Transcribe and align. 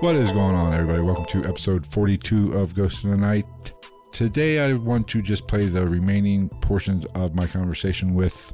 What 0.00 0.16
is 0.16 0.32
going 0.32 0.54
on, 0.54 0.74
everybody? 0.74 1.00
Welcome 1.00 1.24
to 1.26 1.48
episode 1.48 1.86
42 1.86 2.58
of 2.58 2.74
Ghost 2.74 3.04
in 3.04 3.10
the 3.10 3.16
Night. 3.16 3.72
Today, 4.12 4.60
I 4.60 4.74
want 4.74 5.08
to 5.08 5.22
just 5.22 5.46
play 5.46 5.66
the 5.66 5.86
remaining 5.86 6.48
portions 6.60 7.04
of 7.14 7.34
my 7.34 7.46
conversation 7.46 8.14
with 8.14 8.52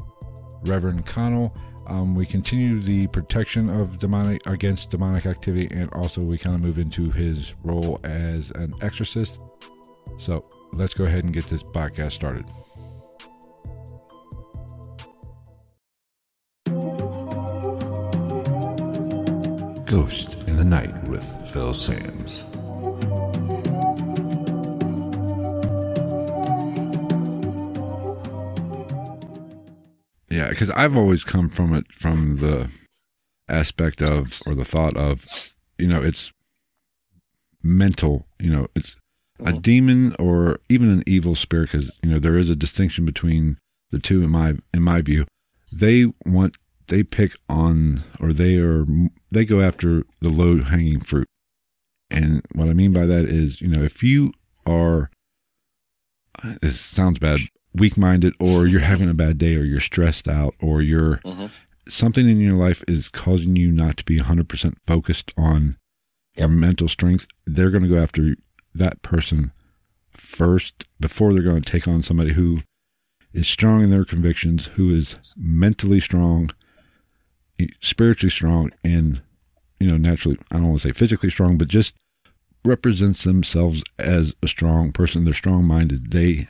Reverend 0.62 1.06
Connell. 1.06 1.52
Um, 1.86 2.14
we 2.14 2.26
continue 2.26 2.80
the 2.80 3.08
protection 3.08 3.68
of 3.68 3.98
demonic 3.98 4.46
against 4.46 4.90
demonic 4.90 5.26
activity, 5.26 5.68
and 5.74 5.92
also 5.94 6.20
we 6.20 6.38
kind 6.38 6.54
of 6.54 6.62
move 6.62 6.78
into 6.78 7.10
his 7.10 7.52
role 7.64 7.98
as 8.04 8.50
an 8.52 8.74
exorcist. 8.80 9.40
So 10.18 10.44
let's 10.72 10.94
go 10.94 11.04
ahead 11.04 11.24
and 11.24 11.32
get 11.32 11.46
this 11.46 11.62
podcast 11.62 12.12
started. 12.12 12.44
Ghost 19.90 20.36
in 20.46 20.56
the 20.56 20.62
Night 20.62 21.08
with 21.08 21.24
Phil 21.50 21.74
Sams. 21.74 22.44
Yeah, 30.30 30.50
because 30.50 30.70
I've 30.70 30.96
always 30.96 31.24
come 31.24 31.48
from 31.48 31.74
it 31.74 31.90
from 31.92 32.36
the 32.36 32.70
aspect 33.48 34.00
of 34.00 34.40
or 34.46 34.54
the 34.54 34.64
thought 34.64 34.96
of, 34.96 35.26
you 35.76 35.88
know, 35.88 36.00
it's 36.00 36.32
mental. 37.60 38.28
You 38.38 38.50
know, 38.50 38.66
it's 38.76 38.94
a 39.40 39.48
uh-huh. 39.48 39.58
demon 39.60 40.14
or 40.20 40.60
even 40.68 40.88
an 40.88 41.02
evil 41.04 41.34
spirit. 41.34 41.72
Because 41.72 41.90
you 42.00 42.10
know 42.10 42.20
there 42.20 42.38
is 42.38 42.48
a 42.48 42.54
distinction 42.54 43.04
between 43.04 43.58
the 43.90 43.98
two 43.98 44.22
in 44.22 44.30
my 44.30 44.54
in 44.72 44.84
my 44.84 45.00
view. 45.00 45.26
They 45.72 46.12
want 46.24 46.58
they 46.90 47.02
pick 47.02 47.34
on 47.48 48.04
or 48.20 48.32
they 48.32 48.56
are 48.58 48.84
they 49.30 49.44
go 49.44 49.60
after 49.60 50.04
the 50.20 50.28
low 50.28 50.62
hanging 50.62 51.00
fruit. 51.00 51.26
And 52.10 52.42
what 52.54 52.68
I 52.68 52.74
mean 52.74 52.92
by 52.92 53.06
that 53.06 53.24
is, 53.24 53.60
you 53.60 53.68
know, 53.68 53.82
if 53.82 54.02
you 54.02 54.32
are 54.66 55.10
it 56.62 56.72
sounds 56.72 57.18
bad, 57.18 57.40
weak 57.74 57.96
minded 57.96 58.34
or 58.38 58.66
you're 58.66 58.80
having 58.80 59.08
a 59.08 59.14
bad 59.14 59.38
day 59.38 59.56
or 59.56 59.64
you're 59.64 59.80
stressed 59.80 60.28
out 60.28 60.54
or 60.60 60.82
you're 60.82 61.16
Mm-hmm. 61.24 61.46
something 61.88 62.28
in 62.28 62.38
your 62.40 62.56
life 62.56 62.82
is 62.88 63.08
causing 63.08 63.56
you 63.56 63.70
not 63.72 63.96
to 63.98 64.04
be 64.04 64.18
100% 64.18 64.74
focused 64.86 65.32
on 65.36 65.76
your 66.36 66.48
mental 66.48 66.88
strength, 66.88 67.26
they're 67.46 67.70
going 67.70 67.82
to 67.82 67.88
go 67.88 68.02
after 68.02 68.36
that 68.74 69.02
person 69.02 69.52
first 70.10 70.84
before 70.98 71.32
they're 71.32 71.42
going 71.42 71.62
to 71.62 71.70
take 71.70 71.86
on 71.88 72.02
somebody 72.02 72.32
who 72.32 72.62
is 73.32 73.46
strong 73.48 73.82
in 73.82 73.90
their 73.90 74.04
convictions, 74.04 74.66
who 74.74 74.94
is 74.94 75.16
mentally 75.36 76.00
strong, 76.00 76.50
spiritually 77.80 78.30
strong, 78.30 78.70
and, 78.84 79.22
you 79.78 79.88
know, 79.88 79.96
naturally, 79.96 80.38
I 80.50 80.56
don't 80.56 80.68
want 80.68 80.82
to 80.82 80.88
say 80.88 80.92
physically 80.92 81.30
strong, 81.30 81.58
but 81.58 81.68
just 81.68 81.94
represents 82.64 83.24
themselves 83.24 83.82
as 83.98 84.34
a 84.42 84.48
strong 84.48 84.92
person. 84.92 85.24
They're 85.24 85.34
strong 85.34 85.66
minded. 85.66 86.10
They, 86.10 86.46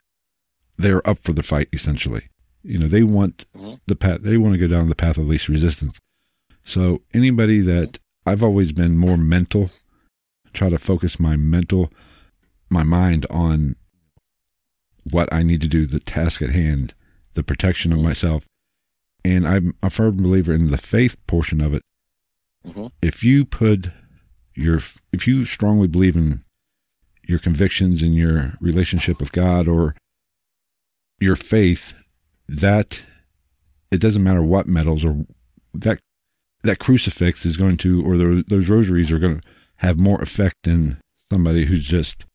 they're 0.77 1.07
up 1.09 1.19
for 1.23 1.33
the 1.33 1.43
fight, 1.43 1.69
essentially. 1.73 2.29
You 2.63 2.79
know, 2.79 2.89
they 2.89 3.03
want 3.03 3.47
Mhm. 3.57 3.81
the 3.87 3.97
path, 3.97 4.23
they 4.23 4.37
want 4.37 4.55
to 4.55 4.59
go 4.59 4.67
down 4.67 4.89
the 4.89 4.95
path 4.95 5.19
of 5.19 5.27
least 5.27 5.49
resistance. 5.49 5.99
So 6.65 7.03
anybody 7.15 7.61
that 7.61 7.99
I've 8.27 8.43
always 8.43 8.73
been 8.73 8.99
more 8.99 9.17
mental, 9.17 9.71
try 10.53 10.69
to 10.69 10.79
focus 10.79 11.19
my 11.19 11.37
mental, 11.37 11.93
my 12.69 12.83
mind 12.83 13.27
on 13.31 13.77
what 15.11 15.33
I 15.33 15.43
need 15.43 15.61
to 15.63 15.69
do, 15.69 15.87
the 15.87 16.01
task 16.01 16.43
at 16.43 16.51
hand, 16.51 16.93
the 17.35 17.43
protection 17.43 17.93
of 17.93 18.01
myself. 18.01 18.45
And 19.25 19.47
I'm 19.47 19.75
a 19.83 19.91
firm 19.91 20.17
believer 20.17 20.53
in 20.53 20.69
the 20.69 20.79
faith 20.79 21.17
portion 21.27 21.61
of 21.63 21.75
it. 21.75 21.83
hmm 22.65 22.87
If 23.03 23.23
you 23.23 23.45
put 23.45 23.91
your, 24.55 24.81
if 25.13 25.27
you 25.27 25.45
strongly 25.45 25.89
believe 25.89 26.17
in 26.17 26.43
your 27.27 27.39
convictions 27.39 28.03
and 28.03 28.15
your 28.15 28.55
relationship 28.61 29.21
with 29.21 29.33
God 29.33 29.69
or 29.69 29.95
your 31.21 31.37
faith, 31.37 31.93
that 32.49 33.03
it 33.91 33.99
doesn't 34.01 34.23
matter 34.23 34.43
what 34.43 34.67
medals 34.67 35.05
or 35.05 35.25
that 35.75 36.01
that 36.63 36.79
crucifix 36.79 37.47
is 37.47 37.57
going 37.57 37.77
to 37.79 38.05
or 38.05 38.19
those, 38.19 38.45
those 38.49 38.69
rosaries 38.69 39.11
are 39.11 39.19
going 39.19 39.41
to 39.41 39.47
have 39.77 39.97
more 39.99 40.21
effect 40.21 40.57
than 40.65 41.01
somebody 41.31 41.65
who's 41.65 41.85
just 41.85 42.27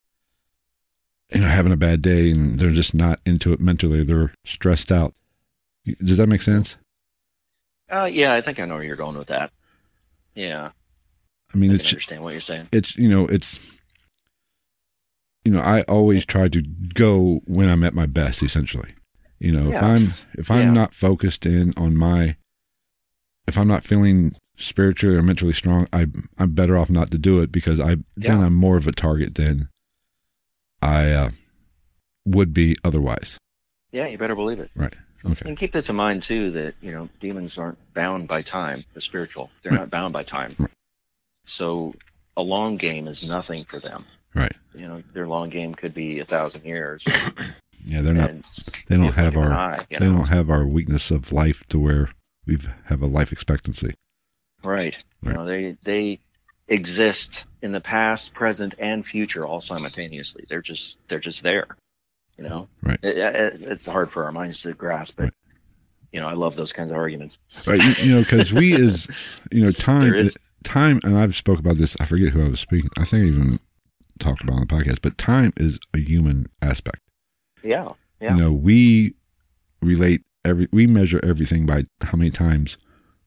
you 1.31 1.41
know 1.41 1.47
having 1.47 1.71
a 1.71 1.77
bad 1.77 2.01
day 2.01 2.31
and 2.31 2.59
they're 2.59 2.71
just 2.71 2.93
not 2.93 3.19
into 3.25 3.53
it 3.53 3.59
mentally. 3.59 4.03
They're 4.03 4.33
stressed 4.45 4.91
out 4.91 5.13
does 6.03 6.17
that 6.17 6.27
make 6.27 6.41
sense 6.41 6.77
Uh, 7.91 8.05
yeah, 8.05 8.33
I 8.33 8.41
think 8.41 8.59
I 8.59 8.65
know 8.65 8.75
where 8.75 8.83
you're 8.83 8.95
going 8.95 9.17
with 9.17 9.27
that. 9.27 9.51
Yeah, 10.33 10.71
i 11.53 11.57
mean 11.57 11.71
I 11.71 11.75
it's 11.75 11.87
understand 11.87 12.23
what 12.23 12.31
you're 12.33 12.41
saying. 12.41 12.67
it's 12.71 12.95
you 12.97 13.07
know 13.07 13.25
it's 13.27 13.59
you 15.45 15.51
know 15.51 15.61
i 15.61 15.83
always 15.83 16.25
try 16.25 16.47
to 16.49 16.61
go 16.61 17.41
when 17.45 17.69
i'm 17.69 17.83
at 17.83 17.93
my 17.93 18.05
best 18.07 18.41
essentially 18.43 18.93
you 19.39 19.51
know 19.51 19.69
if 19.71 19.81
i'm 19.81 20.13
if 20.33 20.49
i'm 20.51 20.67
Yeah. 20.67 20.71
not 20.71 20.93
focused 20.93 21.45
in 21.45 21.73
on 21.77 21.95
my 21.95 22.35
if 23.47 23.57
i'm 23.57 23.67
not 23.67 23.83
feeling 23.85 24.35
spiritually 24.57 25.15
or 25.15 25.21
mentally 25.21 25.53
strong 25.53 25.87
i 25.93 26.07
i'm 26.39 26.51
better 26.51 26.75
off 26.77 26.89
not 26.89 27.11
to 27.11 27.17
do 27.17 27.39
it 27.39 27.51
because 27.51 27.79
i 27.79 27.95
then 28.17 28.41
i'm 28.41 28.53
more 28.55 28.75
of 28.77 28.87
a 28.87 28.91
target 28.91 29.35
than 29.35 29.69
i 30.81 31.11
uh, 31.11 31.29
would 32.25 32.53
be 32.53 32.75
otherwise 32.83 33.37
Yeah, 33.91 34.07
you 34.07 34.17
better 34.17 34.35
believe 34.35 34.59
it. 34.59 34.71
right 34.75 34.95
okay 35.25 35.47
And 35.49 35.57
keep 35.57 35.71
this 35.71 35.89
in 35.89 35.95
mind 35.95 36.23
too 36.23 36.51
that 36.51 36.75
you 36.81 36.91
know 36.91 37.09
demons 37.19 37.57
aren't 37.57 37.77
bound 37.93 38.27
by 38.27 38.41
time. 38.41 38.83
They're 38.93 39.01
spiritual. 39.01 39.49
They're 39.63 39.71
Right. 39.73 39.79
not 39.81 39.89
bound 39.89 40.13
by 40.13 40.23
time. 40.23 40.55
Right. 40.57 40.69
So 41.45 41.93
a 42.37 42.41
long 42.41 42.77
game 42.77 43.07
is 43.07 43.27
nothing 43.27 43.65
for 43.65 43.79
them. 43.79 44.05
right 44.33 44.55
You 44.73 44.87
know, 44.87 45.03
their 45.13 45.27
long 45.27 45.49
game 45.49 45.73
could 45.75 45.93
be 45.93 46.19
a 46.19 46.25
thousand 46.25 46.65
years. 46.65 47.03
yeah 47.85 48.01
they're 48.01 48.13
not 48.13 48.31
they 48.87 48.97
don't 48.97 49.13
have 49.13 49.37
our 49.37 49.53
eye, 49.53 49.85
they 49.89 49.99
know? 49.99 50.17
don't 50.17 50.27
have 50.29 50.49
our 50.49 50.65
weakness 50.65 51.11
of 51.11 51.31
life 51.31 51.63
to 51.69 51.79
where 51.79 52.09
we 52.47 52.57
have 52.85 53.01
a 53.01 53.05
life 53.07 53.31
expectancy 53.31 53.93
Right. 54.63 54.97
You 55.21 55.33
know, 55.33 55.45
they 55.45 55.77
they 55.83 56.19
exist 56.67 57.45
in 57.61 57.71
the 57.71 57.79
past, 57.79 58.33
present, 58.33 58.73
and 58.79 59.05
future 59.05 59.45
all 59.45 59.61
simultaneously. 59.61 60.45
They're 60.49 60.61
just 60.63 60.97
they're 61.07 61.19
just 61.19 61.43
there. 61.43 61.67
You 62.37 62.43
know, 62.43 62.67
Right. 62.83 62.99
It, 63.03 63.17
it, 63.17 63.61
it's 63.61 63.85
hard 63.85 64.11
for 64.11 64.25
our 64.25 64.31
minds 64.31 64.61
to 64.61 64.73
grasp, 64.73 65.15
but 65.17 65.23
Right. 65.23 65.33
you 66.11 66.19
know, 66.19 66.27
I 66.27 66.33
love 66.33 66.55
those 66.55 66.73
kinds 66.73 66.91
of 66.91 66.97
arguments. 66.97 67.39
right 67.67 67.81
you, 67.81 68.05
you 68.09 68.15
know 68.15 68.21
because 68.21 68.51
we 68.53 68.73
is, 68.87 69.07
you 69.51 69.63
know 69.65 69.71
time 69.71 70.13
is- 70.13 70.37
time 70.63 70.99
and 71.03 71.15
i've 71.15 71.35
spoke 71.35 71.59
about 71.59 71.77
this 71.77 71.95
i 71.99 72.05
forget 72.05 72.29
who 72.33 72.43
i 72.43 72.49
was 72.49 72.59
speaking 72.59 72.89
i 72.97 73.05
think 73.05 73.23
i 73.23 73.27
even 73.27 73.59
talked 74.19 74.41
about 74.41 74.53
on 74.55 74.61
the 74.61 74.65
podcast 74.65 74.97
but 74.99 75.15
time 75.15 75.53
is 75.57 75.77
a 75.93 75.99
human 75.99 76.47
aspect 76.59 77.01
Yeah. 77.61 77.89
Yeah. 78.19 78.35
you 78.35 78.41
know 78.41 78.51
we 78.51 79.13
relate 79.83 80.23
every 80.43 80.67
we 80.71 80.87
measure 80.87 81.19
everything 81.23 81.67
by 81.67 81.83
how 82.01 82.17
many 82.17 82.31
times 82.31 82.77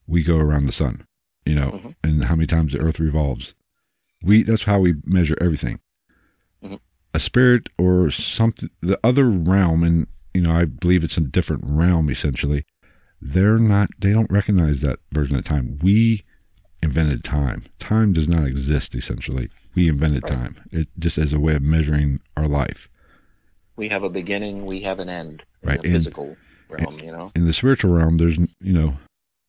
we 0.05 0.21
go 0.21 0.37
around 0.37 0.65
the 0.65 0.73
sun 0.73 1.05
you 1.45 1.55
know 1.55 1.71
Mhm. 1.71 1.95
and 2.03 2.25
how 2.25 2.35
many 2.35 2.47
times 2.47 2.73
the 2.73 2.79
earth 2.79 2.99
revolves 2.99 3.55
we 4.21 4.43
that's 4.43 4.63
how 4.63 4.79
we 4.81 4.95
measure 5.05 5.37
everything. 5.39 5.79
A 7.13 7.19
spirit 7.19 7.67
or 7.77 8.09
something 8.11 8.69
the 8.81 8.99
other 9.03 9.29
realm 9.29 9.83
and 9.83 10.07
you 10.33 10.41
know 10.41 10.51
i 10.51 10.63
believe 10.65 11.03
it's 11.03 11.17
a 11.17 11.21
different 11.21 11.63
realm 11.65 12.09
essentially. 12.09 12.65
They're 13.21 13.57
not 13.59 13.89
they 13.99 14.13
don't 14.13 14.31
recognize 14.31 14.79
that 14.79 14.99
version 15.11 15.35
of 15.35 15.43
time. 15.43 15.77
We 15.81 16.23
invented 16.81 17.21
time. 17.21 17.63
Time 17.77 18.13
does 18.13 18.29
not 18.29 18.45
exist 18.47 18.95
essentially. 18.95 19.49
We 19.75 19.89
invented 19.89 20.23
Right. 20.23 20.31
time. 20.33 20.55
It 20.71 20.87
just 20.97 21.17
as 21.17 21.33
a 21.33 21.39
way 21.39 21.55
of 21.55 21.61
measuring 21.61 22.21
our 22.37 22.47
life. 22.47 22.87
We 23.75 23.89
have 23.89 24.03
a 24.03 24.09
beginning, 24.09 24.65
we 24.65 24.81
have 24.83 24.99
an 24.99 25.09
end 25.09 25.43
in 25.63 25.69
Right, 25.69 25.81
the 25.81 25.87
and- 25.87 25.95
physical 25.95 26.37
realm, 26.69 26.97
you 26.99 27.11
know. 27.11 27.31
in 27.35 27.45
the 27.45 27.51
spiritual 27.53 27.91
realm 27.91 28.17
there's 28.19 28.37
you 28.61 28.71
know 28.73 28.97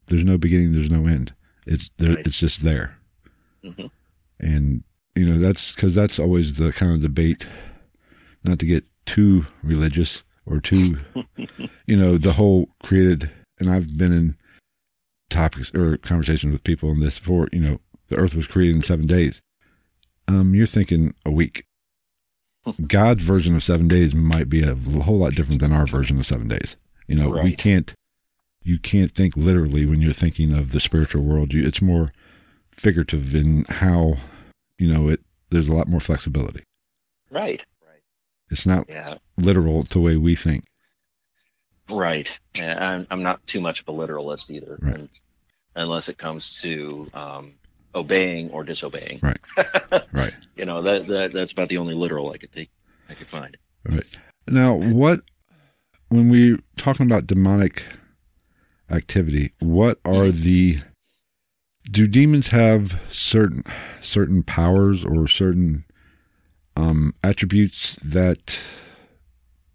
there's 0.08 0.24
no 0.24 0.36
beginning 0.36 0.72
there's 0.72 0.90
no 0.90 1.06
end. 1.06 1.32
It's 1.66 1.90
there 1.98 2.16
Right. 2.16 2.26
it's 2.26 2.38
just 2.40 2.62
there. 2.64 2.96
Hmm 3.62 3.86
and 4.40 4.82
you 5.14 5.24
know 5.24 5.38
that's 5.38 5.72
because 5.72 5.94
that's 5.94 6.18
always 6.18 6.56
the 6.56 6.72
kind 6.72 6.92
of 6.92 7.00
debate 7.00 7.46
not 8.44 8.58
to 8.58 8.66
get 8.66 8.84
too 9.06 9.46
religious 9.62 10.22
or 10.46 10.60
too 10.60 10.98
you 11.86 11.96
know 11.96 12.16
the 12.16 12.32
whole 12.32 12.68
created 12.82 13.30
and 13.58 13.70
i've 13.70 13.96
been 13.96 14.12
in 14.12 14.36
topics 15.28 15.72
or 15.74 15.96
conversations 15.98 16.52
with 16.52 16.64
people 16.64 16.90
on 16.90 17.00
this 17.00 17.18
before 17.18 17.48
you 17.52 17.60
know 17.60 17.78
the 18.10 18.16
earth 18.16 18.34
was 18.34 18.46
created 18.46 18.76
in 18.76 18.82
seven 18.82 19.06
days. 19.06 19.40
Um, 20.28 20.54
you're 20.54 20.66
thinking 20.66 21.14
a 21.24 21.30
week. 21.30 21.64
God's 22.86 23.22
version 23.22 23.56
of 23.56 23.64
seven 23.64 23.88
days 23.88 24.14
might 24.14 24.50
be 24.50 24.62
a 24.62 24.74
whole 24.74 25.18
lot 25.18 25.34
different 25.34 25.60
than 25.60 25.72
our 25.72 25.86
version 25.86 26.20
of 26.20 26.26
seven 26.26 26.48
days. 26.48 26.76
You 27.06 27.16
know, 27.16 27.30
we 27.30 27.56
can't, 27.56 27.94
you 28.62 28.78
can't 28.78 29.10
think 29.10 29.36
literally 29.36 29.86
when 29.86 30.00
you're 30.02 30.12
thinking 30.12 30.52
of 30.56 30.72
the 30.72 30.80
spiritual 30.80 31.24
world. 31.24 31.54
You, 31.54 31.66
it's 31.66 31.80
more 31.80 32.12
figurative 32.76 33.34
in 33.34 33.64
how, 33.68 34.18
you 34.80 34.92
know, 34.92 35.08
it. 35.08 35.20
There's 35.50 35.68
a 35.68 35.72
lot 35.74 35.88
more 35.88 36.00
flexibility. 36.00 36.62
Right. 37.30 37.64
Right. 37.84 38.02
It's 38.50 38.66
not 38.66 38.86
Yeah. 38.88 39.16
literal 39.36 39.82
the 39.84 40.00
way 40.00 40.16
we 40.16 40.34
think. 40.34 40.64
Right. 41.88 42.30
Yeah, 42.56 42.78
I'm, 42.78 43.06
I'm 43.10 43.22
not 43.22 43.44
too 43.46 43.60
much 43.60 43.80
of 43.80 43.88
a 43.88 43.92
literalist 43.92 44.50
either, 44.50 44.78
Right. 44.80 44.94
and, 44.96 45.08
unless 45.74 46.08
it 46.08 46.18
comes 46.18 46.60
to 46.62 47.10
um, 47.14 47.52
obeying 47.94 48.50
or 48.50 48.64
disobeying. 48.64 49.20
Right. 49.22 49.40
Right. 50.12 50.34
You 50.56 50.64
know 50.66 50.82
that, 50.82 51.06
that 51.08 51.32
that's 51.32 51.52
about 51.52 51.68
the 51.68 51.78
only 51.78 51.94
literal 51.94 52.30
I 52.32 52.38
could 52.38 52.52
take 52.52 52.70
I 53.08 53.14
could 53.14 53.28
find. 53.28 53.56
Right. 53.88 54.04
Now, 54.46 54.74
what 54.74 55.22
when 56.08 56.28
we're 56.30 56.58
talking 56.76 57.06
about 57.06 57.26
demonic 57.26 57.84
activity, 58.90 59.52
what 59.60 59.98
are 60.04 60.30
the 60.30 60.78
do 61.84 62.06
demons 62.06 62.48
have 62.48 63.00
certain 63.10 63.64
certain 64.00 64.42
powers 64.42 65.04
or 65.04 65.26
certain 65.26 65.84
um, 66.76 67.14
attributes 67.22 67.96
that 68.02 68.60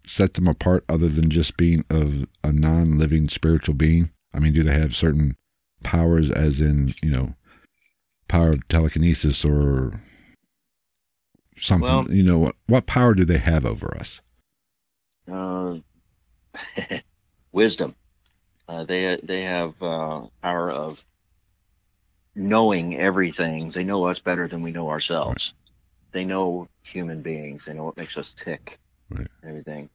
set 0.06 0.34
them 0.34 0.46
apart 0.46 0.84
other 0.88 1.08
than 1.08 1.30
just 1.30 1.56
being 1.56 1.84
of 1.90 2.26
a 2.44 2.52
non-living 2.52 3.28
spiritual 3.28 3.74
being? 3.74 4.10
I 4.34 4.38
mean, 4.38 4.52
do 4.52 4.62
they 4.62 4.78
have 4.78 4.94
certain 4.94 5.36
powers 5.82 6.30
as 6.30 6.60
in, 6.60 6.94
you 7.02 7.10
know, 7.10 7.34
power 8.28 8.50
of 8.52 8.68
telekinesis 8.68 9.44
or 9.44 10.00
something, 11.58 11.88
Well- 11.88 12.10
you 12.10 12.22
know, 12.22 12.38
what 12.38 12.56
what 12.66 12.86
power 12.86 13.14
do 13.14 13.24
they 13.24 13.38
have 13.38 13.64
over 13.64 13.96
us? 13.96 14.20
Uh, 15.30 15.78
wisdom. 17.52 17.94
Uh, 18.68 18.84
they 18.84 19.18
they 19.22 19.42
have 19.42 19.80
uh, 19.82 20.26
power 20.42 20.70
of 20.70 21.04
knowing 22.36 22.96
everything. 22.96 23.70
They 23.70 23.82
know 23.82 24.04
us 24.06 24.20
better 24.20 24.46
than 24.46 24.62
we 24.62 24.70
know 24.70 24.90
ourselves. 24.90 25.54
They 26.12 26.24
know 26.24 26.68
human 26.82 27.22
beings. 27.22 27.64
They 27.64 27.72
know 27.72 27.84
what 27.84 27.96
makes 27.96 28.16
us 28.16 28.34
tick. 28.34 28.78
Right. 29.10 29.26
Everything. 29.42 29.88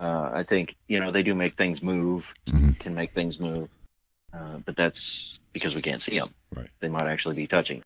Uh, 0.00 0.30
I 0.32 0.44
think 0.44 0.76
you 0.86 1.00
know 1.00 1.10
they 1.10 1.24
do 1.24 1.34
make 1.34 1.56
things 1.56 1.82
move. 1.82 2.32
Mhm. 2.46 2.78
Can 2.78 2.94
make 2.94 3.12
things 3.12 3.40
move, 3.40 3.68
uh, 4.32 4.58
but 4.64 4.76
that's 4.76 5.40
because 5.52 5.74
we 5.74 5.82
can't 5.82 6.00
see 6.00 6.16
them. 6.18 6.32
Right. 6.54 6.70
They 6.80 6.88
might 6.88 7.08
actually 7.08 7.34
be 7.34 7.48
touching, 7.48 7.82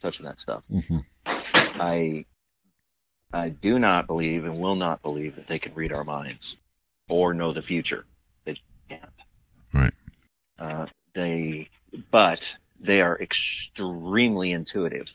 touching 0.00 0.24
that 0.24 0.38
stuff. 0.38 0.64
Mm-hmm. 0.70 0.98
I 1.26 2.24
I 3.32 3.50
do 3.50 3.78
not 3.78 4.06
believe 4.06 4.44
and 4.46 4.58
will 4.58 4.74
not 4.74 5.02
believe 5.02 5.36
that 5.36 5.46
they 5.46 5.58
can 5.58 5.74
read 5.74 5.92
our 5.92 6.04
minds 6.04 6.56
or 7.10 7.34
know 7.34 7.52
the 7.52 7.62
future. 7.62 8.06
They 8.44 8.56
can't. 8.88 9.04
Right. 9.74 9.92
Uh, 10.58 10.86
they, 11.14 11.68
but 12.10 12.40
they 12.80 13.00
are 13.00 13.18
extremely 13.20 14.52
intuitive. 14.52 15.12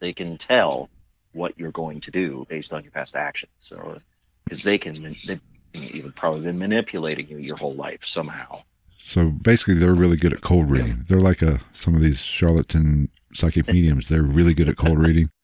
They 0.00 0.12
can 0.12 0.38
tell 0.38 0.88
what 1.32 1.58
you're 1.58 1.72
going 1.72 2.00
to 2.02 2.10
do 2.10 2.46
based 2.48 2.72
on 2.72 2.82
your 2.82 2.92
past 2.92 3.14
actions. 3.16 3.52
So, 3.58 3.98
because 4.44 4.62
they 4.62 4.78
can, 4.78 5.16
they've 5.26 5.40
even 5.74 6.12
probably 6.12 6.42
been 6.42 6.58
manipulating 6.58 7.28
you 7.28 7.38
your 7.38 7.56
whole 7.56 7.74
life 7.74 8.04
somehow. 8.04 8.62
So 9.08 9.30
basically, 9.30 9.74
they're 9.74 9.94
really 9.94 10.16
good 10.16 10.32
at 10.32 10.40
cold 10.40 10.70
reading. 10.70 11.04
They're 11.08 11.20
like 11.20 11.40
a 11.42 11.60
some 11.72 11.94
of 11.94 12.00
these 12.00 12.18
charlatan 12.18 13.08
psychic 13.32 13.68
mediums. 13.68 14.08
They're 14.08 14.22
really 14.22 14.54
good 14.54 14.68
at 14.68 14.76
cold 14.76 14.98
reading. 14.98 15.30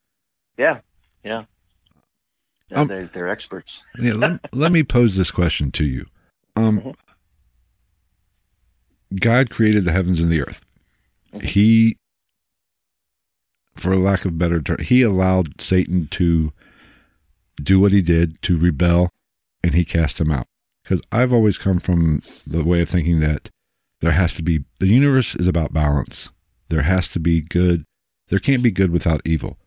Yeah, 0.58 0.80
yeah. 1.24 1.44
Yeah, 2.70 2.80
Um, 2.80 2.88
they're, 2.88 3.06
they're 3.06 3.28
experts. 3.30 3.82
Yeah, 3.98 4.12
let, 4.12 4.54
let 4.54 4.70
me 4.70 4.82
pose 4.82 5.16
this 5.16 5.30
question 5.30 5.70
to 5.72 5.84
you. 5.84 6.06
Um, 6.56 6.80
Mhm. 6.80 6.94
God 9.18 9.48
created 9.48 9.84
the 9.84 9.92
heavens 9.92 10.20
and 10.20 10.30
the 10.30 10.42
earth. 10.42 10.62
He, 11.40 11.96
for 13.74 13.96
lack 13.96 14.24
of 14.24 14.38
better 14.38 14.60
term, 14.60 14.78
he 14.80 15.02
allowed 15.02 15.60
Satan 15.60 16.08
to 16.12 16.52
do 17.62 17.80
what 17.80 17.92
he 17.92 18.02
did 18.02 18.40
to 18.42 18.58
rebel, 18.58 19.08
and 19.62 19.74
he 19.74 19.84
cast 19.84 20.20
him 20.20 20.30
out. 20.30 20.46
Because 20.82 21.00
I've 21.10 21.32
always 21.32 21.58
come 21.58 21.78
from 21.78 22.20
the 22.46 22.64
way 22.64 22.82
of 22.82 22.88
thinking 22.90 23.20
that 23.20 23.50
there 24.00 24.12
has 24.12 24.34
to 24.34 24.42
be 24.42 24.64
the 24.80 24.88
universe 24.88 25.34
is 25.36 25.46
about 25.46 25.72
balance. 25.72 26.28
There 26.68 26.82
has 26.82 27.08
to 27.08 27.20
be 27.20 27.40
good. 27.40 27.84
There 28.28 28.40
can't 28.40 28.62
be 28.62 28.70
good 28.70 28.90
without 28.90 29.22
evil. 29.24 29.58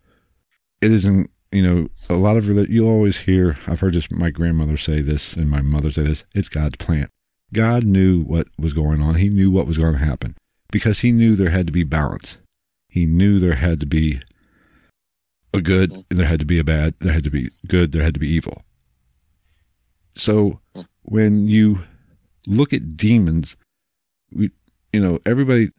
It 0.81 0.91
isn't. 0.91 1.31
You 1.51 1.61
know, 1.61 1.87
a 2.09 2.15
lot 2.15 2.35
of 2.35 2.49
you'll 2.69 2.89
always 2.89 3.19
hear. 3.19 3.57
I've 3.65 3.79
heard 3.79 3.93
this. 3.93 4.11
My 4.11 4.29
grandmother 4.29 4.75
say 4.75 5.01
this, 5.01 5.33
and 5.33 5.49
my 5.49 5.61
mother 5.61 5.89
say 5.89 6.03
this. 6.03 6.25
It's 6.33 6.49
God's 6.49 6.75
plan. 6.75 7.07
God 7.53 7.85
knew 7.85 8.23
what 8.23 8.47
was 8.59 8.73
going 8.73 9.01
on. 9.01 9.15
He 9.15 9.29
knew 9.29 9.49
what 9.49 9.67
was 9.67 9.77
going 9.77 9.93
to 9.93 9.99
happen 9.99 10.35
because 10.71 10.99
he 10.99 11.11
knew 11.11 11.35
there 11.35 11.49
had 11.49 11.67
to 11.67 11.73
be 11.73 11.83
balance. 11.83 12.37
He 12.89 13.05
knew 13.05 13.39
there 13.39 13.55
had 13.55 13.79
to 13.81 13.85
be 13.85 14.21
a 15.53 15.61
good, 15.61 15.91
and 15.91 16.19
there 16.19 16.27
had 16.27 16.39
to 16.39 16.45
be 16.45 16.59
a 16.59 16.63
bad, 16.63 16.95
there 16.99 17.13
had 17.13 17.23
to 17.23 17.29
be 17.29 17.49
good, 17.67 17.91
there 17.91 18.03
had 18.03 18.13
to 18.13 18.19
be 18.19 18.29
evil. 18.29 18.63
So 20.15 20.59
mm-hmm. 20.75 20.81
when 21.03 21.47
you 21.47 21.83
look 22.47 22.73
at 22.73 22.97
demons, 22.97 23.55
we, 24.31 24.51
you 24.93 24.99
know, 24.99 25.19
everybody, 25.25 25.71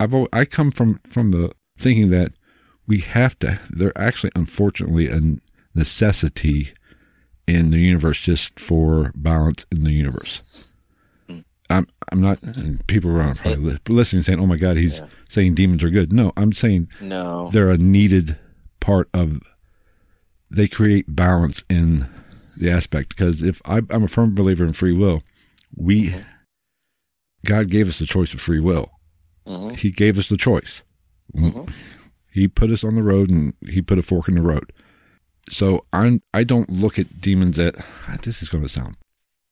I've 0.00 0.14
I 0.32 0.44
come 0.44 0.70
from 0.70 1.00
from 1.06 1.30
the 1.30 1.52
thinking 1.78 2.10
that 2.10 2.32
we 2.86 2.98
have 2.98 3.38
to. 3.40 3.60
They're 3.70 3.96
actually, 3.96 4.32
unfortunately, 4.34 5.08
a 5.08 5.20
necessity 5.74 6.72
in 7.46 7.70
the 7.70 7.78
universe 7.78 8.20
just 8.20 8.58
for 8.58 9.12
balance 9.14 9.66
in 9.70 9.84
the 9.84 9.92
universe. 9.92 10.73
I'm 11.70 11.86
I'm 12.12 12.20
not. 12.20 12.38
People 12.86 13.10
around 13.10 13.36
probably 13.38 13.72
li- 13.72 13.78
listening 13.88 14.22
saying, 14.22 14.38
"Oh 14.40 14.46
my 14.46 14.56
God, 14.56 14.76
he's 14.76 14.98
Yeah. 14.98 15.06
saying 15.28 15.54
demons 15.54 15.82
are 15.82 15.90
good." 15.90 16.12
No, 16.12 16.32
I'm 16.36 16.52
saying 16.52 16.88
No. 17.00 17.48
they're 17.52 17.70
a 17.70 17.78
needed 17.78 18.36
part 18.80 19.08
of. 19.14 19.40
They 20.50 20.68
create 20.68 21.06
balance 21.16 21.64
in 21.70 22.06
the 22.60 22.70
aspect 22.70 23.08
because 23.16 23.42
if 23.42 23.60
I, 23.64 23.80
I'm 23.90 24.04
a 24.04 24.08
firm 24.08 24.34
believer 24.34 24.64
in 24.64 24.72
free 24.74 24.92
will, 24.92 25.22
we 25.74 26.14
God 27.44 27.68
gave 27.70 27.88
us 27.88 27.98
the 27.98 28.06
choice 28.06 28.32
of 28.34 28.40
free 28.40 28.60
will. 28.60 28.90
Mhm. 29.46 29.76
He 29.78 29.90
gave 29.90 30.18
us 30.18 30.28
the 30.28 30.36
choice. 30.36 30.82
Mhm. 31.34 31.70
He 32.32 32.46
put 32.48 32.70
us 32.70 32.84
on 32.84 32.94
the 32.94 33.02
road 33.02 33.30
and 33.30 33.54
he 33.68 33.80
put 33.82 33.98
a 33.98 34.02
fork 34.02 34.28
in 34.28 34.34
the 34.34 34.42
road. 34.42 34.72
So 35.50 35.84
I'm 35.92 36.22
I 36.32 36.44
don't 36.44 36.70
look 36.70 36.98
at 36.98 37.20
demons 37.20 37.58
at 37.58 37.74
this 38.22 38.42
is 38.42 38.48
going 38.48 38.62
to 38.64 38.68
sound 38.68 38.96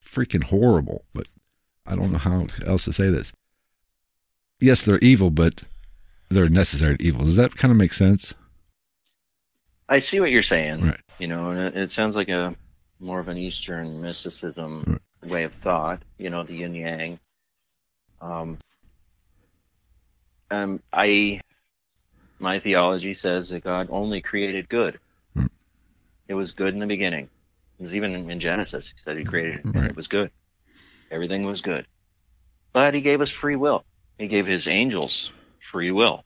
freaking 0.05 0.45
horrible, 0.45 1.05
but 1.15 1.27
I 1.87 1.97
don't 1.97 2.12
know 2.12 2.19
how 2.19 2.47
else 2.67 2.85
to 2.85 2.93
say 2.93 3.11
this. 3.11 3.33
Yes, 4.61 4.85
they're 4.85 4.99
evil, 4.99 5.31
but 5.31 5.62
they're 6.29 6.49
necessary 6.49 6.97
evil. 7.01 7.25
Does 7.25 7.37
that 7.37 7.57
kind 7.57 7.73
of 7.73 7.77
make 7.77 7.93
sense? 7.93 8.35
I 9.89 9.99
see 9.99 10.21
what 10.21 10.31
you're 10.31 10.43
saying. 10.43 10.83
Right. 10.83 11.01
You 11.19 11.27
know, 11.27 11.51
and 11.51 11.61
it, 11.61 11.77
it 11.77 11.91
sounds 11.91 12.17
like 12.17 12.29
a 12.29 12.55
more 13.01 13.19
of 13.19 13.29
an 13.29 13.37
Eastern 13.37 14.01
mysticism 14.01 15.01
way 15.23 15.45
of 15.45 15.53
thought. 15.53 16.03
You 16.19 16.31
know, 16.31 16.43
the 16.43 16.55
yin 16.55 16.75
yang. 16.75 17.19
Um, 18.21 18.59
um, 20.51 20.81
I, 20.93 21.41
my 22.39 22.61
theology 22.61 23.15
says 23.15 23.51
that 23.51 23.65
God 23.65 23.89
only 23.91 24.21
created 24.21 24.69
good. 24.69 25.01
Hmm. 25.35 25.47
It 26.29 26.35
was 26.35 26.53
good 26.53 26.73
in 26.73 26.81
the 26.81 26.87
beginning. 26.87 27.29
It 27.79 27.83
was 27.83 27.97
even 27.97 28.31
in, 28.31 28.39
Genesis. 28.39 28.87
He 28.87 29.03
said 29.03 29.19
He 29.19 29.25
created 29.25 29.59
it, 29.59 29.65
and 29.65 29.87
it 29.87 29.97
was 29.97 30.07
good. 30.07 30.31
Everything 31.12 31.45
was 31.45 31.61
good. 31.61 31.87
But 32.73 32.95
He 32.95 33.02
gave 33.02 33.21
us 33.21 33.31
free 33.31 33.57
will. 33.57 33.85
He 34.19 34.26
gave 34.26 34.47
His 34.47 34.66
angels 34.66 35.33
free 35.61 35.92
will. 35.92 36.25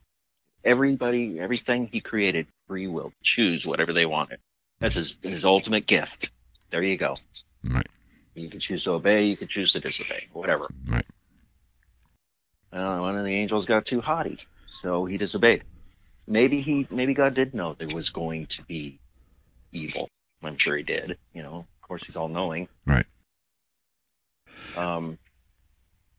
Everybody, 0.65 1.41
everything 1.41 1.89
He 1.93 2.01
created, 2.01 2.47
free 2.69 2.87
will. 2.87 3.13
Choose 3.23 3.67
whatever 3.67 3.93
they 3.93 4.07
wanted. 4.07 4.39
That's 4.79 4.95
His 4.95 5.19
His 5.23 5.45
ultimate 5.45 5.87
gift. 5.87 6.31
There 6.71 6.83
you 6.83 6.97
go. 6.97 7.17
Right. 7.65 7.89
You 8.35 8.49
can 8.49 8.61
choose 8.61 8.85
to 8.85 8.93
obey. 8.93 9.25
You 9.25 9.37
can 9.37 9.49
choose 9.49 9.73
to 9.73 9.81
disobey. 9.81 10.29
Whatever. 10.33 10.71
Right. 10.87 11.07
Uh, 12.73 12.99
one 12.99 13.17
of 13.17 13.25
the 13.25 13.35
angels 13.35 13.67
got 13.67 13.87
too 13.87 14.01
haughty, 14.01 14.39
so 14.69 15.05
he 15.05 15.17
disobeyed. 15.17 15.65
Maybe 16.27 16.61
he, 16.61 16.87
maybe 16.91 17.15
God 17.15 17.35
did 17.35 17.55
know 17.55 17.75
there 17.75 17.89
was 17.89 18.11
going 18.11 18.47
to 18.47 18.63
be 18.65 18.99
evil. 19.73 20.09
I'm 20.43 20.59
sure 20.59 20.77
he 20.77 20.83
did. 20.83 21.17
You 21.33 21.43
know, 21.43 21.59
of 21.61 21.89
course, 21.89 22.05
he's 22.05 22.17
all 22.17 22.29
knowing. 22.29 22.69
Right. 22.85 23.07
Um, 24.77 25.19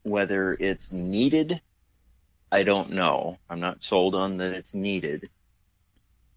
whether 0.04 0.54
it's 0.54 0.92
needed, 0.92 1.62
I 2.52 2.64
don't 2.64 2.92
know. 2.92 3.38
I'm 3.50 3.60
not 3.60 3.84
sold 3.84 4.16
on 4.16 4.38
that 4.38 4.54
it's 4.54 4.74
needed. 4.74 5.30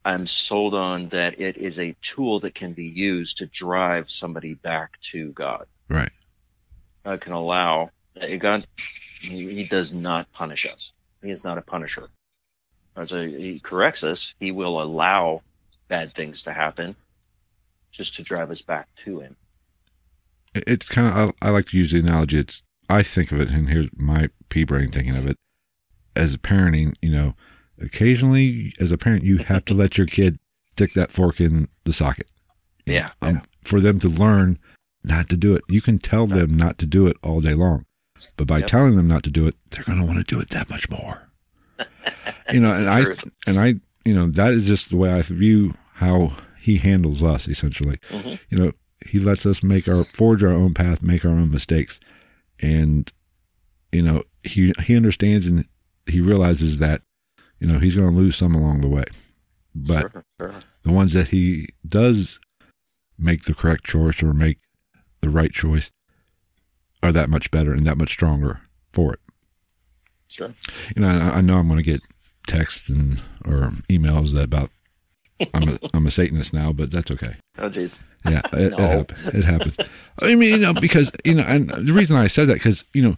I'm 0.04 0.26
sold 0.26 0.74
on 0.74 1.08
that 1.10 1.40
it 1.40 1.56
is 1.58 1.78
a 1.78 1.94
tool 2.02 2.40
that 2.40 2.54
can 2.54 2.72
be 2.72 2.86
used 2.86 3.38
to 3.38 3.46
drive 3.46 4.10
somebody 4.10 4.54
back 4.54 4.98
to 5.12 5.30
God. 5.32 5.66
Right. 5.88 6.10
uh, 7.04 7.16
can 7.18 7.32
allow 7.32 7.90
God. 8.38 8.66
He, 9.20 9.54
he 9.54 9.64
does 9.64 9.92
not 9.92 10.30
punish 10.32 10.66
us. 10.66 10.92
He 11.22 11.30
is 11.30 11.44
not 11.44 11.58
a 11.58 11.62
punisher. 11.62 12.08
as 12.96 13.12
a, 13.12 13.26
he 13.26 13.60
corrects 13.60 14.02
us, 14.04 14.34
he 14.40 14.50
will 14.52 14.80
allow 14.82 15.42
bad 15.88 16.14
things 16.14 16.42
to 16.42 16.52
happen 16.52 16.96
just 17.92 18.16
to 18.16 18.22
drive 18.22 18.50
us 18.50 18.62
back 18.62 18.88
to 18.96 19.20
him. 19.20 19.36
It's 20.54 20.88
kind 20.88 21.06
of 21.08 21.34
I, 21.42 21.48
I 21.48 21.50
like 21.50 21.66
to 21.66 21.76
use 21.78 21.92
the 21.92 22.00
analogy. 22.00 22.38
It's 22.38 22.62
I 22.88 23.02
think 23.02 23.30
of 23.32 23.40
it, 23.40 23.50
and 23.50 23.68
here's 23.68 23.88
my 23.96 24.30
pea 24.48 24.64
brain 24.64 24.90
thinking 24.90 25.16
of 25.16 25.26
it 25.26 25.36
as 26.16 26.36
parenting. 26.38 26.94
You 27.00 27.10
know, 27.10 27.34
occasionally 27.80 28.74
as 28.80 28.90
a 28.92 28.98
parent, 28.98 29.24
you 29.24 29.38
have 29.38 29.64
to 29.66 29.74
let 29.74 29.96
your 29.98 30.06
kid 30.06 30.38
stick 30.72 30.92
that 30.94 31.12
fork 31.12 31.40
in 31.40 31.68
the 31.84 31.92
socket. 31.92 32.30
Yeah, 32.86 33.10
um, 33.22 33.36
yeah. 33.36 33.40
for 33.64 33.80
them 33.80 33.98
to 34.00 34.08
learn 34.08 34.58
not 35.04 35.28
to 35.28 35.36
do 35.36 35.54
it. 35.54 35.62
You 35.68 35.80
can 35.80 35.98
tell 35.98 36.26
them 36.26 36.56
not 36.56 36.78
to 36.78 36.86
do 36.86 37.06
it 37.06 37.16
all 37.22 37.40
day 37.40 37.54
long, 37.54 37.86
but 38.36 38.46
by 38.46 38.58
Yep. 38.58 38.66
telling 38.66 38.96
them 38.96 39.06
not 39.08 39.22
to 39.24 39.30
do 39.30 39.46
it, 39.46 39.54
they're 39.70 39.84
going 39.84 39.98
to 39.98 40.04
want 40.04 40.18
to 40.18 40.24
do 40.34 40.40
it 40.40 40.50
that 40.50 40.68
much 40.68 40.88
more. 40.90 41.28
you 42.52 42.60
know, 42.60 42.72
and 42.72 42.88
I 42.90 43.04
and 43.46 43.58
I, 43.60 43.74
you 44.04 44.14
know, 44.14 44.26
that 44.30 44.52
is 44.52 44.64
just 44.66 44.90
the 44.90 44.96
way 44.96 45.12
I 45.12 45.22
view 45.22 45.72
how 45.94 46.32
he 46.60 46.78
handles 46.78 47.22
us. 47.22 47.46
Essentially, 47.48 47.98
Mhm. 48.10 48.38
you 48.50 48.58
know, 48.58 48.72
he 49.06 49.18
lets 49.18 49.46
us 49.46 49.62
make 49.62 49.88
our 49.88 50.04
forge 50.04 50.42
our 50.44 50.52
own 50.52 50.74
path, 50.74 51.02
make 51.02 51.24
our 51.24 51.30
own 51.32 51.50
mistakes, 51.50 52.00
and 52.60 53.10
you 53.92 54.02
know, 54.02 54.22
he 54.42 54.72
he 54.82 54.96
understands 54.96 55.46
and 55.46 55.66
he 56.06 56.20
realizes 56.20 56.78
that 56.78 57.02
you 57.58 57.66
know 57.66 57.78
he's 57.78 57.96
going 57.96 58.10
to 58.10 58.16
lose 58.16 58.36
some 58.36 58.54
along 58.54 58.80
the 58.80 58.88
way, 58.88 59.04
but 59.74 60.12
Sure, 60.12 60.24
sure. 60.40 60.54
the 60.82 60.92
ones 60.92 61.12
that 61.12 61.28
he 61.28 61.68
does 61.88 62.38
make 63.18 63.44
the 63.44 63.54
correct 63.54 63.84
choice 63.84 64.22
or 64.22 64.32
make 64.32 64.58
the 65.20 65.28
right 65.28 65.52
choice 65.52 65.90
are 67.02 67.12
that 67.12 67.28
much 67.30 67.50
better 67.50 67.72
and 67.72 67.86
that 67.86 67.98
much 67.98 68.10
stronger 68.10 68.60
for 68.92 69.12
it. 69.14 69.20
Sure. 70.28 70.54
You 70.94 71.02
know, 71.02 71.08
I, 71.08 71.38
I 71.38 71.40
know 71.40 71.58
I'm 71.58 71.66
going 71.68 71.78
to 71.78 71.82
get 71.82 72.02
texts 72.46 72.88
and 72.88 73.20
or 73.44 73.72
emails 73.88 74.32
that 74.34 74.44
about 74.44 74.70
I'm 75.54 75.68
a 75.70 75.78
I'm 75.94 76.06
a 76.06 76.10
Satanist 76.10 76.52
now, 76.52 76.72
but 76.72 76.90
that's 76.90 77.10
okay. 77.10 77.36
Oh, 77.58 77.68
jeez. 77.68 78.02
Yeah, 78.24 78.42
it, 78.52 78.76
No. 78.78 78.84
it, 78.84 79.10
happens. 79.10 79.26
it 79.34 79.44
happens. 79.44 79.76
I 80.22 80.34
mean, 80.34 80.50
you 80.50 80.58
know, 80.58 80.72
because 80.74 81.10
you 81.24 81.34
know, 81.34 81.44
and 81.46 81.70
the 81.70 81.92
reason 81.92 82.16
I 82.16 82.26
said 82.26 82.48
that 82.48 82.54
because 82.54 82.84
you 82.94 83.02
know, 83.02 83.16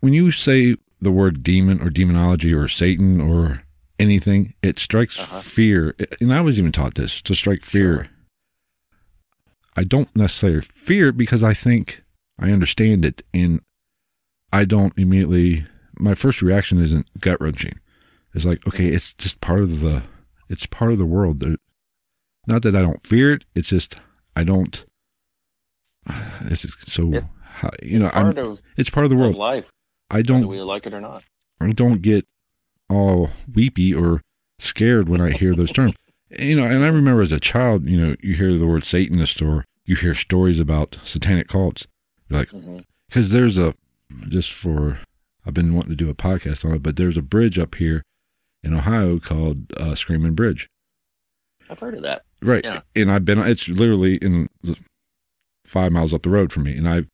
when 0.00 0.12
you 0.12 0.30
say 0.30 0.76
the 1.00 1.10
word 1.10 1.42
demon 1.42 1.80
or 1.80 1.90
demonology 1.90 2.52
or 2.52 2.68
Satan 2.68 3.20
or 3.20 3.62
anything, 3.98 4.54
it 4.62 4.78
strikes 4.78 5.18
Uh-huh. 5.18 5.40
fear. 5.40 5.94
And 6.20 6.32
I 6.32 6.40
was 6.40 6.58
even 6.58 6.72
taught 6.72 6.94
this 6.94 7.20
to 7.22 7.34
strike 7.34 7.62
fear. 7.64 8.04
Sure. 8.04 8.06
I 9.76 9.84
don't 9.84 10.14
necessarily 10.16 10.62
fear 10.74 11.12
because 11.12 11.42
I 11.42 11.54
think 11.54 12.02
I 12.38 12.50
understand 12.50 13.04
it, 13.04 13.22
and 13.32 13.60
I 14.52 14.64
don't 14.64 14.92
immediately. 14.98 15.66
My 15.98 16.14
first 16.14 16.40
reaction 16.40 16.80
isn't 16.80 17.06
gut 17.20 17.40
wrenching. 17.40 17.78
It's 18.34 18.44
like, 18.46 18.66
okay, 18.66 18.86
it's 18.88 19.12
just 19.14 19.40
part 19.40 19.60
of 19.60 19.80
the. 19.80 20.02
It's 20.50 20.66
part 20.66 20.90
of 20.92 20.98
the 20.98 21.06
world. 21.06 21.42
Not 22.46 22.62
that 22.62 22.74
I 22.74 22.82
don't 22.82 23.06
fear 23.06 23.34
it. 23.34 23.44
It's 23.54 23.68
just 23.68 23.96
I 24.36 24.44
don't. 24.44 24.84
This 26.42 26.64
is 26.64 26.74
so. 26.86 27.22
How, 27.42 27.70
you 27.82 27.98
know, 27.98 28.10
I'm, 28.14 28.32
Part 28.32 28.38
of, 28.38 28.60
it's 28.76 28.90
part 28.90 29.04
of 29.04 29.10
the 29.10 29.16
of 29.16 29.20
world. 29.20 29.36
life, 29.36 29.70
I 30.10 30.22
don't. 30.22 30.46
we 30.48 30.60
like 30.60 30.86
it 30.86 30.94
or 30.94 31.00
not. 31.00 31.24
I 31.60 31.72
don't 31.72 32.00
get 32.00 32.26
all 32.88 33.30
weepy 33.52 33.94
or 33.94 34.22
scared 34.58 35.08
when 35.08 35.20
I 35.20 35.30
hear 35.30 35.54
those 35.54 35.72
terms. 35.72 35.94
You 36.38 36.54
know, 36.54 36.64
and 36.64 36.84
I 36.84 36.86
remember 36.86 37.22
as 37.22 37.32
a 37.32 37.40
child, 37.40 37.88
you 37.88 38.00
know, 38.00 38.14
you 38.20 38.36
hear 38.36 38.56
the 38.56 38.64
word 38.64 38.84
Satanist 38.84 39.42
or 39.42 39.64
you 39.84 39.96
hear 39.96 40.14
stories 40.14 40.60
about 40.60 40.96
satanic 41.02 41.48
cults. 41.48 41.88
You're 42.28 42.38
like, 42.38 42.50
mm-hmm. 42.50 42.78
because 43.08 43.32
there's 43.32 43.58
a, 43.58 43.74
just 44.28 44.52
for, 44.52 45.00
I've 45.44 45.54
been 45.54 45.74
wanting 45.74 45.90
to 45.90 45.96
do 45.96 46.08
a 46.08 46.14
podcast 46.14 46.64
on 46.64 46.72
it, 46.72 46.84
but 46.84 46.94
there's 46.94 47.16
a 47.16 47.22
bridge 47.22 47.58
up 47.58 47.74
here 47.74 48.04
in 48.62 48.74
Ohio 48.74 49.18
called 49.18 49.72
uh, 49.76 49.94
Screaming 49.94 50.34
Bridge. 50.34 50.68
I've 51.68 51.78
heard 51.78 51.94
of 51.94 52.02
that. 52.02 52.24
Right. 52.42 52.64
Yeah. 52.64 52.80
And 52.96 53.12
I've 53.12 53.24
been, 53.24 53.38
it's 53.38 53.68
literally 53.68 54.16
in 54.16 54.48
five 55.64 55.92
miles 55.92 56.12
up 56.12 56.22
the 56.22 56.30
road 56.30 56.52
from 56.52 56.64
me. 56.64 56.76
And 56.76 56.88
I, 56.88 57.04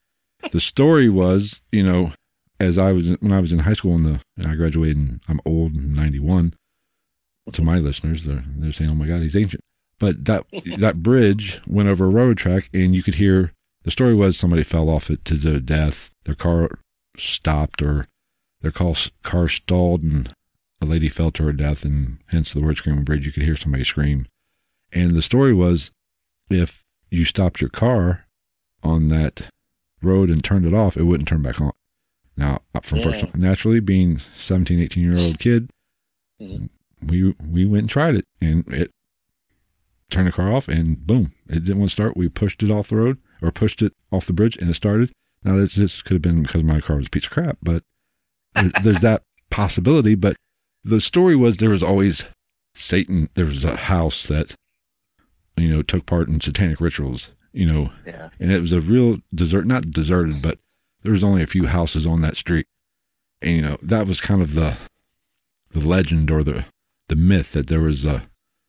the 0.51 0.61
story 0.61 1.09
was, 1.09 1.61
you 1.71 1.83
know, 1.83 2.13
as 2.59 2.79
I 2.79 2.93
was, 2.93 3.09
when 3.21 3.33
I 3.33 3.41
was 3.41 3.53
in 3.53 3.61
high 3.61 3.75
school 3.75 3.95
in 3.95 4.05
the, 4.05 4.21
and 4.37 4.47
I 4.47 4.55
graduated 4.55 4.97
and 4.97 5.21
I'm 5.29 5.41
old, 5.45 5.75
91 5.75 6.55
to 7.53 7.63
my 7.63 7.79
listeners, 7.79 8.25
they're, 8.25 8.45
they're 8.57 8.73
saying, 8.73 8.91
oh 8.91 8.95
my 8.95 9.07
God, 9.07 9.23
he's 9.23 9.37
ancient. 9.37 9.63
But 9.99 10.25
that, 10.25 10.47
that 10.79 11.03
bridge 11.03 11.61
went 11.67 11.89
over 11.89 12.07
a 12.07 12.09
railroad 12.09 12.39
track 12.39 12.71
and 12.73 12.95
you 12.95 13.03
could 13.03 13.17
hear, 13.17 13.53
the 13.83 13.91
story 13.91 14.15
was 14.15 14.37
somebody 14.37 14.65
fell 14.65 14.89
off 14.89 15.11
it 15.11 15.25
to 15.27 15.35
their 15.35 15.61
death. 15.61 16.11
Their 16.25 16.35
car 16.35 16.71
stopped 17.17 17.83
or 17.83 18.09
their 18.63 18.73
car, 18.73 18.95
car 19.23 19.49
stalled 19.49 20.03
and 20.03 20.35
a 20.87 20.91
lady 20.91 21.09
fell 21.09 21.31
to 21.33 21.43
her 21.45 21.53
death 21.53 21.85
and 21.85 22.19
hence 22.27 22.53
the 22.53 22.61
word 22.61 22.77
screaming 22.77 23.05
bridge. 23.05 23.27
You 23.27 23.33
could 23.33 23.43
hear 23.43 23.57
somebody 23.57 23.85
scream. 23.85 24.27
And 24.93 25.15
the 25.15 25.23
story 25.23 25.53
was 25.53 25.91
if 26.49 26.85
you 27.11 27.25
stopped 27.25 27.61
your 27.61 27.71
car 27.71 28.27
on 28.83 29.09
that 29.09 29.51
road 30.03 30.31
and 30.31 30.43
turned 30.43 30.65
it 30.67 30.75
off, 30.75 30.97
it 30.97 31.03
wouldn't 31.05 31.29
turn 31.29 31.43
back 31.43 31.61
on. 31.61 31.73
Now, 32.37 32.63
uh, 32.75 32.81
from 32.81 32.99
Yeah. 32.99 33.05
personal, 33.05 33.31
naturally 33.37 33.81
being 33.81 34.21
17, 34.39 34.79
18 34.81 35.03
year 35.03 35.17
old 35.19 35.39
kid, 35.39 35.71
Mhm. 36.41 36.69
we 37.03 37.35
we 37.43 37.65
went 37.65 37.83
and 37.85 37.91
tried 37.91 38.15
it 38.15 38.25
and 38.41 38.67
it 38.69 38.91
turned 40.11 40.29
the 40.29 40.33
car 40.33 40.53
off 40.53 40.69
and 40.69 41.05
boom, 41.07 41.33
it 41.49 41.61
didn't 41.65 41.79
want 41.79 41.91
to 41.91 41.95
start. 41.95 42.17
We 42.17 42.29
pushed 42.29 42.63
it 42.63 42.71
off 42.71 42.89
the 42.91 42.97
road 42.97 43.19
or 43.43 43.51
pushed 43.51 43.83
it 43.83 43.93
off 44.13 44.27
the 44.27 44.33
bridge 44.33 44.57
and 44.59 44.71
it 44.71 44.75
started. 44.75 45.11
Now, 45.43 45.57
this, 45.57 45.75
this 45.75 46.03
could 46.03 46.15
have 46.15 46.23
been 46.23 46.43
because 46.43 46.63
my 46.63 46.81
car 46.81 46.97
was 46.97 47.07
a 47.07 47.11
piece 47.11 47.25
of 47.25 47.31
crap, 47.31 47.59
but 47.63 47.83
there's 48.83 49.01
that 49.01 49.23
possibility. 49.51 50.15
But 50.15 50.37
the 50.87 51.01
story 51.01 51.35
was 51.35 51.57
there 51.57 51.71
was 51.71 51.83
always 51.83 52.25
Satan, 52.75 53.29
there 53.35 53.47
was 53.47 53.65
a 53.65 53.77
house 53.77 54.23
that, 54.27 54.55
you 55.57 55.69
know, 55.69 55.83
took 55.83 56.07
part 56.07 56.29
in 56.29 56.41
satanic 56.41 56.81
rituals, 56.81 57.31
you 57.53 57.67
know, 57.67 57.93
Yeah. 58.07 58.29
and 58.39 58.53
it 58.53 58.61
was 58.61 58.73
a 58.73 58.81
real 58.81 59.19
desert, 59.35 59.67
not 59.67 59.91
deserted, 59.91 60.37
but 60.43 60.59
there 61.03 61.13
was 61.13 61.25
only 61.25 61.43
a 61.43 61.47
few 61.49 61.67
houses 61.67 62.07
on 62.07 62.21
that 62.21 62.37
street. 62.37 62.67
And, 63.43 63.57
you 63.57 63.63
know, 63.63 63.79
that 63.83 64.07
was 64.07 64.21
kind 64.21 64.41
of 64.43 64.55
the, 64.55 64.77
the 65.73 65.81
legend 65.81 66.31
or 66.31 66.45
the, 66.45 66.67
the 67.09 67.17
myth 67.17 67.53
that 67.53 67.67
there 67.67 67.81
was 67.81 68.05
a 68.05 68.29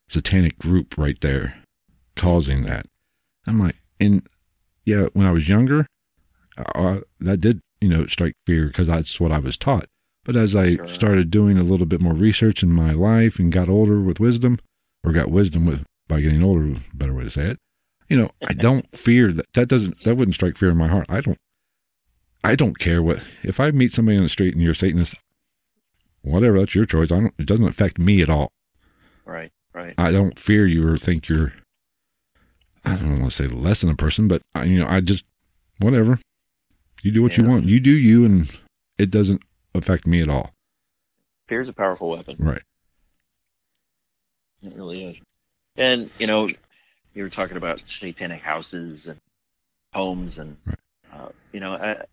satanic 0.10 0.58
group 0.58 0.98
right 0.98 1.20
there 1.22 1.60
causing 2.16 2.64
that. 2.64 2.88
I'm 3.46 3.60
like, 3.60 3.76
and 4.00 4.28
yeah, 4.86 5.08
when 5.14 5.28
I 5.28 5.32
was 5.32 5.48
younger, 5.50 5.86
uh, 6.58 7.02
that 7.20 7.42
did, 7.42 7.60
you 7.82 7.90
know, 7.90 8.08
strike 8.08 8.34
fear 8.48 8.68
because 8.68 8.88
that's 8.88 9.20
what 9.20 9.32
I 9.32 9.40
was 9.40 9.58
taught. 9.58 9.88
But 10.28 10.36
as 10.36 10.56
I 10.58 10.76
Sure. 10.76 10.88
started 10.90 11.32
doing 11.32 11.58
a 11.58 11.64
little 11.64 11.86
bit 11.86 12.02
more 12.02 12.14
research 12.14 12.62
in 12.62 12.70
my 12.74 12.92
life 12.92 13.40
and 13.40 13.50
got 13.50 13.70
older 13.70 14.02
with 14.02 14.20
wisdom, 14.20 14.60
or 15.02 15.14
got 15.14 15.32
wisdom 15.32 15.66
with 15.66 15.86
by 16.10 16.20
getting 16.20 16.44
older, 16.44 16.76
better 16.94 17.14
way 17.14 17.24
to 17.24 17.32
say 17.32 17.46
it, 17.52 17.58
you 18.10 18.18
know, 18.18 18.32
I 18.46 18.52
don't 18.68 18.96
fear 18.96 19.32
that. 19.32 19.46
That 19.54 19.70
doesn't 19.70 20.04
that 20.04 20.16
wouldn't 20.16 20.36
strike 20.36 20.58
fear 20.58 20.70
in 20.70 20.78
my 20.78 20.90
heart. 20.90 21.06
I 21.10 21.22
don't. 21.22 21.38
I 22.44 22.56
don't 22.56 22.78
care 22.78 23.02
what 23.02 23.24
if 23.42 23.60
I 23.62 23.72
meet 23.72 23.94
somebody 23.94 24.18
on 24.18 24.24
the 24.24 24.30
street 24.30 24.54
and 24.54 24.62
you're 24.62 24.74
a 24.74 24.76
Satanist, 24.76 25.16
whatever. 26.24 26.60
That's 26.60 26.76
your 26.76 26.86
choice. 26.86 27.10
I 27.10 27.22
don't. 27.22 27.34
It 27.40 27.46
doesn't 27.46 27.66
affect 27.68 27.98
me 27.98 28.22
at 28.22 28.30
all. 28.30 28.52
Right. 29.26 29.52
Right. 29.74 29.94
I 29.98 30.12
don't 30.12 30.38
fear 30.38 30.68
you 30.68 30.86
or 30.86 30.98
think 30.98 31.30
you're. 31.30 31.54
I 32.84 32.96
don't 32.98 33.20
want 33.22 33.32
to 33.32 33.44
say 33.44 33.48
less 33.48 33.80
than 33.80 33.90
a 33.90 33.96
person, 33.96 34.28
but 34.28 34.42
I, 34.54 34.66
you 34.66 34.80
know, 34.80 34.88
I 34.88 35.00
just 35.00 35.24
whatever. 35.80 36.20
You 37.02 37.12
do 37.12 37.24
what 37.24 37.38
you 37.38 37.46
want. 37.46 37.64
You 37.64 37.80
do 37.80 37.92
you, 37.92 38.26
and 38.26 38.50
it 38.98 39.10
doesn't 39.10 39.42
affect 39.78 40.06
me 40.08 40.22
at 40.22 40.30
all. 40.30 40.54
Fear 41.48 41.62
is 41.62 41.70
a 41.70 41.74
powerful 41.74 42.10
weapon. 42.10 42.36
Right. 42.40 42.62
It 44.64 44.76
really 44.76 45.04
is. 45.06 45.22
And 45.76 46.10
you 46.20 46.28
know, 46.28 46.50
you 47.14 47.24
were 47.24 47.30
talking 47.30 47.58
about 47.58 47.88
satanic 47.88 48.42
houses 48.42 49.08
and 49.08 49.20
homes, 49.94 50.40
and 50.40 50.58
Right. 50.66 50.78
uh, 51.14 51.30
you 51.54 51.60
know, 51.60 51.74
uh, 51.74 52.04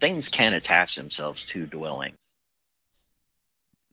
things 0.00 0.28
can 0.28 0.54
attach 0.54 0.94
themselves 0.96 1.44
to 1.46 1.66
dwellings. 1.66 2.16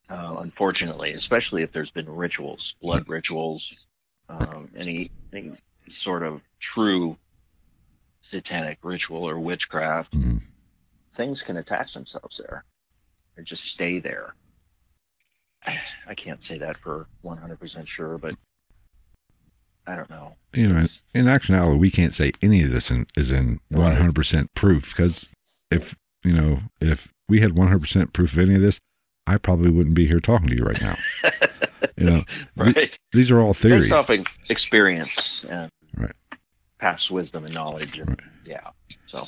Uh, 0.09 0.35
unfortunately, 0.39 1.13
especially 1.13 1.63
if 1.63 1.71
there's 1.71 1.91
been 1.91 2.09
rituals, 2.09 2.75
blood 2.81 3.07
rituals, 3.07 3.87
um, 4.29 4.69
any, 4.75 5.09
any 5.31 5.53
sort 5.87 6.23
of 6.23 6.41
true 6.59 7.17
satanic 8.21 8.77
ritual 8.83 9.27
or 9.27 9.39
witchcraft, 9.39 10.13
Mm. 10.13 10.41
things 11.13 11.41
can 11.41 11.57
attach 11.57 11.93
themselves 11.93 12.37
there 12.37 12.63
and 13.37 13.45
just 13.45 13.63
stay 13.65 13.99
there. 13.99 14.35
I 16.07 16.13
can't 16.15 16.43
say 16.43 16.57
that 16.57 16.77
for 16.77 17.07
100% 17.23 17.87
sure, 17.87 18.17
but 18.17 18.35
I 19.87 19.95
don't 19.95 20.09
know. 20.09 20.35
You 20.53 20.63
know, 20.67 20.71
in, 20.71 20.77
It's- 20.77 21.03
in 21.13 21.27
actuality, 21.27 21.77
we 21.79 21.89
can't 21.91 22.13
say 22.13 22.31
any 22.41 22.63
of 22.63 22.71
this 22.71 22.91
in, 22.91 23.07
is 23.15 23.31
in 23.31 23.59
100% 23.71 24.47
proof 24.55 24.93
because 24.95 25.29
if, 25.71 25.95
you 26.23 26.33
know, 26.33 26.59
if 26.81 27.13
we 27.29 27.39
had 27.39 27.51
100% 27.51 28.13
proof 28.13 28.33
of 28.33 28.39
any 28.39 28.55
of 28.55 28.61
this, 28.61 28.79
I 29.25 29.37
probably 29.37 29.71
wouldn't 29.71 29.95
be 29.95 30.05
here 30.05 30.19
talking 30.19 30.49
to 30.49 30.55
you 30.57 30.63
right 30.65 30.81
now. 30.81 30.97
You 31.97 32.05
know, 32.09 32.23
right. 32.55 32.97
these 33.11 33.29
are 33.29 33.39
all 33.41 33.53
theories. 33.53 33.83
Based 33.83 33.91
off 33.93 34.09
of 34.09 34.25
experience 34.49 35.43
and 35.49 35.69
Right. 35.95 36.13
past 36.79 37.11
wisdom 37.11 37.43
and 37.43 37.53
knowledge. 37.53 37.99
And, 37.99 38.09
Right. 38.09 38.19
Yeah. 38.45 38.69
So, 39.05 39.25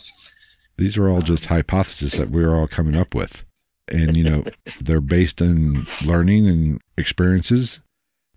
These 0.77 0.97
are 0.97 1.07
all 1.09 1.21
just 1.21 1.45
hypotheses 1.45 2.13
that 2.13 2.29
we're 2.31 2.55
all 2.55 2.67
coming 2.67 2.95
up 2.95 3.13
with. 3.13 3.43
And 3.87 4.15
you 4.17 4.23
know 4.23 4.43
they're 4.81 5.01
based 5.01 5.41
on 5.41 5.85
learning 6.05 6.47
and 6.47 6.81
experiences. 6.97 7.79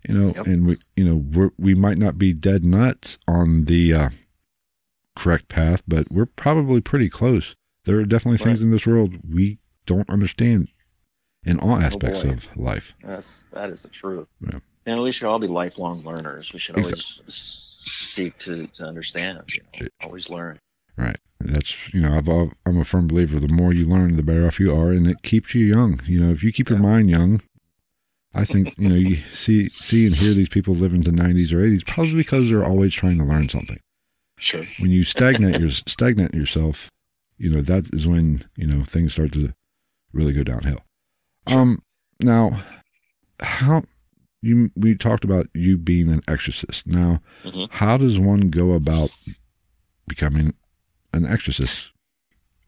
You 0.07 0.13
know, 0.17 0.33
Yep. 0.35 0.47
and 0.47 0.65
we 0.65 0.77
you 0.95 1.03
know 1.03 1.15
we're, 1.15 1.49
we 1.57 1.75
might 1.75 1.97
not 1.97 2.17
be 2.17 2.31
dead 2.33 2.63
nuts 2.63 3.17
on 3.27 3.65
the 3.65 3.93
uh, 3.93 4.09
correct 5.15 5.49
path, 5.49 5.81
but 5.87 6.07
we're 6.09 6.25
probably 6.25 6.81
pretty 6.81 7.09
close. 7.09 7.55
There 7.85 7.99
are 7.99 8.05
definitely 8.05 8.37
things 8.37 8.61
in 8.61 8.71
this 8.71 8.85
world 8.87 9.15
we 9.29 9.57
don't 9.85 10.09
understand 10.09 10.69
in 11.43 11.59
all 11.59 11.75
aspects 11.77 12.23
boy. 12.23 12.29
of 12.31 12.57
life. 12.57 12.93
That's 13.03 13.45
that 13.51 13.69
is 13.69 13.83
the 13.83 13.89
truth. 13.89 14.27
Yeah. 14.41 14.59
And 14.85 15.01
we 15.01 15.11
should 15.11 15.27
all 15.27 15.39
be 15.39 15.47
lifelong 15.47 16.03
learners. 16.03 16.53
We 16.53 16.59
should 16.59 16.77
always 16.77 17.21
s- 17.27 17.81
seek 17.85 18.37
to, 18.39 18.67
to 18.67 18.85
understand. 18.85 19.41
You 19.53 19.61
know, 19.81 19.87
always 20.01 20.29
learn. 20.29 20.57
Right. 20.99 21.17
That's 21.39 21.75
you 21.93 22.01
know 22.01 22.17
I've 22.17 22.27
I'm 22.65 22.77
a 22.77 22.83
firm 22.83 23.07
believer. 23.07 23.39
The 23.39 23.47
more 23.53 23.73
you 23.73 23.85
learn, 23.85 24.17
the 24.17 24.23
better 24.23 24.45
off 24.45 24.59
you 24.59 24.75
are, 24.75 24.91
and 24.91 25.07
it 25.07 25.21
keeps 25.23 25.55
you 25.55 25.65
young. 25.65 26.01
You 26.05 26.19
know, 26.19 26.31
if 26.31 26.43
you 26.43 26.51
keep 26.51 26.69
your 26.69 26.79
mind 26.79 27.09
young, 27.09 27.41
I 28.33 28.43
think 28.43 28.77
you 28.77 28.89
know 28.89 28.95
you 28.95 29.15
see 29.33 29.69
see 29.69 30.05
and 30.05 30.15
hear 30.15 30.33
these 30.33 30.49
people 30.49 30.75
live 30.75 30.93
into 30.93 31.11
90s 31.11 31.53
or 31.53 31.57
80s 31.59 31.85
probably 31.87 32.15
because 32.15 32.49
they're 32.49 32.65
always 32.65 32.93
trying 32.93 33.17
to 33.19 33.23
learn 33.23 33.47
something. 33.47 33.79
Sure. 34.37 34.65
When 34.79 34.91
you 34.91 35.03
stagnate 35.05 35.59
your 35.61 35.69
stagnate 35.71 36.33
yourself, 36.33 36.89
you 37.37 37.49
know 37.49 37.61
that 37.61 37.93
is 37.93 38.05
when 38.05 38.43
you 38.57 38.67
know 38.67 38.83
things 38.83 39.13
start 39.13 39.31
to 39.33 39.53
really 40.11 40.33
go 40.33 40.43
downhill. 40.43 40.81
Um. 41.47 41.81
Now, 42.21 42.63
how 43.39 43.83
you 44.41 44.71
we 44.75 44.95
talked 44.95 45.23
about 45.23 45.47
you 45.53 45.77
being 45.77 46.11
an 46.11 46.21
exorcist. 46.27 46.85
Now, 46.85 47.21
Mhm. 47.45 47.71
how 47.71 47.95
does 47.95 48.19
one 48.19 48.49
go 48.49 48.73
about 48.73 49.11
becoming 50.05 50.53
an 51.13 51.25
exorcist? 51.25 51.91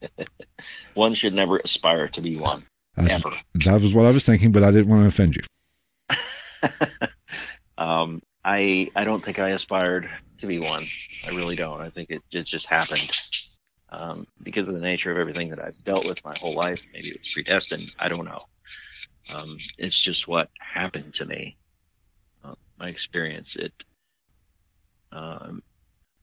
One 0.94 1.14
should 1.14 1.34
never 1.34 1.58
aspire 1.58 2.08
to 2.10 2.22
be 2.22 2.36
one. 2.38 2.66
That's- 2.96 3.24
Ever. 3.24 3.36
That 3.56 3.82
was 3.82 3.94
what 3.94 4.06
I 4.06 4.12
was 4.12 4.26
thinking, 4.26 4.52
but 4.52 4.64
I 4.64 4.72
didn't 4.72 4.90
want 4.90 5.04
to 5.04 5.08
offend 5.08 5.36
you. 5.36 5.44
um, 7.78 8.22
I 8.44 8.90
I 8.96 9.04
don't 9.04 9.24
think 9.24 9.40
I 9.40 9.50
aspired 9.50 10.10
to 10.40 10.48
be 10.48 10.60
one. 10.60 10.86
I 11.26 11.30
really 11.30 11.56
don't. 11.56 11.82
I 11.82 11.90
think 11.90 12.10
it, 12.10 12.22
it 12.32 12.44
just 12.44 12.66
happened 12.66 13.10
um, 13.90 14.28
because 14.44 14.68
of 14.68 14.74
the 14.74 14.82
nature 14.82 15.12
of 15.12 15.18
everything 15.18 15.50
that 15.50 15.60
I've 15.60 15.82
dealt 15.84 16.08
with 16.08 16.24
my 16.26 16.36
whole 16.40 16.54
life. 16.56 16.86
Maybe 16.94 17.10
it 17.10 17.20
was 17.20 17.32
predestined. 17.32 17.92
I 18.00 18.10
don't 18.10 18.26
know. 18.26 18.46
Um, 19.34 19.58
it's 19.78 19.98
just 19.98 20.28
what 20.28 20.50
happened 20.60 21.14
to 21.16 21.26
me. 21.26 21.58
Uh, 22.44 22.56
my 22.80 22.90
experience. 22.90 23.56
It. 23.56 23.74
Um, 25.12 25.62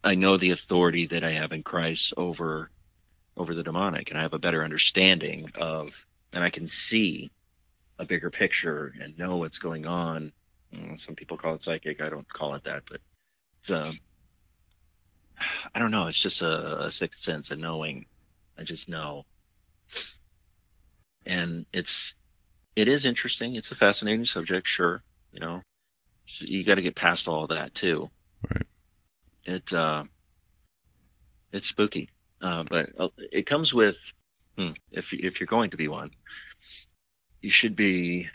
I 0.05 0.15
know 0.15 0.37
the 0.37 0.51
authority 0.51 1.07
that 1.09 1.25
I 1.25 1.33
have 1.33 1.53
in 1.53 1.63
Christ 1.63 2.15
over 2.17 2.71
over 3.37 3.55
the 3.55 3.63
demonic, 3.63 4.11
and 4.11 4.19
I 4.19 4.23
have 4.23 4.35
a 4.35 4.39
better 4.39 4.65
understanding 4.65 5.51
of, 5.57 6.07
and 6.33 6.43
I 6.43 6.51
can 6.51 6.67
see 6.67 7.31
a 7.99 8.05
bigger 8.05 8.31
picture 8.31 8.93
and 9.01 9.17
know 9.19 9.37
what's 9.39 9.59
going 9.59 9.87
on. 9.87 10.33
Mm, 10.75 10.99
Some 10.99 11.15
people 11.15 11.37
call 11.37 11.55
it 11.55 11.63
psychic. 11.63 12.01
I 12.01 12.11
don't 12.11 12.29
call 12.33 12.55
it 12.57 12.65
that, 12.65 12.83
but 12.91 13.01
it's 13.61 13.71
um, 13.71 13.99
I 15.75 15.79
don't 15.79 15.91
know. 15.93 16.07
It's 16.09 16.19
just 16.19 16.43
a, 16.43 16.87
a 16.87 16.91
sixth 16.91 17.23
sense, 17.23 17.51
a 17.51 17.57
knowing. 17.57 18.07
I 18.59 18.65
just 18.65 18.89
know, 18.89 19.25
and 21.27 21.65
it's 21.73 22.15
it 22.77 22.89
is 22.89 23.07
interesting. 23.07 23.57
It's 23.57 23.71
a 23.71 23.77
fascinating 23.77 24.25
subject, 24.25 24.67
sure. 24.67 25.03
You 25.33 25.41
know, 25.41 25.63
you 26.27 26.65
got 26.65 26.77
to 26.77 26.83
get 26.83 26.97
past 26.97 27.29
all 27.29 27.45
of 27.45 27.51
that 27.51 27.75
too. 27.75 28.11
Right. 28.51 28.67
It 29.49 29.73
uh, 29.73 30.05
it's 31.55 31.69
spooky, 31.69 32.11
uh, 32.43 32.65
but 32.69 32.91
uh, 32.99 33.09
it 33.33 33.47
comes 33.47 33.73
with 33.73 33.97
hmm, 34.59 34.73
if 34.93 35.15
if 35.15 35.41
you're 35.41 35.47
going 35.47 35.71
to 35.71 35.79
be 35.79 35.89
one, 35.89 36.11
you 37.41 37.49
should 37.49 37.75
be 37.75 38.29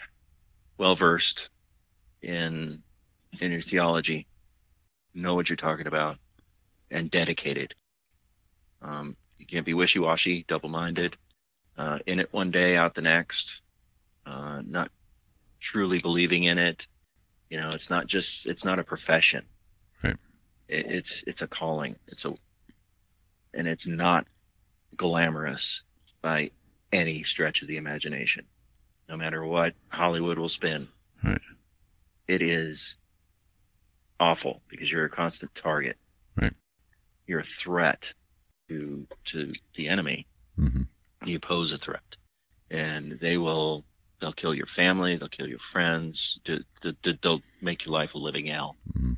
well 0.79 0.95
versed 0.95 1.51
in 2.23 2.81
in 3.39 3.51
your 3.51 3.61
theology, 3.61 4.25
know 5.13 5.35
what 5.35 5.51
you're 5.51 5.55
talking 5.55 5.85
about, 5.85 6.17
and 6.89 7.11
dedicated. 7.11 7.75
Um, 8.81 9.15
you 9.37 9.45
can't 9.45 9.67
be 9.67 9.75
wishy 9.75 9.99
washy, 9.99 10.45
double 10.47 10.69
minded, 10.69 11.15
uh, 11.77 11.99
in 12.07 12.21
it 12.21 12.33
one 12.33 12.49
day, 12.49 12.75
out 12.75 12.95
the 12.95 13.03
next, 13.03 13.61
uh, 14.25 14.63
not 14.65 14.89
truly 15.59 15.99
believing 15.99 16.45
in 16.45 16.57
it. 16.57 16.87
You 17.51 17.61
know, 17.61 17.69
it's 17.69 17.91
not 17.91 18.07
just 18.07 18.47
it's 18.47 18.65
not 18.65 18.79
a 18.79 18.83
profession. 18.83 19.45
It's 20.73 21.23
it's 21.27 21.41
a 21.41 21.47
calling. 21.47 21.95
It's 22.07 22.25
a 22.25 22.33
and 23.53 23.67
it's 23.67 23.87
not 23.87 24.25
glamorous 24.97 25.83
by 26.21 26.51
any 26.91 27.23
stretch 27.23 27.61
of 27.61 27.67
the 27.67 27.77
imagination. 27.77 28.45
No 29.09 29.17
matter 29.17 29.43
what 29.45 29.73
Hollywood 29.89 30.39
will 30.39 30.49
spin. 30.49 30.87
Right. 31.23 31.41
It 32.27 32.41
is 32.41 32.97
awful 34.19 34.61
because 34.69 34.91
you're 34.91 35.05
a 35.05 35.09
constant 35.09 35.53
target. 35.55 35.97
Right. 36.39 36.53
You're 37.27 37.41
a 37.41 37.43
threat 37.43 38.13
to 38.69 39.07
to 39.25 39.53
the 39.75 39.87
enemy. 39.89 40.25
hmm 40.55 40.83
You 41.25 41.39
pose 41.39 41.73
a 41.73 41.77
threat, 41.77 42.17
and 42.71 43.19
they 43.19 43.37
will 43.37 43.85
they'll 44.19 44.33
kill 44.33 44.53
your 44.55 44.65
family, 44.67 45.17
they'll 45.17 45.27
kill 45.27 45.47
your 45.49 45.59
friends, 45.59 46.39
th- 46.45 46.63
th- 46.81 46.95
th- 47.03 47.19
they'll 47.21 47.41
make 47.61 47.85
your 47.85 47.93
life 47.93 48.15
a 48.15 48.17
living 48.17 48.45
hell. 48.47 48.77
Mhm. 48.97 49.17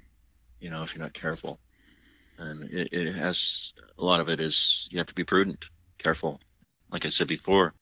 You 0.59 0.69
know, 0.69 0.83
if 0.83 0.95
you're 0.95 1.03
not 1.03 1.13
careful, 1.13 1.59
and 2.37 2.63
it, 2.71 2.89
it 2.91 3.15
has 3.15 3.73
a 3.97 4.03
lot 4.03 4.19
of 4.19 4.29
it 4.29 4.39
is 4.39 4.87
you 4.91 4.97
have 4.97 5.07
to 5.07 5.13
be 5.13 5.23
prudent, 5.23 5.65
careful. 5.97 6.39
Like 6.91 7.05
I 7.05 7.09
said 7.09 7.27
before, 7.27 7.73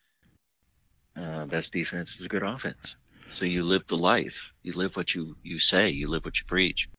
uh, 1.16 1.46
best 1.46 1.72
defense 1.74 2.20
is 2.20 2.26
a 2.26 2.30
good 2.30 2.44
offense. 2.44 2.96
So 3.30 3.46
you 3.46 3.64
live 3.64 3.88
the 3.88 3.98
life. 3.98 4.54
You 4.62 4.74
live 4.74 4.96
what 4.96 5.16
you, 5.16 5.36
you 5.44 5.60
say. 5.60 5.90
You 5.90 6.08
live 6.08 6.26
what 6.26 6.40
you 6.40 6.46
preach. 6.46 6.90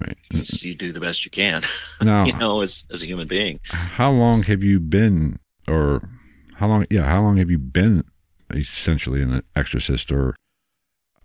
Right. 0.00 0.16
You 0.30 0.74
do 0.74 0.92
the 0.92 1.00
best 1.00 1.24
you 1.24 1.30
can, 1.30 1.62
Now, 2.00 2.24
you 2.24 2.32
know, 2.32 2.60
as, 2.60 2.86
as 2.92 3.02
a 3.02 3.06
human 3.06 3.26
being. 3.26 3.58
how 3.64 4.12
long 4.12 4.44
have 4.44 4.62
you 4.62 4.78
been, 4.78 5.40
or 5.66 6.08
how 6.54 6.68
long? 6.68 6.86
Yeah, 6.88 7.02
how 7.02 7.20
long 7.20 7.36
have 7.38 7.50
you 7.50 7.58
been 7.58 8.04
essentially 8.50 9.22
an 9.22 9.42
exorcist, 9.56 10.12
or 10.12 10.36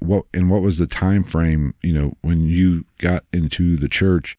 what? 0.03 0.25
And 0.33 0.49
what 0.49 0.61
was 0.61 0.77
the 0.77 0.87
time 0.87 1.23
frame? 1.23 1.73
You 1.81 1.93
know, 1.93 2.13
when 2.21 2.45
you 2.45 2.85
got 2.97 3.23
into 3.31 3.77
the 3.77 3.89
church 3.89 4.37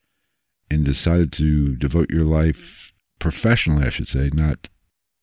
and 0.70 0.85
decided 0.85 1.33
to 1.35 1.77
devote 1.77 2.11
your 2.11 2.24
life 2.24 2.92
professionally, 3.18 3.87
I 3.87 3.90
should 3.90 4.09
say, 4.09 4.31
not 4.33 4.68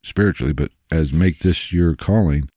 spiritually, 0.03 0.53
but 0.53 0.71
as 0.91 1.13
make 1.13 1.39
this 1.39 1.71
your 1.71 1.95
calling. 1.95 2.49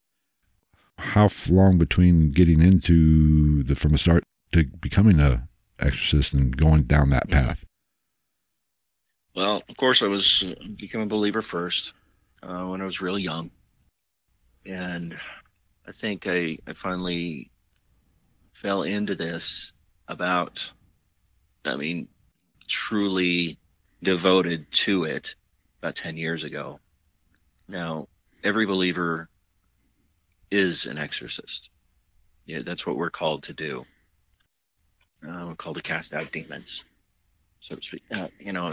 How 0.99 1.29
long 1.49 1.77
between 1.79 2.31
getting 2.31 2.63
into 2.63 3.63
the 3.63 3.75
from 3.75 3.93
the 3.93 3.99
start 3.99 4.25
to 4.53 4.65
becoming 4.65 5.21
a 5.21 5.49
exorcist 5.79 6.33
and 6.33 6.57
going 6.57 6.85
down 6.85 7.11
that 7.11 7.31
path? 7.31 7.65
Well, 9.35 9.63
of 9.69 9.77
course, 9.77 10.03
I 10.03 10.07
was 10.07 10.45
uh, 10.45 10.55
became 10.77 11.01
a 11.01 11.07
believer 11.07 11.43
first 11.43 11.93
uh, 12.43 12.65
when 12.67 12.81
I 12.81 12.85
was 12.85 13.01
really 13.01 13.23
young, 13.23 13.51
and 14.65 15.19
I 15.87 15.93
think 15.93 16.29
I, 16.29 16.59
I 16.69 16.73
finally 16.73 17.51
fell 18.55 18.83
into 18.83 19.15
this 19.15 19.73
about, 20.09 20.73
I 21.65 21.77
mean, 21.77 22.09
truly 22.67 23.59
devoted 24.03 24.71
to 24.73 25.05
it 25.05 25.35
about 25.83 25.97
ten 25.97 26.17
years 26.17 26.45
ago. 26.45 26.81
Now, 27.69 28.09
every 28.43 28.67
believer 28.67 29.29
is 30.51 30.87
an 30.87 30.99
exorcist. 30.99 31.71
Yeah, 32.47 32.61
that's 32.65 32.87
what 32.87 32.97
we're 32.97 33.11
called 33.11 33.45
to 33.45 33.53
do. 33.53 33.85
Uh, 35.27 35.47
we're 35.47 35.57
called 35.57 35.77
to 35.77 35.83
cast 35.83 36.13
out 36.15 36.31
demons, 36.33 36.85
so 37.61 37.75
to 37.77 37.83
speak. 37.83 38.03
Uh, 38.11 38.29
you 38.39 38.53
know, 38.53 38.73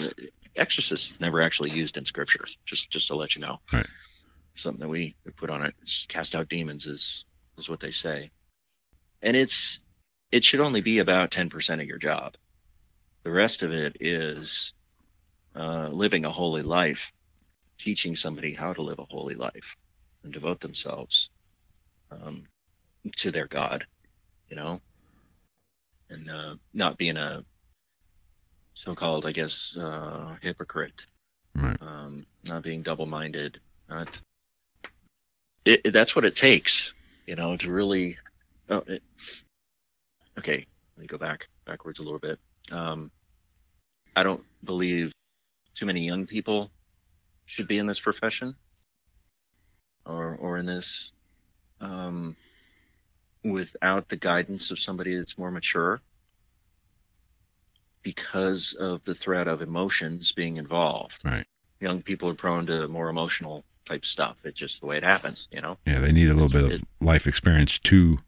exorcist 0.57 1.11
is 1.11 1.19
never 1.21 1.41
actually 1.41 1.71
used 1.71 1.97
in 1.97 2.03
scriptures. 2.05 2.57
Just 2.65 2.89
just 2.89 3.07
to 3.07 3.15
let 3.15 3.35
you 3.35 3.41
know, 3.41 3.59
Right. 3.71 3.87
something 4.55 4.81
that 4.81 4.89
we, 4.89 5.15
put 5.37 5.49
on 5.49 5.65
it. 5.65 5.73
Cast 6.09 6.35
out 6.35 6.49
demons 6.49 6.87
is 6.87 7.23
is 7.57 7.69
what 7.69 7.79
they 7.79 7.91
say, 7.91 8.29
and 9.21 9.35
it's 9.37 9.79
it 10.31 10.43
should 10.43 10.59
only 10.61 10.81
be 10.81 10.99
about 10.99 11.31
ten 11.31 11.49
percent 11.49 11.81
of 11.81 11.87
your 11.87 11.97
job. 11.99 12.35
The 13.23 13.31
rest 13.31 13.63
of 13.63 13.71
it 13.71 13.97
is 13.99 14.73
uh, 15.55 15.89
living 15.89 16.25
a 16.25 16.31
holy 16.31 16.63
life, 16.63 17.11
teaching 17.79 18.15
somebody 18.15 18.53
how 18.53 18.73
to 18.73 18.81
live 18.81 18.99
a 18.99 19.05
holy 19.05 19.35
life 19.35 19.75
and 20.23 20.33
devote 20.33 20.59
themselves 20.61 21.29
um, 22.11 22.43
to 23.17 23.31
their 23.31 23.47
God, 23.47 23.85
you 24.49 24.55
know, 24.55 24.81
and 26.09 26.29
uh, 26.29 26.55
not 26.73 26.97
being 26.97 27.17
a 27.17 27.43
so-called, 28.75 29.25
I 29.25 29.31
guess, 29.31 29.75
uh, 29.77 30.35
hypocrite, 30.41 31.05
Right. 31.55 31.77
um, 31.81 32.25
not 32.45 32.63
being 32.63 32.81
double-minded, 32.83 33.59
not. 33.89 34.21
It, 35.65 35.81
it- 35.85 35.91
that's 35.91 36.15
what 36.15 36.25
it 36.25 36.35
takes, 36.35 36.93
you 37.27 37.35
know, 37.35 37.57
to 37.57 37.71
really. 37.71 38.17
Oh, 38.71 38.83
it, 38.87 39.03
okay, 40.39 40.65
let 40.95 41.01
me 41.01 41.05
go 41.07 41.17
back 41.17 41.47
backwards 41.65 41.99
a 41.99 42.03
little 42.03 42.19
bit. 42.19 42.39
Um, 42.71 43.11
I 44.15 44.23
don't 44.23 44.43
believe 44.63 45.11
too 45.75 45.85
many 45.85 46.05
young 46.05 46.25
people 46.25 46.71
should 47.45 47.67
be 47.67 47.77
in 47.79 47.85
this 47.87 47.99
profession 47.99 48.55
or 50.05 50.35
or 50.35 50.57
in 50.57 50.65
this 50.65 51.11
um, 51.81 52.35
without 53.43 54.07
the 54.07 54.15
guidance 54.15 54.71
of 54.71 54.79
somebody 54.79 55.17
that's 55.17 55.37
more 55.37 55.51
mature 55.51 55.99
because 58.03 58.73
of 58.79 59.03
the 59.03 59.13
threat 59.13 59.47
of 59.47 59.61
emotions 59.61 60.31
being 60.31 60.57
involved. 60.57 61.21
Right. 61.25 61.45
Young 61.81 62.01
people 62.01 62.29
are 62.29 62.33
prone 62.35 62.65
to 62.67 62.87
more 62.87 63.09
emotional 63.09 63.63
type 63.85 64.05
stuff. 64.05 64.45
It's 64.45 64.57
just 64.57 64.79
the 64.81 64.87
way 64.87 64.97
it 64.97 65.03
happens, 65.03 65.47
you 65.51 65.61
know? 65.61 65.77
Yeah, 65.85 65.99
they 65.99 66.11
need 66.11 66.29
a 66.29 66.33
little 66.33 66.45
It's- 66.55 66.79
bit 66.79 66.81
of 66.81 67.05
life 67.05 67.27
experience 67.27 67.77
to 67.79 68.19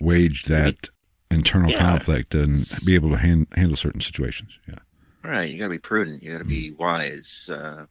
wage 0.00 0.44
that 0.44 0.88
internal 1.30 1.70
Yeah. 1.70 1.78
conflict 1.78 2.34
and 2.34 2.66
be 2.84 2.94
able 2.94 3.10
to 3.10 3.16
hand, 3.18 3.46
handle 3.54 3.76
certain 3.76 4.00
situations. 4.00 4.50
Yeah. 4.66 4.76
All 5.24 5.30
right, 5.30 5.50
you 5.50 5.58
got 5.58 5.64
to 5.64 5.70
be 5.70 5.78
prudent. 5.78 6.22
You 6.22 6.32
got 6.32 6.38
to 6.38 6.44
be 6.44 6.70
wise. 6.72 7.50
Uh, 7.52 7.84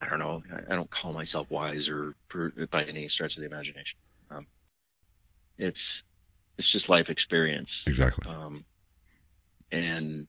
I 0.00 0.08
don't 0.08 0.18
know. 0.18 0.42
I, 0.52 0.72
I 0.72 0.76
don't 0.76 0.90
call 0.90 1.12
myself 1.12 1.50
wise 1.50 1.88
or 1.88 2.14
pru- 2.28 2.68
by 2.70 2.84
any 2.84 3.08
stretch 3.08 3.36
of 3.36 3.40
the 3.40 3.46
imagination. 3.46 3.98
Um, 4.30 4.46
it's 5.58 6.02
it's 6.58 6.68
just 6.70 6.88
life 6.88 7.10
experience. 7.10 7.84
Exactly. 7.86 8.30
Um, 8.30 8.64
and 9.72 10.26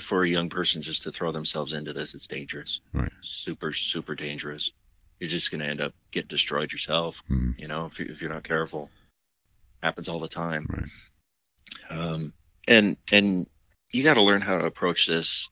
for 0.00 0.24
a 0.24 0.28
young 0.28 0.48
person 0.48 0.82
just 0.82 1.02
to 1.02 1.12
throw 1.12 1.32
themselves 1.32 1.72
into 1.72 1.92
this, 1.92 2.14
it's 2.14 2.26
dangerous. 2.26 2.80
Right. 2.92 3.12
Super, 3.22 3.72
super 3.72 4.14
dangerous. 4.14 4.72
You're 5.20 5.30
just 5.30 5.50
going 5.50 5.60
to 5.60 5.66
end 5.66 5.80
up 5.80 5.92
getting 6.10 6.28
destroyed 6.28 6.72
yourself. 6.72 7.22
Mhm. 7.30 7.58
You 7.58 7.68
know, 7.68 7.86
if, 7.86 7.98
you, 8.00 8.06
if 8.10 8.20
you're 8.20 8.32
not 8.32 8.44
careful, 8.44 8.90
happens 9.84 10.08
all 10.08 10.18
the 10.18 10.28
time. 10.28 10.66
Right. 10.68 11.98
Um, 11.98 12.32
and 12.66 12.96
and 13.12 13.46
you 13.90 14.02
got 14.02 14.14
to 14.14 14.22
learn 14.22 14.40
how 14.40 14.58
to 14.58 14.64
approach 14.64 15.06
this 15.06 15.50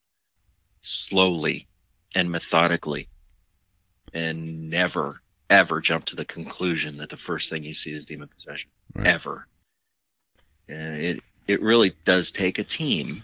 slowly 0.81 1.68
and 2.14 2.31
methodically, 2.31 3.09
and 4.12 4.71
never 4.71 5.21
ever 5.51 5.83
jump 5.83 6.07
to 6.07 6.16
the 6.16 6.25
conclusion 6.25 6.97
that 6.97 7.11
the 7.11 7.16
first 7.16 7.51
thing 7.51 7.62
you 7.62 7.75
see 7.75 7.95
is 7.95 8.07
demon 8.07 8.29
possession. 8.29 8.71
Right. 8.95 9.07
Ever. 9.07 9.47
And 10.68 10.97
it 10.97 11.21
it 11.47 11.61
really 11.61 11.95
does 12.05 12.31
take 12.31 12.59
a 12.59 12.64
team 12.64 13.23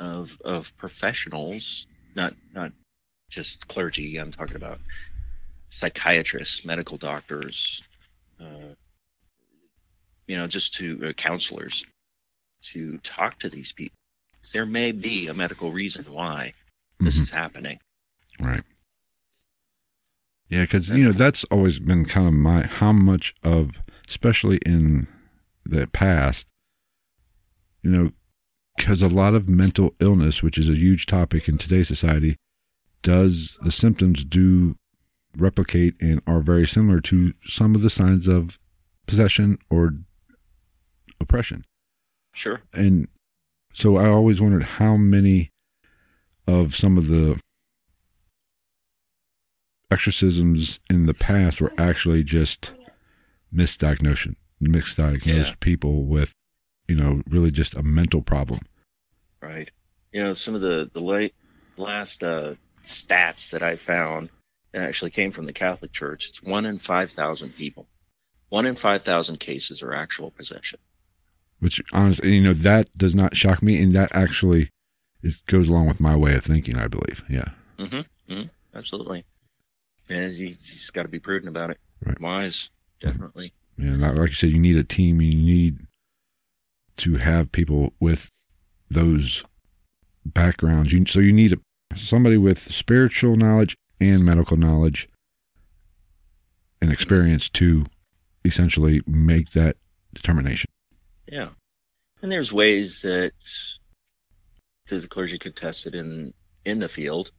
of 0.00 0.36
of 0.44 0.76
professionals, 0.76 1.86
not 2.16 2.34
not 2.52 2.72
just 3.28 3.68
clergy. 3.68 4.16
I'm 4.16 4.32
talking 4.32 4.56
about 4.56 4.80
psychiatrists, 5.68 6.64
medical 6.64 6.96
doctors, 6.98 7.80
uh, 8.40 8.74
you 10.30 10.36
know, 10.36 10.46
just 10.46 10.74
to 10.74 11.08
uh, 11.08 11.12
counselors 11.14 11.84
to 12.62 12.98
talk 12.98 13.40
to 13.40 13.48
these 13.48 13.72
people. 13.72 13.96
There 14.52 14.64
may 14.64 14.92
be 14.92 15.26
a 15.26 15.34
medical 15.34 15.72
reason 15.72 16.04
why 16.04 16.52
this 17.00 17.18
Mhm. 17.18 17.22
is 17.22 17.30
happening. 17.30 17.78
Right. 18.40 18.62
Yeah, 20.48 20.62
because 20.62 20.88
you 20.88 21.02
know 21.04 21.12
that's 21.12 21.42
always 21.44 21.80
been 21.80 22.04
kind 22.04 22.28
of 22.28 22.32
my 22.34 22.66
how 22.66 22.92
much 22.92 23.34
of, 23.42 23.82
especially 24.08 24.58
in 24.64 25.08
the 25.64 25.86
past, 25.88 26.46
you 27.82 27.90
know, 27.90 28.12
because 28.76 29.02
a 29.02 29.08
lot 29.08 29.34
of 29.34 29.48
mental 29.48 29.94
illness, 29.98 30.42
which 30.44 30.58
is 30.58 30.68
a 30.68 30.74
huge 30.76 31.06
topic 31.06 31.48
in 31.48 31.58
today's 31.58 31.88
society, 31.88 32.36
does 33.02 33.58
the 33.62 33.72
symptoms 33.72 34.24
do 34.24 34.76
replicate 35.36 35.94
and 36.00 36.22
are 36.26 36.40
very 36.40 36.66
similar 36.66 37.00
to 37.00 37.34
some 37.44 37.74
of 37.74 37.82
the 37.82 37.90
signs 37.90 38.26
of 38.28 38.58
possession 39.06 39.58
or 39.70 39.94
oppression. 41.20 41.64
Sure. 42.32 42.62
And 42.72 43.08
so 43.72 43.96
I 43.96 44.08
always 44.08 44.40
wondered 44.40 44.64
how 44.64 44.96
many 44.96 45.50
of 46.46 46.74
some 46.74 46.96
of 46.98 47.08
the 47.08 47.38
exorcisms 49.90 50.80
in 50.88 51.06
the 51.06 51.14
past 51.14 51.60
were 51.60 51.72
actually 51.78 52.22
just 52.22 52.72
misdiagnosed, 53.54 54.34
misdiagnosed 54.62 55.24
Yeah. 55.48 55.54
people 55.60 56.04
with, 56.04 56.32
you 56.88 56.94
know, 56.96 57.22
really 57.28 57.50
just 57.50 57.74
a 57.74 57.82
mental 57.82 58.22
problem. 58.22 58.60
Right. 59.42 59.70
You 60.12 60.22
know, 60.22 60.32
some 60.32 60.54
of 60.54 60.60
the 60.60 60.90
the 60.92 61.00
late 61.00 61.34
last 61.76 62.22
uh, 62.22 62.54
stats 62.84 63.50
that 63.50 63.62
I 63.62 63.76
found 63.76 64.30
actually 64.74 65.10
came 65.10 65.30
from 65.32 65.46
the 65.46 65.52
Catholic 65.52 65.92
Church. 65.92 66.28
It's 66.28 66.42
one 66.42 66.66
in 66.66 66.78
five 66.78 67.10
thousand 67.10 67.56
people. 67.56 67.86
One 68.48 68.66
in 68.66 68.74
five 68.76 69.02
thousand 69.02 69.38
cases 69.38 69.82
are 69.82 69.94
actual 69.94 70.30
possession. 70.30 70.80
Which 71.60 71.80
honestly, 71.92 72.34
you 72.34 72.40
know, 72.40 72.52
that 72.54 72.96
does 72.96 73.14
not 73.14 73.36
shock 73.36 73.62
me, 73.62 73.80
and 73.82 73.94
that 73.94 74.10
actually 74.14 74.70
is, 75.22 75.36
goes 75.46 75.68
along 75.68 75.86
with 75.88 76.00
my 76.00 76.16
way 76.16 76.34
of 76.34 76.44
thinking. 76.44 76.76
I 76.76 76.88
believe, 76.88 77.22
yeah, 77.28 77.50
Mm-hmm. 77.78 78.32
hmm 78.32 78.42
Absolutely. 78.74 79.24
And 80.08 80.32
you, 80.32 80.48
just 80.48 80.92
got 80.94 81.02
to 81.02 81.08
be 81.08 81.18
prudent 81.20 81.48
about 81.48 81.70
it. 81.70 81.78
Right. 82.04 82.20
Wise, 82.20 82.70
definitely. 83.00 83.52
yeah. 83.76 83.94
Like 83.96 84.28
you 84.30 84.34
said, 84.34 84.50
you 84.52 84.58
need 84.58 84.76
a 84.76 84.84
team. 84.84 85.20
You 85.20 85.34
need 85.34 85.86
to 86.98 87.16
have 87.16 87.52
people 87.52 87.92
with 88.00 88.28
those 88.90 89.44
backgrounds. 90.24 90.92
You, 90.92 91.04
so 91.06 91.20
you 91.20 91.32
need 91.32 91.52
a, 91.52 91.96
somebody 91.96 92.36
with 92.36 92.72
spiritual 92.72 93.36
knowledge 93.36 93.76
and 94.00 94.24
medical 94.24 94.56
knowledge 94.56 95.08
and 96.80 96.90
experience 96.92 97.48
to 97.50 97.86
essentially 98.44 99.02
make 99.06 99.50
that 99.50 99.76
determination. 100.14 100.70
Yeah. 101.30 101.50
And 102.22 102.30
there's 102.30 102.52
ways 102.52 103.02
that 103.02 103.32
the 104.88 105.06
clergy 105.08 105.38
could 105.38 105.56
test 105.56 105.86
it 105.86 105.94
in 105.94 106.34
in 106.64 106.80
the 106.80 106.88
field. 106.88 107.30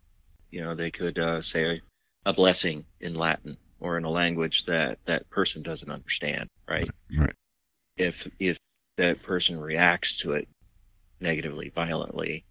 You 0.49 0.61
know, 0.61 0.75
they 0.75 0.91
could 0.91 1.19
uh, 1.19 1.41
say 1.41 1.81
a, 2.25 2.33
blessing 2.33 2.85
in 2.99 3.13
Latin 3.13 3.57
or 3.79 3.97
in 3.97 4.03
a 4.03 4.09
language 4.09 4.65
that 4.65 4.99
that 5.05 5.29
person 5.29 5.61
doesn't 5.61 5.91
understand, 5.91 6.49
right? 6.67 6.89
Right. 7.15 7.35
If 7.97 8.29
if 8.39 8.57
that 8.97 9.21
person 9.23 9.59
reacts 9.59 10.17
to 10.19 10.33
it 10.33 10.47
negatively, 11.19 11.69
violently, 11.69 12.45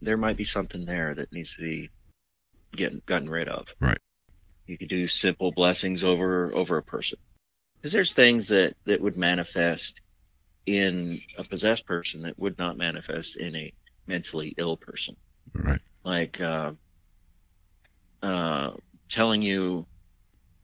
there 0.00 0.16
might 0.16 0.36
be 0.36 0.44
something 0.44 0.84
there 0.84 1.14
that 1.14 1.32
needs 1.32 1.54
to 1.54 1.62
be 1.62 1.90
getting 2.74 3.02
gotten 3.06 3.28
rid 3.28 3.48
of. 3.48 3.68
Right. 3.80 3.98
You 4.66 4.78
could 4.78 4.88
do 4.88 5.06
simple 5.06 5.52
blessings 5.52 6.02
over 6.02 6.52
over 6.54 6.78
a 6.78 6.82
person. 6.82 7.18
Because 7.76 7.92
there's 7.92 8.14
things 8.14 8.48
that 8.48 8.74
that 8.84 9.00
would 9.00 9.16
manifest 9.16 10.00
in 10.66 11.20
a 11.38 11.44
possessed 11.44 11.86
person 11.86 12.22
that 12.22 12.38
would 12.38 12.58
not 12.58 12.76
manifest 12.76 13.36
in 13.36 13.54
a 13.56 13.72
mentally 14.06 14.54
ill 14.56 14.76
person. 14.76 15.16
Right. 15.54 15.80
Like 16.04 16.40
uh, 16.40 16.72
uh, 18.22 18.72
telling 19.08 19.42
you, 19.42 19.86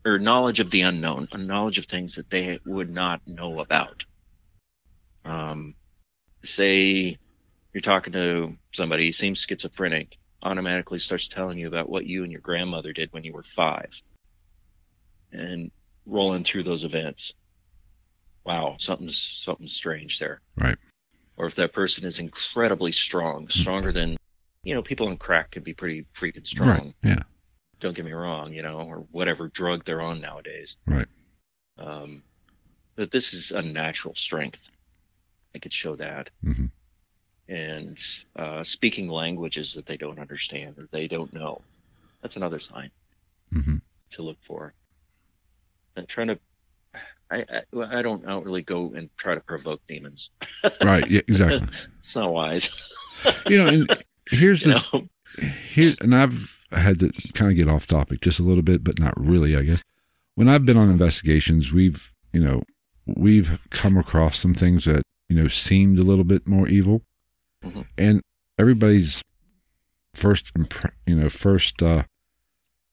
or 0.05 0.19
knowledge 0.19 0.61
of 0.61 0.71
the 0.71 0.83
unknown, 0.83 1.29
a 1.33 1.39
knowledge 1.39 1.79
of 1.79 1.87
things 1.87 2.15
that 2.15 2.31
they 2.31 2.59
would 2.65 2.91
not 2.91 3.21
know 3.27 3.61
about. 3.61 4.05
Um, 5.25 5.75
say 6.43 7.19
you're 7.75 7.81
talking 7.81 8.13
to 8.15 8.57
somebody, 8.73 9.07
he 9.07 9.13
seems 9.13 9.41
schizophrenic, 9.41 10.17
automatically 10.43 10.99
starts 10.99 11.29
telling 11.29 11.59
you 11.59 11.69
about 11.69 11.89
what 11.89 12.07
you 12.07 12.23
and 12.23 12.33
your 12.33 12.41
grandmother 12.41 12.93
did 12.93 13.13
when 13.13 13.25
you 13.25 13.33
were 13.33 13.43
five. 13.43 13.91
And 15.33 15.71
rolling 16.07 16.45
through 16.45 16.63
those 16.63 16.85
events. 16.85 17.35
Wow, 18.49 18.77
something's 18.79 19.21
something's 19.21 19.75
strange 19.75 20.19
there. 20.19 20.41
Right. 20.57 20.79
Or 21.37 21.45
if 21.45 21.55
that 21.57 21.75
person 21.75 22.07
is 22.07 22.19
incredibly 22.19 22.93
strong, 22.93 23.47
stronger 23.49 23.93
than 23.93 24.17
you 24.65 24.75
know, 24.75 24.81
people 24.81 25.09
on 25.09 25.19
crack 25.19 25.51
can 25.51 25.63
be 25.63 25.75
pretty 25.75 26.07
freaking 26.15 26.47
strong. 26.47 26.69
Right. 26.69 26.95
Yeah. 27.03 27.23
Don't 27.81 27.95
get 27.95 28.07
me 28.07 28.13
wrong, 28.13 28.55
you 28.55 28.63
know, 28.63 28.81
or 28.81 29.07
whatever 29.13 29.49
drug 29.49 29.85
they're 29.85 30.01
on 30.01 30.23
nowadays. 30.23 30.77
Right. 30.87 31.07
Um, 31.79 32.23
but 32.97 33.11
this 33.11 33.35
is 33.35 33.53
unnatural 33.53 34.15
strength. 34.15 34.67
I 35.55 35.59
could 35.59 35.73
show 35.73 35.95
that. 35.97 36.31
hmm 36.43 36.67
And 37.49 37.99
uh, 38.35 38.65
speaking 38.65 39.09
languages 39.09 39.75
that 39.75 39.85
they 39.85 39.99
don't 39.99 40.19
understand 40.19 40.79
or 40.79 40.89
they 40.91 41.07
don't 41.07 41.35
know. 41.35 41.61
That's 42.23 42.37
another 42.37 42.61
sign 42.61 42.91
hmm 43.53 43.77
to 44.13 44.23
look 44.23 44.39
for. 44.41 44.73
And 45.97 46.09
trying 46.09 46.29
to, 46.29 46.39
I, 47.31 47.45
I, 47.75 47.99
I 47.99 48.03
don't 48.03 48.27
outwardly 48.27 48.63
go 48.63 48.93
and 48.95 49.11
try 49.17 49.35
to 49.35 49.41
provoke 49.41 49.81
demons. 49.87 50.31
Right. 50.83 51.09
Yeah. 51.11 51.21
Exactly. 51.29 51.69
It's 51.99 52.17
not 52.17 52.33
wise. 52.33 52.91
you 53.47 53.59
know, 53.59 53.67
and 53.69 54.05
here's 54.31 54.63
the 54.65 54.83
know? 54.93 55.09
here, 55.69 55.95
and 56.01 56.15
I've 56.15 56.59
had 56.73 56.99
to 57.01 57.11
kind 57.35 57.51
of 57.51 57.57
get 57.57 57.69
off 57.69 57.87
topic 57.87 58.21
just 58.23 58.39
a 58.39 58.43
little 58.43 58.63
bit, 58.63 58.83
but 58.85 58.99
not 58.99 59.19
really, 59.19 59.57
I 59.57 59.63
guess. 59.63 59.83
When 60.37 60.49
I've 60.49 60.65
been 60.65 60.77
on 60.79 60.91
investigations, 60.91 61.73
we've, 61.73 62.13
you 62.33 62.41
know, 62.41 62.63
we've 63.07 63.59
come 63.71 63.97
across 63.97 64.39
some 64.39 64.55
things 64.55 64.85
that, 64.85 65.03
you 65.29 65.37
know, 65.37 65.49
seemed 65.49 65.99
a 65.99 66.03
little 66.03 66.25
bit 66.25 66.47
more 66.47 66.69
evil. 66.69 67.03
Mhm. 67.65 67.87
And 67.99 68.23
everybody's 68.59 69.23
first, 70.15 70.55
impre- 70.55 70.93
you 71.07 71.17
know, 71.17 71.29
first 71.29 71.83
uh, 71.83 72.05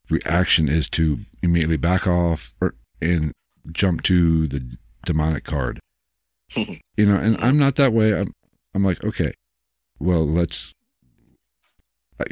reaction 0.10 0.68
is 0.70 0.90
to 0.92 1.20
immediately 1.42 1.78
back 1.78 2.08
off 2.08 2.54
or, 2.62 2.76
and 3.02 3.32
jump 3.72 4.04
to 4.04 4.48
the 4.48 4.78
demonic 5.06 5.44
card. 5.44 5.80
you 6.56 6.80
know, 6.98 7.18
and 7.18 7.38
I'm 7.44 7.58
not 7.58 7.76
that 7.76 7.94
way. 7.94 8.18
I'm, 8.18 8.34
I'm 8.74 8.84
like, 8.84 9.04
okay, 9.04 9.34
well, 10.00 10.28
let's, 10.28 10.74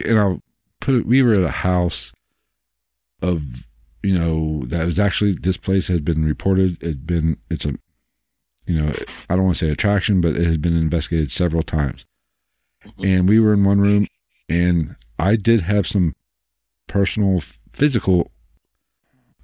and 0.06 0.20
I'll 0.20 0.40
put 0.80 0.96
it, 0.96 1.06
we 1.06 1.24
were 1.24 1.34
at 1.34 1.44
a 1.44 1.50
house 1.50 2.12
of, 3.22 3.66
you 4.02 4.18
know, 4.18 4.64
that 4.66 4.86
was 4.86 5.00
actually 5.00 5.34
this 5.34 5.58
place 5.58 5.88
had 5.88 6.04
been 6.04 6.26
reported. 6.26 6.82
it 6.84 6.88
had 6.88 7.08
been 7.08 7.38
it's 7.50 7.66
a, 7.66 7.74
you 8.66 8.82
know, 8.82 8.94
I 9.30 9.36
don't 9.36 9.46
want 9.46 9.58
to 9.58 9.66
say 9.66 9.72
attraction, 9.72 10.22
but 10.22 10.36
it 10.36 10.46
has 10.46 10.58
been 10.58 10.78
investigated 10.78 11.32
several 11.32 11.64
times. 11.64 12.06
Mm-hmm. 12.86 13.06
And 13.06 13.30
we 13.30 13.40
were 13.40 13.54
in 13.54 13.64
one 13.64 13.80
room, 13.80 14.08
and 14.50 14.96
I 15.18 15.36
did 15.36 15.62
have 15.62 15.88
some 15.88 16.16
personal 16.88 17.42
physical. 17.72 18.32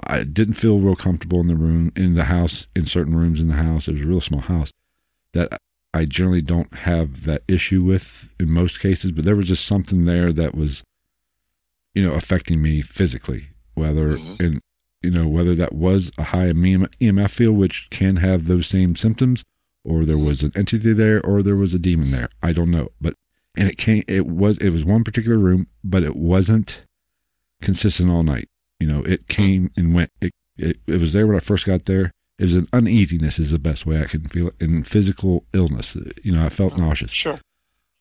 I 0.06 0.24
didn't 0.24 0.56
feel 0.56 0.80
real 0.80 0.96
comfortable 0.96 1.40
in 1.42 1.48
the 1.48 1.56
room, 1.56 1.92
in 1.96 2.16
the 2.16 2.26
house, 2.26 2.68
in 2.76 2.86
certain 2.86 3.16
rooms 3.16 3.40
in 3.42 3.48
the 3.48 3.56
house. 3.56 3.88
It 3.88 3.94
was 3.94 4.02
a 4.02 4.08
real 4.08 4.22
small 4.22 4.42
house 4.42 4.72
that 5.34 5.60
I 5.94 6.06
generally 6.06 6.42
don't 6.42 6.74
have 6.74 7.24
that 7.24 7.44
issue 7.48 7.84
with 7.84 8.30
in 8.40 8.50
most 8.52 8.80
cases, 8.80 9.12
but 9.12 9.26
there 9.26 9.36
was 9.36 9.48
just 9.48 9.66
something 9.66 10.06
there 10.06 10.32
that 10.34 10.56
was, 10.56 10.84
you 11.94 12.04
know, 12.06 12.14
affecting 12.14 12.62
me 12.62 12.82
physically, 12.82 13.50
whether 13.74 14.18
Mhm. 14.18 14.42
in, 14.42 14.62
you 15.02 15.12
know, 15.12 15.28
whether 15.28 15.56
that 15.56 15.74
was 15.74 16.12
a 16.18 16.26
high 16.26 16.48
EMF 16.52 17.32
field, 17.32 17.58
which 17.58 17.88
can 17.90 18.18
have 18.18 18.46
those 18.46 18.68
same 18.68 18.96
symptoms, 18.96 19.44
or 19.84 20.06
there 20.06 20.18
was 20.18 20.44
an 20.44 20.52
entity 20.56 20.94
there, 20.94 21.22
or 21.26 21.42
there 21.42 21.56
was 21.56 21.74
a 21.74 21.80
demon 21.80 22.12
there. 22.12 22.30
I 22.44 22.54
don't 22.54 22.72
know, 22.72 22.90
but 23.02 23.16
and 23.56 23.68
it 23.68 23.78
came. 23.78 24.04
It 24.08 24.28
was 24.28 24.58
it 24.60 24.70
was 24.70 24.86
one 24.86 25.04
particular 25.04 25.38
room, 25.38 25.68
but 25.84 26.04
it 26.04 26.16
wasn't 26.16 26.82
consistent 27.62 28.10
all 28.10 28.24
night. 28.24 28.48
You 28.80 28.88
know, 28.88 29.02
it 29.04 29.28
came 29.28 29.72
and 29.76 29.94
went. 29.94 30.12
It 30.22 30.32
it, 30.58 30.78
it 30.88 31.00
was 31.00 31.14
there 31.14 31.26
when 31.28 31.36
I 31.36 31.40
first 31.42 31.66
got 31.66 31.86
there. 31.86 32.12
It 32.38 32.44
was 32.44 32.56
an 32.56 32.68
uneasiness 32.72 33.38
is 33.40 33.52
the 33.52 33.60
best 33.60 33.86
way 33.86 34.02
I 34.02 34.06
can 34.06 34.28
feel 34.28 34.48
it, 34.48 34.56
and 34.62 34.88
physical 34.88 35.46
illness. 35.54 35.96
You 36.24 36.32
know, 36.34 36.46
I 36.46 36.50
felt 36.50 36.78
nauseous, 36.78 37.12
Sure. 37.12 37.38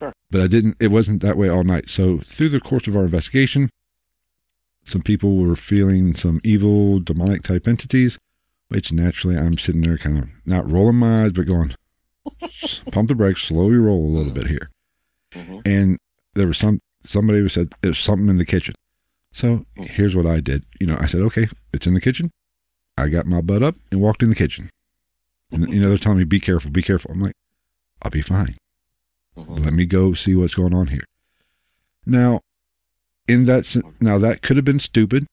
sure. 0.00 0.12
but 0.30 0.40
I 0.40 0.46
didn't. 0.46 0.76
It 0.80 0.88
wasn't 0.92 1.22
that 1.22 1.36
way 1.36 1.48
all 1.48 1.64
night. 1.64 1.88
So 1.88 2.18
through 2.18 2.50
the 2.50 2.60
course 2.60 2.86
of 2.86 2.96
our 2.96 3.04
investigation, 3.04 3.68
some 4.84 5.02
people 5.02 5.36
were 5.36 5.56
feeling 5.56 6.14
some 6.14 6.40
evil, 6.44 7.00
demonic 7.00 7.42
type 7.42 7.66
entities, 7.66 8.16
which 8.68 8.92
naturally 8.92 9.36
I'm 9.36 9.58
sitting 9.58 9.80
there 9.82 9.98
kind 9.98 10.18
of 10.18 10.28
not 10.46 10.70
rolling 10.70 10.96
my 10.96 11.24
eyes, 11.24 11.32
but 11.32 11.46
going, 11.46 11.74
pump 12.92 13.08
the 13.08 13.14
brakes, 13.16 13.42
slowly 13.42 13.76
roll 13.76 14.04
a 14.04 14.14
little 14.16 14.32
bit 14.32 14.46
here. 14.46 14.68
Mhm. 15.34 15.66
And 15.66 15.98
there 16.34 16.46
was 16.46 16.58
some 16.58 16.80
somebody 17.04 17.40
who 17.40 17.48
said 17.48 17.72
there's 17.82 17.98
something 17.98 18.28
in 18.28 18.38
the 18.38 18.44
kitchen. 18.46 18.74
So 19.38 19.64
here's 19.76 20.16
what 20.16 20.26
I 20.26 20.40
did. 20.40 20.64
You 20.80 20.88
know, 20.88 20.96
I 20.98 21.06
said, 21.06 21.20
okay, 21.20 21.46
it's 21.72 21.86
in 21.86 21.94
the 21.94 22.00
kitchen. 22.00 22.32
I 22.96 23.06
got 23.06 23.24
my 23.24 23.40
butt 23.40 23.62
up 23.62 23.76
and 23.92 24.00
walked 24.00 24.20
in 24.20 24.30
the 24.30 24.34
kitchen. 24.34 24.68
And 25.52 25.72
you 25.72 25.80
know, 25.80 25.90
they're 25.90 25.96
telling 25.96 26.18
me, 26.18 26.24
be 26.24 26.40
careful, 26.40 26.72
be 26.72 26.82
careful. 26.82 27.12
I'm 27.12 27.20
like, 27.20 27.36
I'll 28.02 28.10
be 28.10 28.20
fine. 28.20 28.56
Mhm. 29.36 29.64
Let 29.64 29.74
me 29.74 29.84
go 29.84 30.12
see 30.12 30.34
what's 30.34 30.56
going 30.56 30.74
on 30.74 30.88
here. 30.88 31.04
Now, 32.04 32.40
in 33.28 33.44
that 33.44 33.76
now 34.00 34.18
that 34.18 34.42
could 34.42 34.56
have 34.56 34.64
been 34.64 34.80
stupid, 34.80 35.28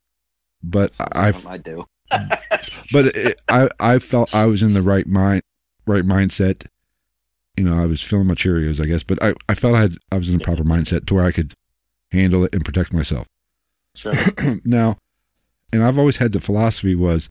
but 0.62 0.96
I 1.00 1.34
I 1.48 1.58
do. 1.58 1.86
but 2.92 3.08
it, 3.08 3.42
I 3.50 3.70
I 3.80 3.98
felt 3.98 4.36
I 4.36 4.46
was 4.46 4.62
in 4.62 4.74
the 4.74 4.84
right 4.84 5.08
mind 5.08 5.42
right 5.88 6.04
mindset. 6.04 6.68
You 7.58 7.64
know, 7.64 7.82
I 7.82 7.88
was 7.88 8.04
feeling 8.04 8.28
my 8.28 8.36
Cheerios, 8.36 8.80
I 8.80 8.86
guess, 8.86 9.02
but 9.02 9.18
I, 9.24 9.34
I 9.50 9.56
felt 9.56 9.74
I 9.74 9.82
had 9.82 9.96
I 10.12 10.18
was 10.20 10.30
in 10.30 10.38
the 10.38 10.44
proper 10.44 10.64
mindset 10.64 11.08
to 11.08 11.16
where 11.16 11.26
I 11.26 11.32
could 11.32 11.56
handle 12.12 12.44
it 12.44 12.54
and 12.54 12.64
protect 12.64 12.94
myself. 12.94 13.26
Sure. 13.96 14.14
now, 14.66 14.98
and 15.74 15.84
I've 15.84 15.98
always 15.98 16.18
had 16.18 16.32
the 16.32 16.40
philosophy 16.40 16.96
was 16.96 17.30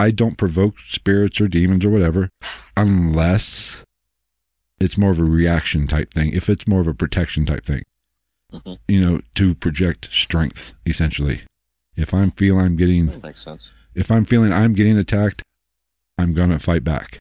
I 0.00 0.10
don't 0.10 0.38
provoke 0.38 0.76
spirits 0.88 1.40
or 1.40 1.48
demons 1.48 1.84
or 1.84 1.90
whatever 1.90 2.30
unless 2.76 3.82
it's 4.80 4.96
more 4.96 5.10
of 5.10 5.18
a 5.18 5.24
reaction 5.24 5.86
type 5.86 6.14
thing. 6.14 6.32
If 6.32 6.48
it's 6.48 6.66
more 6.68 6.80
of 6.80 6.86
a 6.86 6.94
protection 6.94 7.44
type 7.46 7.64
thing, 7.66 7.82
Mhm. 8.52 8.78
you 8.88 9.00
know, 9.00 9.20
to 9.34 9.54
project 9.54 10.08
strength 10.12 10.74
essentially. 10.86 11.40
If 11.96 12.14
I'm 12.14 12.30
feel 12.30 12.58
I'm 12.58 12.76
getting 12.76 13.06
That 13.06 13.22
makes 13.24 13.40
sense. 13.42 13.72
if 13.94 14.10
I'm 14.10 14.24
feeling 14.24 14.52
I'm 14.52 14.72
getting 14.74 14.96
attacked, 14.96 15.42
I'm 16.16 16.32
gonna 16.32 16.58
fight 16.60 16.84
back. 16.84 17.18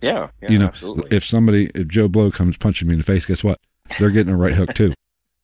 Yeah. 0.00 0.30
yeah 0.42 0.50
you 0.50 0.58
know, 0.58 0.66
absolutely. 0.68 1.14
if 1.16 1.24
somebody 1.24 1.70
if 1.74 1.88
Joe 1.88 2.08
Blow 2.08 2.30
comes 2.30 2.56
punching 2.56 2.88
me 2.88 2.94
in 2.94 2.98
the 2.98 3.04
face, 3.04 3.26
guess 3.26 3.44
what? 3.44 3.60
They're 3.98 4.10
getting 4.10 4.32
a 4.32 4.36
right 4.36 4.54
hook 4.54 4.72
too. 4.74 4.94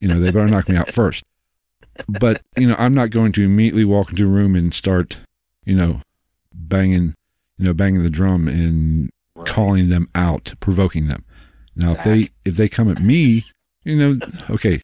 You 0.01 0.09
know, 0.09 0.19
they 0.19 0.31
better 0.31 0.49
knock 0.49 0.69
me 0.69 0.77
out 0.77 0.93
first. 0.95 1.23
But 2.09 2.43
you 2.57 2.67
know, 2.69 2.77
I'm 2.79 2.95
not 2.95 3.11
going 3.11 3.33
to 3.33 3.43
immediately 3.45 3.85
walk 3.85 4.11
into 4.11 4.25
a 4.25 4.29
room 4.31 4.55
and 4.57 4.73
start, 4.75 5.19
you 5.65 5.75
know, 5.75 6.01
banging, 6.55 7.15
you 7.59 7.65
know, 7.67 7.75
banging 7.75 8.03
the 8.03 8.11
drum 8.11 8.49
and 8.49 9.11
Right. 9.37 9.47
calling 9.47 9.89
them 9.89 10.09
out, 10.15 10.53
provoking 10.61 11.07
them. 11.09 11.25
Now, 11.77 11.93
if 11.93 12.03
they 12.05 12.31
if 12.45 12.57
they 12.57 12.69
come 12.69 12.91
at 12.91 13.01
me, 13.01 13.45
you 13.85 13.97
know, 13.97 14.19
okay, 14.51 14.83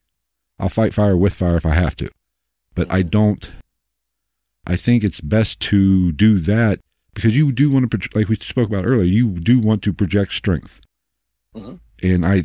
I'll 0.59 0.68
fight 0.70 0.94
fire 0.94 1.16
with 1.16 1.35
fire 1.35 1.57
if 1.57 1.66
I 1.66 1.74
have 1.74 1.96
to, 1.96 2.09
but 2.74 2.90
I 2.90 3.02
don't. 3.02 3.50
I 4.66 4.76
think 4.76 5.05
it's 5.05 5.20
best 5.20 5.61
to 5.61 6.11
do 6.12 6.38
that 6.40 6.81
because 7.14 7.37
you 7.37 7.52
do 7.52 7.70
want 7.70 7.90
to, 7.90 8.09
like 8.14 8.29
we 8.29 8.37
spoke 8.37 8.68
about 8.68 8.87
earlier, 8.87 9.05
you 9.05 9.29
do 9.40 9.59
want 9.59 9.83
to 9.83 9.92
project 9.92 10.33
strength. 10.33 10.81
Mhm. 11.55 11.79
And 12.02 12.24
I, 12.26 12.44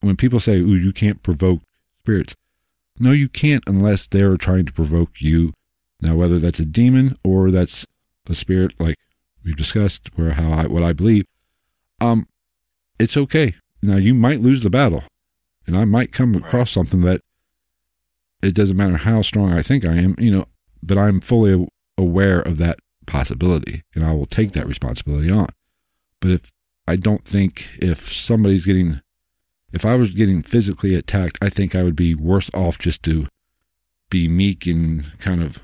when 0.00 0.16
people 0.16 0.40
say, 0.40 0.58
"Ooh, 0.60 0.74
you 0.76 0.92
can't 0.92 1.22
provoke 1.22 1.60
spirits," 2.02 2.34
no, 3.00 3.12
you 3.12 3.28
can't 3.28 3.64
unless 3.66 4.06
they're 4.06 4.36
trying 4.36 4.66
to 4.66 4.72
provoke 4.72 5.20
you. 5.20 5.52
Now, 6.00 6.14
whether 6.14 6.38
that's 6.38 6.58
a 6.60 6.64
demon 6.64 7.16
or 7.24 7.50
that's 7.50 7.86
a 8.26 8.34
spirit, 8.34 8.72
like 8.78 8.96
we've 9.44 9.56
discussed, 9.56 10.10
where 10.16 10.32
how 10.32 10.52
I 10.52 10.66
what 10.66 10.82
I 10.82 10.92
believe, 10.92 11.24
um, 12.00 12.26
it's 12.98 13.16
okay. 13.16 13.54
Now 13.82 13.96
you 13.96 14.14
might 14.14 14.40
lose 14.40 14.62
the 14.62 14.70
battle, 14.70 15.04
and 15.66 15.76
I 15.76 15.84
might 15.84 16.12
come 16.12 16.32
Right. 16.34 16.44
across 16.44 16.70
something 16.70 17.00
that 17.02 17.22
it 18.42 18.54
doesn't 18.54 18.76
matter 18.76 18.96
how 18.98 19.22
strong 19.22 19.52
I 19.52 19.62
think 19.62 19.84
I 19.84 19.96
am, 19.96 20.14
you 20.18 20.30
know, 20.30 20.46
but 20.82 20.96
I'm 20.96 21.20
fully 21.20 21.66
aware 21.98 22.40
of 22.40 22.56
that 22.58 22.78
possibility, 23.06 23.82
and 23.94 24.04
I 24.04 24.12
will 24.12 24.26
take 24.26 24.52
that 24.52 24.66
responsibility 24.66 25.30
on. 25.30 25.48
But 26.20 26.30
if 26.30 26.52
I 26.86 26.96
don't 26.96 27.24
think 27.24 27.78
if 27.80 28.10
somebody's 28.12 28.64
getting, 28.64 29.00
if 29.72 29.84
I 29.84 29.94
was 29.96 30.10
getting 30.10 30.42
physically 30.42 30.94
attacked, 30.94 31.38
I 31.40 31.48
think 31.48 31.74
I 31.74 31.82
would 31.82 31.96
be 31.96 32.14
worse 32.14 32.50
off 32.54 32.78
just 32.78 33.02
to 33.04 33.26
be 34.10 34.28
meek 34.28 34.66
and 34.66 35.18
kind 35.18 35.42
of 35.42 35.58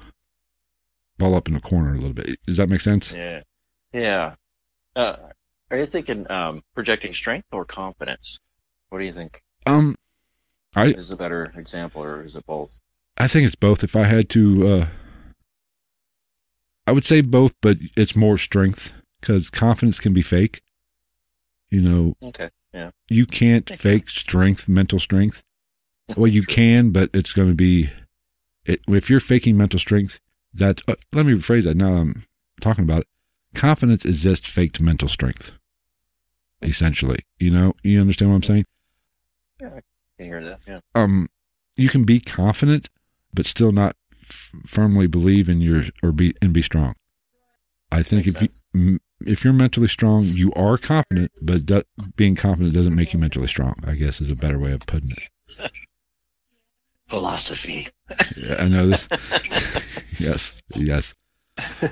ball 1.19 1.35
up 1.35 1.49
in 1.49 1.57
a 1.57 1.61
corner 1.61 1.93
a 1.93 1.97
little 1.97 2.13
bit. 2.13 2.39
Does 2.47 2.57
that 2.59 2.69
make 2.69 2.81
sense? 2.81 3.13
Yeah. 3.13 3.43
Yeah. 3.93 4.35
Uh, 4.95 5.17
are 5.71 5.79
you 5.79 5.87
thinking 5.87 6.31
um, 6.31 6.63
projecting 6.75 7.15
strength 7.15 7.49
or 7.53 7.65
confidence? 7.65 8.39
What 8.91 9.01
do 9.01 9.05
you 9.07 9.13
think 9.13 9.43
Um, 9.67 9.97
I 10.75 10.87
is 10.87 11.11
a 11.11 11.17
better 11.17 11.53
example, 11.57 12.03
or 12.03 12.23
is 12.25 12.37
it 12.37 12.47
both? 12.47 12.81
I 13.19 13.27
think 13.29 13.47
it's 13.47 13.57
both. 13.57 13.83
If 13.83 13.97
I 13.97 14.05
had 14.05 14.29
to, 14.31 14.69
uh, 14.69 14.87
I 16.87 16.93
would 16.93 17.05
say 17.05 17.21
both, 17.21 17.55
but 17.61 17.79
it's 17.97 18.15
more 18.15 18.39
strength 18.39 18.93
because 19.21 19.51
confidence 19.51 19.99
can 19.99 20.13
be 20.13 20.23
fake. 20.23 20.61
You 21.71 21.81
know, 21.81 22.17
Okay. 22.23 22.51
Yeah. 22.75 22.91
you 23.09 23.25
can't 23.27 23.71
Okay. 23.71 23.77
fake 23.77 24.11
strength, 24.11 24.69
mental 24.69 24.99
strength. 24.99 25.43
Well, 26.17 26.27
you 26.31 26.43
can, 26.43 26.91
but 26.91 27.11
it's 27.15 27.33
going 27.33 27.49
to 27.49 27.55
be, 27.55 27.91
it, 28.65 28.81
if 28.87 29.09
you're 29.11 29.19
faking 29.21 29.57
mental 29.57 29.79
strength, 29.79 30.21
that, 30.55 30.81
uh, 30.87 30.95
let 31.13 31.27
me 31.27 31.33
rephrase 31.33 31.65
that 31.65 31.77
now 31.77 31.95
that 31.95 32.01
I'm 32.01 32.25
talking 32.61 32.85
about 32.85 33.03
it. 33.03 33.09
Confidence 33.55 34.05
is 34.05 34.19
just 34.21 34.47
faked 34.47 34.81
mental 34.81 35.09
strength, 35.09 35.53
essentially. 36.63 37.21
You 37.39 37.51
know, 37.51 37.75
you 37.83 38.01
understand 38.01 38.31
what 38.31 38.37
I'm 38.37 38.43
saying? 38.43 38.65
Yeah, 39.61 39.69
I 39.69 39.71
Can 39.71 39.81
you 40.19 40.25
hear 40.27 40.45
that? 40.45 40.61
Yeah. 40.67 40.81
um 40.95 41.29
you 41.77 41.89
can 41.89 42.05
be 42.05 42.21
confident 42.21 42.89
but 43.35 43.47
still 43.47 43.73
not 43.73 43.97
f- 44.23 44.51
firmly 44.67 45.07
believe 45.07 45.49
in 45.49 45.61
your 45.61 45.85
or 46.03 46.13
be 46.13 46.35
and 46.43 46.53
be 46.53 46.63
strong 46.63 46.95
i 47.93 48.03
think 48.03 48.25
Makes 48.27 48.37
if 48.37 48.43
you 48.43 48.49
m- 48.75 49.01
if 49.25 49.45
you're 49.45 49.53
mentally 49.53 49.89
strong 49.89 50.25
you 50.25 50.53
are 50.53 50.77
confident 50.77 51.31
but 51.41 51.87
being 52.17 52.35
confident 52.35 52.75
doesn't 52.75 52.95
make 52.95 53.13
you 53.13 53.19
mentally 53.19 53.49
strong 53.49 53.75
i 53.87 53.95
guess 53.95 54.21
is 54.21 54.31
a 54.31 54.37
better 54.37 54.59
way 54.59 54.73
of 54.73 54.81
putting 54.87 55.11
it. 55.11 55.71
Philosophy. 57.09 57.89
Yeah, 58.37 58.57
i 58.59 58.69
know 58.69 58.89
this. 58.89 59.09
Yes 60.19 60.61
yes. 60.75 61.15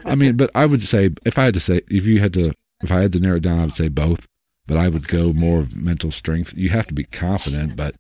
I 0.05 0.15
mean 0.15 0.37
but 0.37 0.51
i 0.55 0.67
would 0.67 0.83
say 0.83 1.11
if 1.25 1.39
i 1.39 1.45
had 1.45 1.55
to 1.55 1.61
say 1.61 1.81
if 1.89 2.05
you 2.05 2.21
had 2.21 2.33
to 2.35 2.53
if 2.83 2.91
i 2.91 3.01
had 3.01 3.13
to 3.13 3.21
narrow 3.21 3.37
it 3.37 3.43
down 3.43 3.61
i 3.61 3.65
would 3.65 3.75
say 3.75 3.89
both 3.89 4.27
but 4.67 4.77
i 4.77 4.89
would 4.89 5.09
go 5.09 5.31
more 5.33 5.61
of 5.61 5.75
mental 5.77 6.11
strength. 6.11 6.53
You 6.57 6.71
have 6.71 6.87
to 6.89 6.95
be 6.95 7.05
confident 7.05 7.77
but 7.77 7.97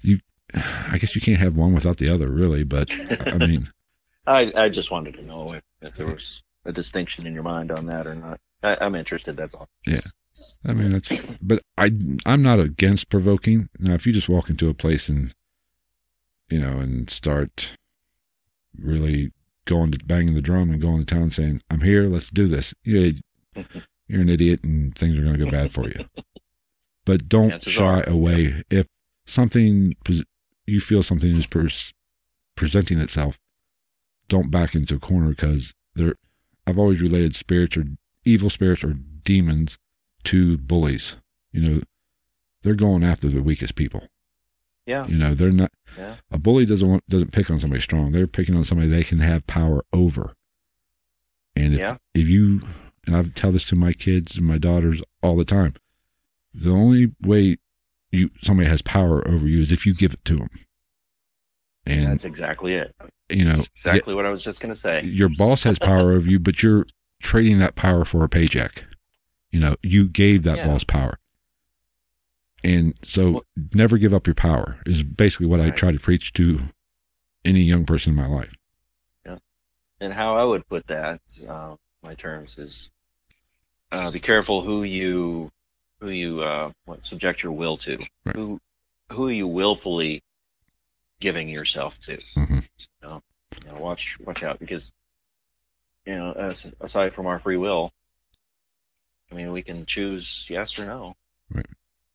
you 0.00 0.18
i 0.54 0.96
guess 0.98 1.14
you 1.14 1.20
can't 1.20 1.40
have 1.40 1.56
one 1.56 1.74
without 1.74 1.98
the 1.98 2.08
other 2.08 2.28
really 2.28 2.64
but 2.64 2.90
i 3.26 3.36
mean. 3.36 3.68
I 4.26 4.52
I 4.54 4.68
just 4.68 4.90
wanted 4.90 5.14
to 5.14 5.22
know 5.22 5.52
if, 5.54 5.62
if 5.80 5.94
there 5.94 6.06
was 6.06 6.42
a 6.68 6.72
distinction 6.72 7.26
in 7.26 7.34
your 7.34 7.42
mind 7.42 7.72
on 7.72 7.86
that 7.86 8.06
or 8.06 8.14
not. 8.14 8.38
I, 8.62 8.76
I'm 8.80 8.94
interested. 8.94 9.36
That's 9.36 9.54
all. 9.54 9.68
Yeah. 9.86 10.00
I 10.64 10.72
mean, 10.72 10.92
that's, 10.92 11.10
but 11.42 11.62
I, 11.76 11.90
I'm 12.24 12.42
not 12.42 12.60
against 12.60 13.08
provoking. 13.08 13.68
Now, 13.78 13.94
if 13.94 14.06
you 14.06 14.12
just 14.12 14.28
walk 14.28 14.48
into 14.50 14.68
a 14.68 14.74
place 14.74 15.08
and, 15.08 15.34
you 16.48 16.60
know, 16.60 16.78
and 16.78 17.10
start 17.10 17.72
really 18.78 19.32
going 19.64 19.90
to 19.90 19.98
banging 20.04 20.34
the 20.34 20.40
drum 20.42 20.70
and 20.70 20.80
going 20.80 21.04
to 21.04 21.14
town 21.14 21.30
saying, 21.30 21.62
I'm 21.70 21.80
here, 21.80 22.04
let's 22.08 22.30
do 22.30 22.46
this. 22.46 22.72
Yeah, 22.84 23.10
you're 24.06 24.20
an 24.20 24.28
idiot 24.28 24.62
and 24.62 24.96
things 24.96 25.18
are 25.18 25.22
going 25.24 25.38
to 25.38 25.44
go 25.44 25.50
bad 25.50 25.72
for 25.72 25.88
you. 25.88 26.04
But 27.04 27.28
don't 27.28 27.50
Chances 27.50 27.72
shy 27.72 28.00
are. 28.00 28.08
away. 28.08 28.62
If 28.70 28.86
something, 29.26 29.96
you 30.66 30.80
feel 30.80 31.02
something 31.02 31.30
is 31.30 31.46
pres- 31.46 31.92
presenting 32.54 32.98
itself, 33.00 33.38
don't 34.28 34.50
back 34.50 34.74
into 34.74 34.94
a 34.94 34.98
corner 35.00 35.30
because 35.30 35.72
they're 35.94 36.14
I've 36.68 36.78
always 36.78 37.00
related 37.00 37.34
spirits 37.34 37.78
or 37.78 37.84
evil 38.26 38.50
spirits 38.50 38.84
or 38.84 38.92
demons 39.24 39.78
to 40.24 40.58
bullies. 40.58 41.16
You 41.50 41.60
know, 41.62 41.80
they're 42.62 42.74
going 42.74 43.02
after 43.02 43.28
the 43.28 43.42
weakest 43.42 43.74
people. 43.74 44.06
Yeah. 44.84 45.06
You 45.06 45.16
know, 45.16 45.32
they're 45.32 45.50
not 45.50 45.72
Yeah. 45.96 46.16
a 46.30 46.38
bully 46.38 46.66
doesn't 46.66 46.86
want 46.88 47.08
doesn't 47.08 47.32
pick 47.32 47.50
on 47.50 47.58
somebody 47.58 47.80
strong. 47.80 48.12
They're 48.12 48.26
picking 48.26 48.54
on 48.54 48.64
somebody 48.64 48.88
they 48.88 49.02
can 49.02 49.20
have 49.20 49.46
power 49.46 49.82
over. 49.94 50.34
And 51.56 51.72
if 51.72 51.80
Yeah. 51.80 51.96
if 52.14 52.28
you 52.28 52.60
and 53.06 53.16
I 53.16 53.22
tell 53.22 53.50
this 53.52 53.64
to 53.66 53.76
my 53.76 53.94
kids 53.94 54.36
and 54.36 54.46
my 54.46 54.58
daughters 54.58 55.00
all 55.22 55.36
the 55.36 55.46
time, 55.46 55.74
the 56.52 56.70
only 56.70 57.12
way 57.22 57.56
you 58.12 58.30
somebody 58.42 58.68
has 58.68 58.82
power 58.82 59.26
over 59.26 59.48
you 59.48 59.60
is 59.60 59.72
if 59.72 59.86
you 59.86 59.94
give 59.94 60.12
it 60.12 60.24
to 60.26 60.36
them. 60.36 60.50
And 61.88 62.06
That's 62.12 62.24
exactly 62.26 62.74
it. 62.74 62.94
you 63.30 63.44
know, 63.44 63.62
Exactly 63.74 64.14
what 64.14 64.26
I 64.26 64.30
was 64.30 64.42
just 64.42 64.60
going 64.60 64.72
to 64.74 64.78
say. 64.78 65.02
your 65.02 65.30
boss 65.30 65.62
has 65.62 65.78
power 65.78 66.12
over 66.12 66.28
you, 66.28 66.38
but 66.38 66.62
you're 66.62 66.86
trading 67.22 67.58
that 67.60 67.76
power 67.76 68.04
for 68.04 68.22
a 68.24 68.28
paycheck. 68.28 68.84
You 69.50 69.60
know, 69.60 69.76
you 69.82 70.06
gave 70.08 70.42
that 70.42 70.58
Yeah. 70.58 70.66
boss 70.66 70.84
power. 70.84 71.18
And 72.62 72.94
so 73.04 73.30
Well- 73.30 73.42
never 73.72 73.96
give 73.98 74.12
up 74.12 74.26
your 74.26 74.34
power 74.34 74.80
is 74.84 75.02
basically 75.02 75.46
what 75.46 75.60
I 75.60 75.70
try 75.70 75.92
to 75.92 75.98
preach 75.98 76.32
to 76.34 76.68
any 77.44 77.62
young 77.62 77.86
person 77.86 78.10
in 78.10 78.16
my 78.16 78.26
life. 78.26 78.54
Yeah. 79.24 79.38
And 80.00 80.12
how 80.12 80.36
I 80.36 80.44
would 80.44 80.66
put 80.68 80.86
that, 80.88 81.20
uh, 81.48 81.76
my 82.02 82.14
terms 82.14 82.58
is, 82.58 82.90
uh, 83.92 84.10
be 84.10 84.20
careful 84.20 84.62
who 84.62 84.82
you, 84.84 85.50
who 86.00 86.10
you, 86.10 86.40
uh, 86.42 86.72
what 86.84 87.04
subject 87.04 87.42
your 87.42 87.52
will 87.52 87.76
to. 87.78 87.96
Right. 88.24 88.36
Who, 88.36 88.60
who 89.10 89.28
you 89.30 89.46
willfully 89.46 90.22
giving 91.20 91.48
yourself 91.48 91.98
to? 92.00 92.18
hmm 92.34 92.58
You 93.02 93.08
know, 93.08 93.22
watch, 93.78 94.18
watch 94.20 94.42
out 94.42 94.58
because, 94.58 94.92
you 96.06 96.14
know, 96.14 96.32
as, 96.32 96.70
aside 96.80 97.12
from 97.14 97.26
our 97.26 97.38
free 97.38 97.56
will, 97.56 97.92
I 99.30 99.34
mean, 99.34 99.52
we 99.52 99.62
can 99.62 99.84
choose 99.86 100.46
yes 100.48 100.78
or 100.78 100.86
no. 100.86 101.16
Right. 101.52 101.66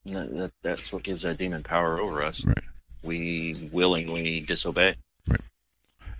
That, 0.05 0.35
that, 0.37 0.51
that's 0.61 0.91
what 0.91 1.03
gives 1.03 1.21
that 1.23 1.37
demon 1.37 1.63
power 1.63 1.99
over 1.99 2.23
us. 2.23 2.43
Right. 2.45 2.57
We 3.03 3.69
willingly 3.71 4.39
disobey. 4.41 4.95
Right. 5.27 5.41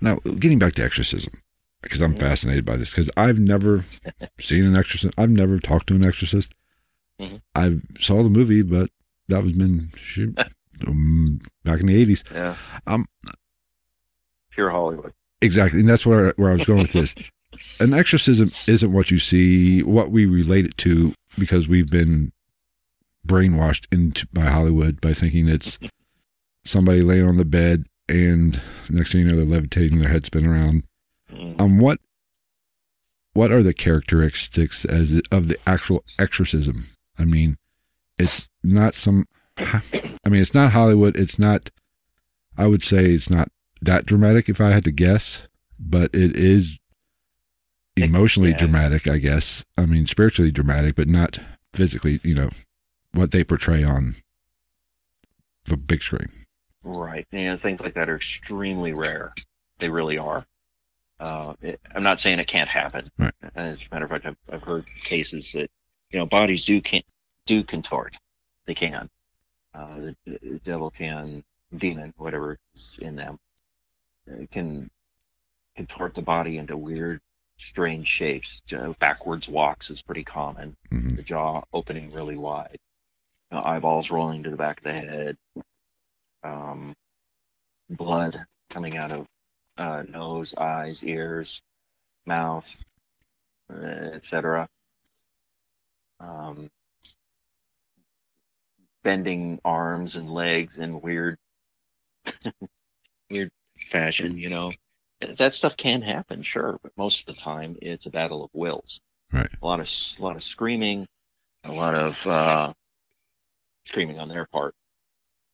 Now, 0.02 0.16
getting 0.40 0.60
back 0.60 0.76
to 0.76 0.84
exorcism, 0.84 1.34
because 1.82 2.02
I'm 2.02 2.14
Mhm. 2.16 2.20
fascinated 2.20 2.66
by 2.66 2.76
this, 2.78 2.90
because 2.90 3.10
I've 3.18 3.40
never 3.40 3.86
seen 4.40 4.66
an 4.66 4.76
exorcist. 4.76 5.14
I've 5.18 5.30
never 5.30 5.60
talked 5.60 5.88
to 5.88 5.96
an 5.96 6.06
exorcist. 6.06 6.54
Mhm. 7.20 7.42
I 7.56 7.80
saw 8.00 8.22
the 8.24 8.30
movie, 8.30 8.62
but 8.62 8.90
that 9.30 9.44
was 9.44 9.54
been 9.54 9.90
shoot, 9.96 10.38
um, 10.88 11.40
back 11.64 11.80
in 11.80 11.88
the 11.88 12.06
80s. 12.06 12.24
Yeah. 12.32 12.56
Um, 12.88 13.08
Pure 14.52 14.70
Hollywood. 14.70 15.14
Exactly, 15.42 15.82
and 15.82 15.90
that's 15.90 16.06
where 16.06 16.34
where 16.38 16.52
I 16.52 16.54
was 16.54 16.66
going 16.66 16.84
with 16.84 16.94
this. 16.94 17.16
An 17.80 17.94
exorcism 17.94 18.50
isn't 18.68 18.92
what 18.92 19.12
you 19.12 19.20
see, 19.20 19.84
what 19.84 20.10
we 20.10 20.26
relate 20.26 20.66
it 20.66 20.78
to, 20.80 21.14
because 21.38 21.68
we've 21.68 21.90
been 21.90 22.32
brainwashed 23.28 23.86
into 23.92 24.28
by 24.34 24.46
Hollywood 24.46 25.00
by 25.02 25.14
thinking 25.14 25.48
it's 25.48 25.78
somebody 26.64 27.02
laying 27.02 27.28
on 27.28 27.38
the 27.38 27.46
bed 27.46 27.86
and 28.10 28.62
next 28.90 29.12
thing 29.12 29.22
you 29.22 29.28
know 29.28 29.36
they're 29.36 29.46
levitating, 29.46 30.00
their 30.00 30.10
head 30.10 30.26
spinning 30.26 30.50
around. 30.50 30.84
Mm. 31.32 31.60
Um, 31.60 31.80
what 31.80 32.00
what 33.34 33.52
are 33.52 33.64
the 33.64 33.74
characteristics 33.74 34.86
as 34.86 35.22
of 35.32 35.48
the 35.48 35.58
actual 35.66 36.04
exorcism? 36.20 36.84
I 37.18 37.26
mean, 37.26 37.58
it's 38.18 38.50
not 38.64 38.94
some. 38.94 39.26
I 39.58 40.30
mean, 40.30 40.42
it's 40.42 40.54
not 40.54 40.72
Hollywood. 40.72 41.16
It's 41.18 41.38
not. 41.38 41.70
I 42.58 42.68
would 42.68 42.84
say 42.84 43.12
it's 43.14 43.30
not 43.30 43.50
that 43.82 44.06
dramatic 44.06 44.50
if 44.50 44.62
I 44.62 44.72
had 44.72 44.84
to 44.86 44.92
guess, 44.92 45.44
but 45.80 46.14
it 46.14 46.36
is 46.36 46.78
emotionally 47.96 48.52
yeah. 48.52 48.58
dramatic. 48.58 49.08
I 49.08 49.18
guess. 49.18 49.64
I 49.78 49.86
mean, 49.86 50.06
spiritually 50.08 50.52
dramatic, 50.52 50.96
but 50.96 51.08
not 51.08 51.40
physically. 51.74 52.20
You 52.24 52.36
know, 52.36 52.50
what 53.14 53.32
they 53.32 53.44
portray 53.44 53.84
on 53.84 54.16
the 55.66 55.78
big 55.78 56.02
screen. 56.02 56.30
Right. 56.84 57.26
You 57.32 57.46
know, 57.46 57.58
things 57.58 57.80
like 57.80 57.94
that 57.94 58.10
are 58.10 58.16
extremely 58.16 58.94
rare. 58.94 59.34
They 59.80 59.90
really 59.90 60.18
are. 60.18 60.46
Uh, 61.20 61.54
it, 61.62 61.80
I'm 61.96 62.04
not 62.04 62.20
saying 62.20 62.40
it 62.40 62.48
can't 62.48 62.70
happen. 62.70 63.10
Right. 63.18 63.34
As 63.56 63.80
a 63.90 63.94
matter 63.94 64.06
of 64.06 64.12
fact, 64.12 64.26
I've, 64.26 64.36
I've 64.52 64.64
heard 64.64 64.86
cases 65.04 65.52
that 65.54 65.70
you 66.10 66.20
know 66.20 66.26
bodies 66.26 66.66
do 66.66 66.82
can 66.82 67.02
do 67.46 67.64
contort. 67.64 68.18
They 68.66 68.74
can. 68.76 69.10
Uh, 69.74 69.96
the, 69.98 70.16
the 70.26 70.60
devil 70.64 70.92
can, 70.92 71.44
demon, 71.76 72.14
whatever 72.18 72.60
is 72.76 73.00
in 73.02 73.16
them, 73.16 73.40
uh, 74.32 74.46
can 74.52 74.90
contort 75.76 76.14
the 76.14 76.22
body 76.22 76.58
into 76.58 76.78
weird, 76.78 77.20
strange 77.58 78.08
shapes. 78.08 78.62
Backwards 79.00 79.50
walks 79.50 79.90
is 79.90 80.02
pretty 80.02 80.24
common. 80.24 80.76
hmm 80.90 81.16
the 81.16 81.24
jaw 81.24 81.64
opening 81.74 82.12
really 82.12 82.36
wide, 82.38 82.80
you 83.52 83.58
know, 83.58 83.64
eyeballs 83.64 84.12
rolling 84.12 84.44
to 84.44 84.50
the 84.50 84.58
back 84.58 84.80
of 84.80 84.84
the 84.84 84.94
head, 84.94 85.38
um, 86.44 86.96
blood 87.90 88.46
coming 88.70 88.98
out 88.98 89.12
of 89.12 89.28
uh, 89.78 90.04
nose, 90.10 90.54
eyes, 90.56 91.04
ears, 91.04 91.62
mouth, 92.26 92.84
uh, 93.74 93.86
etc. 94.14 94.68
Um, 96.20 96.70
bending 99.04 99.60
arms 99.66 100.16
and 100.16 100.30
legs 100.30 100.80
in 100.80 101.02
weird, 101.02 101.38
weird 103.30 103.52
fashion. 103.80 104.38
You 104.38 104.50
know, 104.50 104.72
that 105.38 105.54
stuff 105.54 105.78
can 105.78 106.02
happen, 106.02 106.42
sure, 106.42 106.80
but 106.82 106.92
most 106.98 107.28
of 107.28 107.36
the 107.36 107.42
time 107.42 107.78
it's 107.82 108.06
a 108.06 108.10
battle 108.12 108.44
of 108.44 108.50
wills. 108.54 109.00
Right. 109.32 109.50
A 109.62 109.66
lot 109.66 109.80
of 109.80 109.88
a 110.20 110.22
lot 110.24 110.36
of 110.36 110.44
screaming, 110.44 111.08
a 111.64 111.72
lot 111.72 111.96
of 111.96 112.28
uh, 112.28 112.74
screaming 113.86 114.20
on 114.20 114.30
their 114.30 114.46
part. 114.46 114.74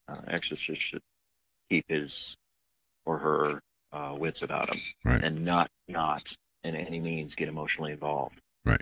Uh, 0.07 0.19
exorcist 0.27 0.81
should 0.81 1.01
keep 1.69 1.85
his 1.87 2.35
or 3.05 3.17
her 3.19 3.61
uh, 3.91 4.15
wits 4.17 4.41
about 4.41 4.73
him, 4.73 4.81
Right. 5.05 5.23
and 5.23 5.45
not 5.45 5.69
not 5.87 6.23
in 6.63 6.75
any 6.75 6.99
means 6.99 7.35
get 7.35 7.47
emotionally 7.47 7.91
involved. 7.93 8.41
Right. 8.65 8.81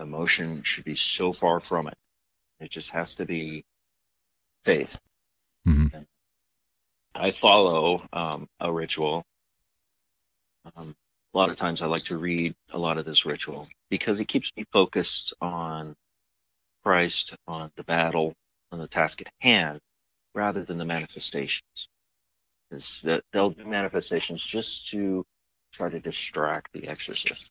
Emotion 0.00 0.62
should 0.62 0.84
be 0.84 0.94
so 0.96 1.32
far 1.32 1.58
from 1.60 1.88
it. 1.88 1.96
It 2.60 2.70
just 2.70 2.90
has 2.90 3.14
to 3.16 3.24
be 3.24 3.64
faith. 4.68 5.00
Mhm. 5.66 6.06
I 7.14 7.30
follow 7.30 8.06
um, 8.12 8.46
a 8.60 8.70
ritual. 8.70 9.24
Um, 10.76 10.94
a 11.32 11.38
lot 11.38 11.48
of 11.48 11.56
times 11.56 11.80
I 11.80 11.86
like 11.86 12.04
to 12.04 12.18
read 12.18 12.54
a 12.72 12.78
lot 12.78 12.98
of 12.98 13.06
this 13.06 13.24
ritual 13.24 13.66
because 13.88 14.20
it 14.20 14.26
keeps 14.28 14.52
me 14.56 14.66
focused 14.70 15.32
on 15.40 15.96
Christ, 16.84 17.34
on 17.46 17.72
the 17.76 17.84
battle, 17.84 18.34
on 18.70 18.78
the 18.78 18.86
task 18.86 19.22
at 19.22 19.32
hand, 19.40 19.80
rather 20.34 20.62
than 20.62 20.76
the 20.76 20.84
manifestations. 20.84 21.88
Is 22.70 23.00
that 23.04 23.24
they'll 23.32 23.50
do 23.50 23.64
manifestations 23.64 24.44
just 24.44 24.90
to 24.90 25.24
try 25.72 25.88
to 25.88 25.98
distract 25.98 26.74
the 26.74 26.86
exorcist 26.88 27.50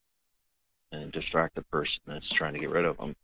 and 0.92 1.12
distract 1.12 1.56
the 1.56 1.64
person 1.64 2.00
that's 2.06 2.30
trying 2.30 2.54
to 2.54 2.60
get 2.60 2.70
rid 2.70 2.86
of 2.86 2.98
them. 2.98 3.16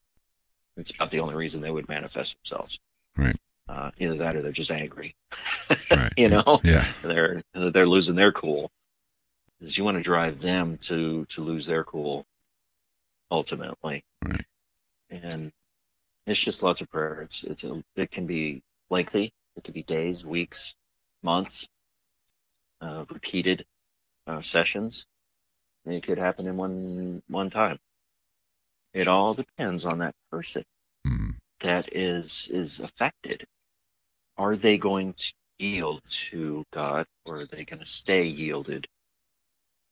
It's 0.78 0.90
about 0.90 1.12
the 1.12 1.20
only 1.20 1.36
reason 1.36 1.62
they 1.62 1.70
would 1.70 1.88
manifest 1.88 2.36
themselves. 2.40 2.80
Right. 3.16 3.38
Uh, 3.70 3.92
either 4.00 4.16
that 4.18 4.36
or 4.36 4.42
they're 4.42 4.52
just 4.52 4.72
angry. 4.72 5.16
Right. 5.90 6.14
you 6.18 6.28
know, 6.28 6.60
Yeah. 6.64 6.86
they're 7.02 7.42
they're 7.54 7.88
losing 7.88 8.16
their 8.16 8.32
cool. 8.32 8.72
Is 9.62 9.78
you 9.78 9.84
want 9.84 9.98
to 9.98 10.04
drive 10.04 10.42
them 10.42 10.78
to 10.80 11.26
to 11.26 11.42
lose 11.44 11.66
their 11.66 11.84
cool, 11.84 12.26
ultimately. 13.32 14.04
Right. 14.24 14.46
And 15.10 15.52
it's 16.28 16.40
just 16.40 16.64
lots 16.64 16.82
of 16.82 16.90
prayer. 16.90 17.22
It's 17.22 17.44
it's 17.44 17.64
a, 17.64 17.84
it 17.96 18.12
can 18.12 18.26
be 18.28 18.62
lengthy. 18.90 19.34
It 19.56 19.64
could 19.64 19.74
be 19.74 19.84
days, 19.84 20.26
weeks, 20.26 20.74
months, 21.22 21.68
uh, 22.82 23.06
repeated 23.10 23.66
uh, 24.28 24.42
sessions. 24.42 25.06
And 25.86 25.96
it 25.96 26.04
could 26.04 26.18
happen 26.18 26.46
in 26.48 26.58
one 26.58 27.22
one 27.28 27.50
time. 27.50 27.80
It 28.94 29.08
all 29.08 29.34
depends 29.34 29.86
on 29.86 30.00
that 30.00 30.14
person 30.30 30.64
Mhm. 31.08 31.36
that 31.62 31.90
is 31.96 32.48
is 32.52 32.80
affected. 32.80 33.48
Are 34.38 34.56
they 34.56 34.78
going 34.78 35.14
to 35.14 35.34
yield 35.60 36.02
to 36.30 36.64
God, 36.74 37.06
or 37.26 37.38
are 37.38 37.46
they 37.46 37.66
going 37.66 37.80
to 37.80 37.86
stay 37.86 38.26
yielded 38.26 38.88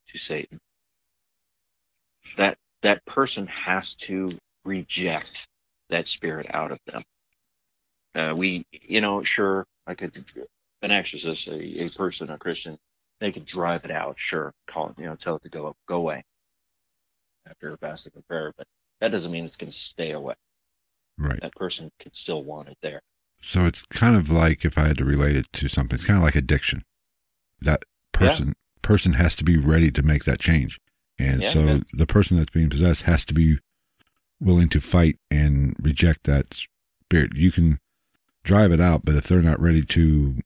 to 0.09 0.17
Satan? 0.17 0.59
That 2.37 2.57
that 2.81 3.05
person 3.05 3.47
has 3.47 3.95
to 3.95 4.29
reject 4.65 5.47
that 5.89 6.07
spirit 6.07 6.47
out 6.53 6.71
of 6.71 6.79
them. 6.85 7.03
Uh, 8.15 8.33
we, 8.35 8.65
you 8.71 9.01
know, 9.01 9.21
sure, 9.21 9.65
I 9.87 9.95
could, 9.95 10.17
an 10.81 10.91
exorcist, 10.91 11.47
a, 11.49 11.85
a 11.85 11.89
person, 11.89 12.29
a 12.29 12.37
Christian, 12.37 12.77
they 13.19 13.31
could 13.31 13.45
drive 13.45 13.85
it 13.85 13.91
out, 13.91 14.17
sure, 14.17 14.51
call 14.67 14.89
it, 14.89 14.99
you 14.99 15.05
know, 15.05 15.15
tell 15.15 15.35
it 15.35 15.43
to 15.43 15.49
go 15.49 15.75
go 15.87 15.97
away 15.97 16.23
after 17.47 17.73
a 17.73 17.77
fasting 17.77 18.13
and 18.15 18.27
prayer, 18.27 18.53
but 18.57 18.67
that 18.99 19.11
doesn't 19.11 19.31
mean 19.31 19.45
it's 19.45 19.57
going 19.57 19.71
to 19.71 19.77
stay 19.77 20.11
away. 20.11 20.35
Right. 21.17 21.39
That 21.41 21.55
person 21.55 21.91
could 21.99 22.15
still 22.15 22.43
want 22.43 22.69
it 22.69 22.77
there. 22.81 23.01
So 23.41 23.65
it's 23.65 23.83
kind 23.91 24.15
of 24.15 24.29
like 24.29 24.63
if 24.65 24.77
I 24.77 24.87
had 24.87 24.97
to 24.99 25.05
relate 25.05 25.35
it 25.35 25.47
to 25.53 25.67
something, 25.67 25.97
it's 25.97 26.05
kind 26.07 26.17
of 26.17 26.23
like 26.23 26.35
addiction. 26.35 26.83
That 27.61 27.83
person 28.11 28.53
person 28.81 29.13
has 29.13 29.35
to 29.35 29.43
be 29.43 29.57
ready 29.57 29.91
to 29.91 30.01
make 30.01 30.23
that 30.25 30.39
change. 30.39 30.79
And 31.19 31.41
Yeah, 31.41 31.53
so 31.53 31.65
yeah. 31.65 31.79
the 31.93 32.07
person 32.07 32.37
that's 32.37 32.49
being 32.49 32.69
possessed 32.69 33.03
has 33.03 33.23
to 33.25 33.33
be 33.33 33.57
willing 34.39 34.69
to 34.69 34.81
fight 34.81 35.19
and 35.29 35.75
reject 35.79 36.23
that 36.23 36.53
spirit. 36.55 37.37
You 37.37 37.51
can 37.51 37.79
drive 38.43 38.71
it 38.71 38.81
out, 38.81 39.03
but 39.05 39.13
if 39.15 39.25
they're 39.25 39.41
not 39.43 39.61
ready 39.61 39.83
to, 39.83 40.37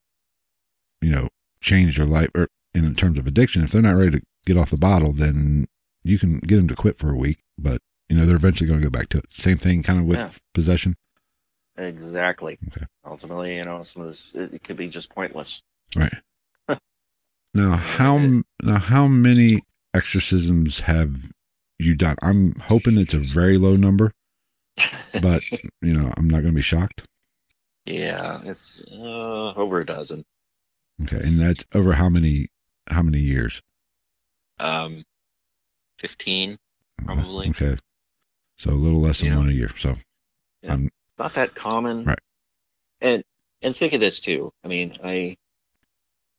you 1.01 1.09
know, 1.11 1.29
change 1.61 1.95
their 1.97 2.05
life 2.05 2.29
or 2.35 2.49
in 2.73 2.93
terms 2.95 3.17
of 3.17 3.25
addiction, 3.25 3.63
if 3.63 3.71
they're 3.71 3.81
not 3.81 3.95
ready 3.95 4.19
to 4.19 4.25
get 4.45 4.57
off 4.57 4.71
the 4.71 4.77
bottle, 4.77 5.13
then 5.13 5.65
you 6.03 6.19
can 6.19 6.39
get 6.39 6.57
them 6.57 6.67
to 6.67 6.75
quit 6.75 6.97
for 6.97 7.09
a 7.09 7.15
week, 7.17 7.39
but 7.57 7.81
you 8.09 8.17
know, 8.17 8.25
they're 8.25 8.35
eventually 8.35 8.67
going 8.67 8.81
to 8.81 8.85
go 8.85 8.91
back 8.91 9.07
to 9.09 9.17
it. 9.19 9.25
Same 9.31 9.57
thing 9.57 9.81
kind 9.81 9.97
of 9.99 10.05
with 10.05 10.19
Yeah. 10.19 10.31
possession. 10.53 10.95
Exactly. 11.77 12.57
Okay. 12.69 12.85
Ultimately, 13.05 13.57
you 13.57 13.63
know, 13.63 13.83
some 13.83 14.03
of 14.03 14.07
this 14.09 14.33
it, 14.35 14.53
it 14.53 14.63
could 14.63 14.77
be 14.77 14.87
just 14.87 15.09
pointless. 15.13 15.61
Right. 15.95 16.13
now, 17.53 17.75
how 17.75 18.17
now 18.63 18.79
how 18.79 19.07
many 19.07 19.61
exorcisms 19.93 20.81
have 20.81 21.15
you 21.79 21.95
done? 21.95 22.15
I'm 22.21 22.53
hoping 22.55 22.97
it's 22.97 23.13
a 23.13 23.19
very 23.19 23.57
low 23.57 23.75
number, 23.75 24.11
but 25.21 25.43
you 25.81 25.93
know, 25.93 26.13
I'm 26.15 26.27
not 26.29 26.41
going 26.41 26.53
to 26.53 26.55
be 26.55 26.61
shocked. 26.61 27.03
yeah, 27.85 28.41
it's 28.45 28.81
uh, 28.91 29.53
over 29.53 29.81
a 29.81 29.85
dozen. 29.85 30.23
Okay, 31.03 31.17
and 31.17 31.39
that's 31.39 31.65
over 31.73 31.93
how 31.93 32.07
many 32.09 32.47
how 32.89 33.01
many 33.01 33.19
years? 33.19 33.61
Um, 34.59 35.03
fifteen. 35.99 36.57
Probably. 37.03 37.49
Okay, 37.49 37.77
so 38.57 38.69
a 38.69 38.71
little 38.71 39.01
less 39.01 39.19
than 39.19 39.29
Yeah. 39.31 39.37
one 39.37 39.49
a 39.49 39.53
year. 39.53 39.69
So 39.77 39.97
Yeah. 40.61 40.73
I'm 40.73 40.89
not 41.17 41.35
that 41.35 41.55
common. 41.55 42.05
Right. 42.05 42.19
And 43.01 43.23
and 43.61 43.75
think 43.75 43.93
of 43.93 43.99
this 43.99 44.19
too. 44.19 44.51
I 44.63 44.67
mean, 44.67 44.97
I 45.03 45.37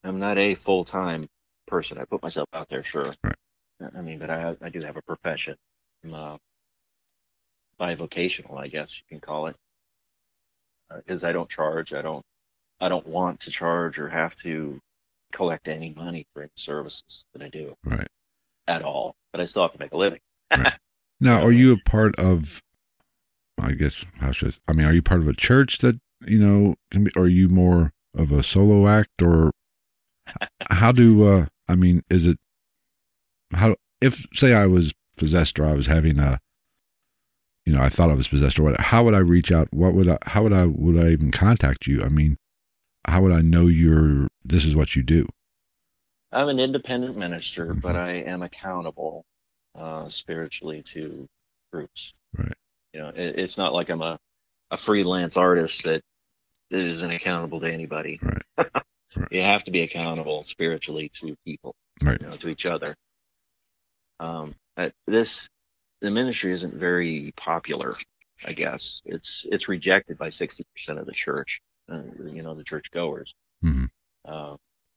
I'm 0.05 0.18
not 0.18 0.39
a 0.39 0.55
full 0.55 0.85
time 0.85 1.29
person. 1.66 1.99
I 1.99 2.05
put 2.05 2.22
myself 2.22 2.49
out 2.53 2.68
there, 2.68 2.85
sure. 2.85 3.12
Right. 3.22 3.35
I 3.97 4.01
mean, 4.01 4.18
but 4.18 4.31
I 4.31 4.57
I 4.62 4.68
do 4.68 4.81
have 4.85 4.97
a 4.97 5.03
profession. 5.03 5.57
I'm 6.05 6.14
uh, 6.14 6.37
bivocational, 7.81 8.59
I 8.59 8.68
guess 8.68 8.99
you 8.99 9.05
can 9.09 9.20
call 9.20 9.49
it, 9.49 9.59
because 10.97 11.24
I 11.24 11.33
don't 11.33 11.49
charge. 11.49 11.93
I 11.93 12.03
don't 12.03 12.24
I 12.81 12.89
don't 12.89 13.07
want 13.07 13.41
to 13.41 13.51
charge 13.51 13.99
or 13.99 14.09
have 14.09 14.37
to 14.37 14.81
collect 15.33 15.68
any 15.68 15.93
money 15.95 16.27
for 16.33 16.43
any 16.43 16.51
services 16.57 17.24
that 17.33 17.43
I 17.43 17.49
do 17.49 17.74
right 17.85 18.09
at 18.68 18.83
all. 18.83 19.16
But 19.33 19.41
I 19.41 19.45
still 19.47 19.62
have 19.62 19.72
to 19.72 19.79
make 19.79 19.93
a 19.93 19.97
living. 19.97 20.20
now. 21.20 21.43
Are 21.43 21.53
you 21.53 21.72
a 21.72 21.89
part 21.89 22.14
of? 22.18 22.62
I 23.59 23.73
guess 23.73 24.05
how 24.19 24.33
should 24.33 24.57
I, 24.69 24.73
I 24.73 24.75
mean? 24.75 24.87
Are 24.87 24.93
you 24.93 25.03
part 25.03 25.21
of 25.21 25.29
a 25.29 25.35
church 25.35 25.79
that 25.79 25.99
you 26.27 26.39
know 26.39 26.77
can 26.91 27.05
be? 27.05 27.11
Or 27.17 27.23
are 27.23 27.29
you 27.29 27.49
more 27.49 27.93
of 28.15 28.33
a 28.33 28.43
solo 28.43 28.87
act, 28.87 29.23
or 29.23 29.51
how 30.71 30.93
do? 30.93 31.25
uh 31.27 31.47
I 31.69 31.75
mean, 31.75 32.03
is 32.11 32.27
it 32.27 32.39
how 33.53 33.77
if 34.01 34.27
say 34.33 34.53
I 34.55 34.67
was 34.67 34.93
possessed 35.17 35.59
or 35.59 35.67
I 35.67 35.73
was 35.73 35.87
having 35.87 36.19
a 36.19 36.39
you 37.65 37.73
know, 37.73 37.83
I 37.83 37.89
thought 37.89 38.11
I 38.11 38.15
was 38.15 38.29
possessed 38.29 38.59
or 38.59 38.63
what 38.65 38.81
how 38.81 39.03
would 39.05 39.15
I 39.15 39.19
reach 39.19 39.51
out? 39.51 39.69
What 39.73 39.95
would 39.95 40.09
I 40.09 40.19
how 40.27 40.43
would 40.43 40.53
I 40.53 40.67
would 40.67 40.97
I 40.97 41.09
even 41.11 41.31
contact 41.33 41.87
you? 41.87 42.03
I 42.05 42.09
mean, 42.09 42.37
how 43.07 43.23
would 43.23 43.33
I 43.33 43.41
know 43.41 43.67
you're 43.67 44.29
this 44.45 44.65
is 44.65 44.77
what 44.77 44.95
you 44.95 45.03
do? 45.03 45.27
I'm 46.33 46.49
an 46.49 46.61
independent 46.61 47.17
minister, 47.17 47.67
Mhm. 47.69 47.81
but 47.81 47.97
I 47.97 48.11
am 48.19 48.43
accountable 48.43 49.25
uh, 49.75 50.09
spiritually 50.09 50.83
to 50.83 51.29
groups. 51.73 52.21
Right. 52.37 52.53
You 52.97 53.03
know, 53.03 53.09
it, 53.11 53.39
it's 53.39 53.59
not 53.59 53.75
like 53.75 53.91
I'm 53.91 54.01
a, 54.01 54.19
a 54.71 54.77
freelance 54.79 55.37
artist 55.37 55.85
that 55.85 56.01
isn't 56.71 57.11
accountable 57.11 57.61
to 57.61 57.71
anybody. 57.71 58.19
Right. 58.23 58.69
Right. 59.17 59.29
You 59.31 59.41
have 59.43 59.63
to 59.65 59.71
be 59.71 59.83
accountable 59.83 60.43
spiritually 60.45 61.11
to 61.21 61.37
people, 61.45 61.75
Right. 62.03 62.21
you 62.21 62.27
know, 62.27 62.37
to 62.37 62.49
each 62.49 62.67
other. 62.67 62.93
Um, 64.21 64.55
uh, 64.77 64.91
this 65.07 65.49
the 66.01 66.11
ministry 66.11 66.53
isn't 66.53 66.75
very 66.75 67.33
popular. 67.37 67.97
I 68.45 68.53
guess 68.53 69.03
it's 69.05 69.47
it's 69.51 69.69
rejected 69.69 70.19
by 70.19 70.29
60% 70.29 70.65
of 70.99 71.07
the 71.07 71.13
church. 71.13 71.61
Uh, 71.91 72.03
you 72.25 72.43
know, 72.43 72.53
the 72.55 72.65
church 72.65 72.91
goers. 72.91 73.33
Mhm. 73.65 73.89
Uh, 74.25 74.57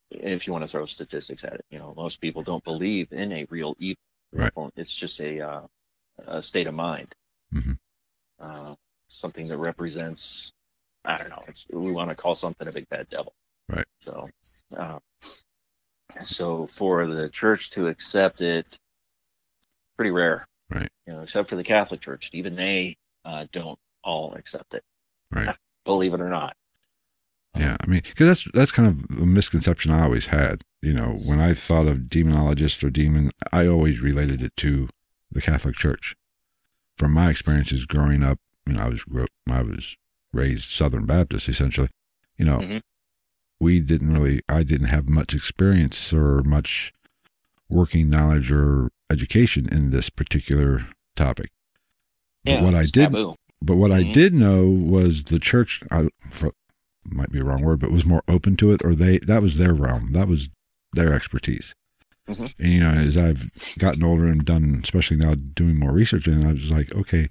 if 0.09 0.47
you 0.47 0.53
want 0.53 0.63
to 0.63 0.67
throw 0.67 0.85
statistics 0.87 1.43
at 1.43 1.53
it, 1.53 1.65
you 1.69 1.77
know, 1.77 1.93
most 1.95 2.19
people 2.19 2.41
don't 2.43 2.63
believe 2.63 3.13
in 3.13 3.31
a 3.31 3.45
real 3.49 3.75
evil. 3.79 4.01
Right. 4.33 4.51
It's 4.75 4.93
just 4.93 5.19
a 5.19 5.39
uh, 5.39 5.67
a 6.25 6.41
state 6.41 6.67
of 6.67 6.73
mind. 6.73 7.13
Mhm. 7.53 7.77
Uh, 8.39 8.75
something 9.07 9.47
that 9.47 9.57
represents, 9.57 10.51
I 11.05 11.17
don't 11.17 11.29
know. 11.29 11.43
It's 11.47 11.65
we 11.71 11.91
want 11.91 12.09
to 12.09 12.15
call 12.15 12.35
something 12.35 12.67
a 12.67 12.71
big 12.71 12.87
bad 12.89 13.09
devil. 13.09 13.33
Right. 13.67 13.85
So, 14.01 14.29
uh, 14.77 14.99
so 16.21 16.67
for 16.67 17.07
the 17.07 17.29
church 17.29 17.69
to 17.71 17.87
accept 17.87 18.41
it, 18.41 18.79
pretty 19.97 20.11
rare. 20.11 20.47
Right. 20.69 20.89
You 21.05 21.13
know, 21.13 21.21
except 21.21 21.49
for 21.49 21.55
the 21.55 21.63
Catholic 21.63 22.01
Church, 22.01 22.29
even 22.33 22.55
they 22.55 22.97
uh, 23.25 23.45
don't 23.51 23.77
all 24.03 24.33
accept 24.35 24.73
it. 24.73 24.83
Right. 25.31 25.55
Believe 25.85 26.13
it 26.13 26.21
or 26.21 26.29
not. 26.29 26.55
Yeah, 27.57 27.77
I 27.79 27.87
mean, 27.87 28.01
because 28.05 28.27
that's 28.27 28.47
that's 28.53 28.71
kind 28.71 28.87
of 28.87 29.21
a 29.21 29.25
misconception 29.25 29.91
I 29.91 30.03
always 30.03 30.27
had. 30.27 30.61
You 30.81 30.93
know, 30.93 31.17
when 31.25 31.39
I 31.39 31.53
thought 31.53 31.87
of 31.87 31.97
demonologist 32.07 32.83
or 32.83 32.89
demon, 32.89 33.31
I 33.51 33.67
always 33.67 34.01
related 34.01 34.43
it 34.43 34.55
to 34.57 34.87
the 35.31 35.41
Catholic 35.41 35.75
Church. 35.75 36.15
From 36.99 37.13
my 37.13 37.29
experiences 37.29 37.85
growing 37.85 38.23
up, 38.23 38.39
you 38.67 38.73
know, 38.73 38.81
I 38.83 38.89
was 38.89 39.03
I 39.49 39.61
was 39.61 39.95
raised 40.33 40.65
Southern 40.65 41.05
Baptist 41.05 41.47
essentially. 41.47 41.87
You 42.37 42.45
know, 42.45 42.59
Mhm. 42.59 42.81
we 43.59 43.79
didn't 43.79 44.11
really, 44.13 44.41
I 44.49 44.63
didn't 44.63 44.87
have 44.87 45.07
much 45.07 45.33
experience 45.33 46.11
or 46.11 46.43
much 46.43 46.91
working 47.69 48.09
knowledge 48.09 48.51
or 48.51 48.89
education 49.09 49.67
in 49.69 49.91
this 49.91 50.09
particular 50.09 50.87
topic. 51.15 51.51
But 52.43 52.61
what 52.61 52.75
I 52.75 52.81
did, 52.83 52.93
taboo. 53.11 53.35
but 53.61 53.77
what 53.77 53.91
I 53.91 54.03
Mhm. 54.03 54.13
did 54.13 54.33
know 54.33 54.67
was 54.67 55.23
the 55.23 55.39
church. 55.39 55.81
I, 55.89 56.09
for, 56.31 56.51
might 57.05 57.31
be 57.31 57.39
a 57.39 57.43
wrong 57.43 57.61
word, 57.61 57.79
but 57.79 57.91
was 57.91 58.05
more 58.05 58.23
open 58.27 58.55
to 58.57 58.71
it, 58.71 58.83
or 58.83 58.93
they 58.93 59.19
that 59.19 59.41
was 59.41 59.57
their 59.57 59.73
realm, 59.73 60.11
that 60.11 60.27
was 60.27 60.49
their 60.93 61.13
expertise. 61.13 61.73
Mhm. 62.29 62.53
And 62.59 62.71
you 62.71 62.79
know, 62.79 62.91
as 62.91 63.17
I've 63.17 63.51
gotten 63.79 64.03
older 64.03 64.27
and 64.27 64.45
done, 64.45 64.81
especially 64.83 65.17
now 65.17 65.33
doing 65.35 65.79
more 65.79 65.91
research, 65.91 66.27
and 66.27 66.47
I 66.47 66.51
was 66.53 66.69
like, 66.71 66.93
okay, 66.93 67.29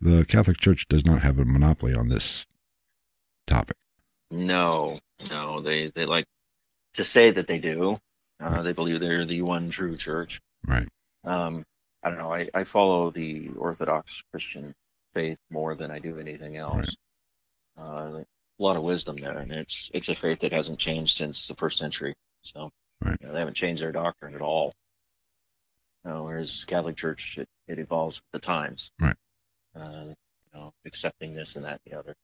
the 0.00 0.24
Catholic 0.24 0.58
Church 0.58 0.86
does 0.88 1.04
not 1.04 1.22
have 1.22 1.38
a 1.38 1.44
monopoly 1.44 1.94
on 1.94 2.08
this 2.08 2.46
topic. 3.46 3.76
No, 4.30 5.00
no, 5.28 5.60
they 5.60 5.90
they 5.90 6.06
like 6.06 6.26
to 6.94 7.04
say 7.04 7.30
that 7.32 7.46
they 7.46 7.58
do. 7.58 7.98
Uh, 8.40 8.62
they 8.62 8.72
believe 8.72 9.00
they're 9.00 9.24
the 9.24 9.42
one 9.42 9.70
true 9.70 9.96
church. 9.96 10.40
Right. 10.66 10.88
Um, 11.24 11.64
I 12.02 12.08
don't 12.08 12.18
know. 12.18 12.32
I, 12.32 12.48
I 12.54 12.64
follow 12.64 13.10
the 13.10 13.48
Orthodox 13.56 14.22
Christian 14.32 14.74
faith 15.14 15.38
more 15.50 15.74
than 15.76 15.90
I 15.90 15.98
do 16.00 16.18
anything 16.18 16.56
else. 16.56 16.96
Uh, 17.78 18.22
a 18.22 18.62
lot 18.62 18.76
of 18.76 18.82
wisdom 18.82 19.16
there, 19.16 19.38
and 19.38 19.52
it's 19.52 19.90
it's 19.94 20.08
a 20.08 20.14
faith 20.14 20.40
that 20.40 20.52
hasn't 20.52 20.78
changed 20.78 21.16
since 21.16 21.48
the 21.48 21.54
first 21.54 21.78
century. 21.78 22.14
So 22.42 22.70
Right. 23.04 23.16
you 23.20 23.26
know, 23.26 23.32
they 23.32 23.38
haven't 23.40 23.54
changed 23.54 23.82
their 23.82 23.92
doctrine 23.92 24.34
at 24.34 24.40
all. 24.40 24.72
Uh, 26.04 26.20
whereas 26.22 26.64
Catholic 26.64 26.96
Church, 26.96 27.38
it, 27.38 27.48
it 27.68 27.78
evolves 27.78 28.16
with 28.32 28.40
the 28.42 28.44
times. 28.46 28.90
Right. 29.00 29.16
Uh, 29.76 30.06
you 30.08 30.14
know, 30.54 30.72
accepting 30.84 31.34
this 31.34 31.56
and 31.56 31.64
that 31.64 31.80
and 31.84 31.92
the 31.92 31.98
other. 31.98 32.14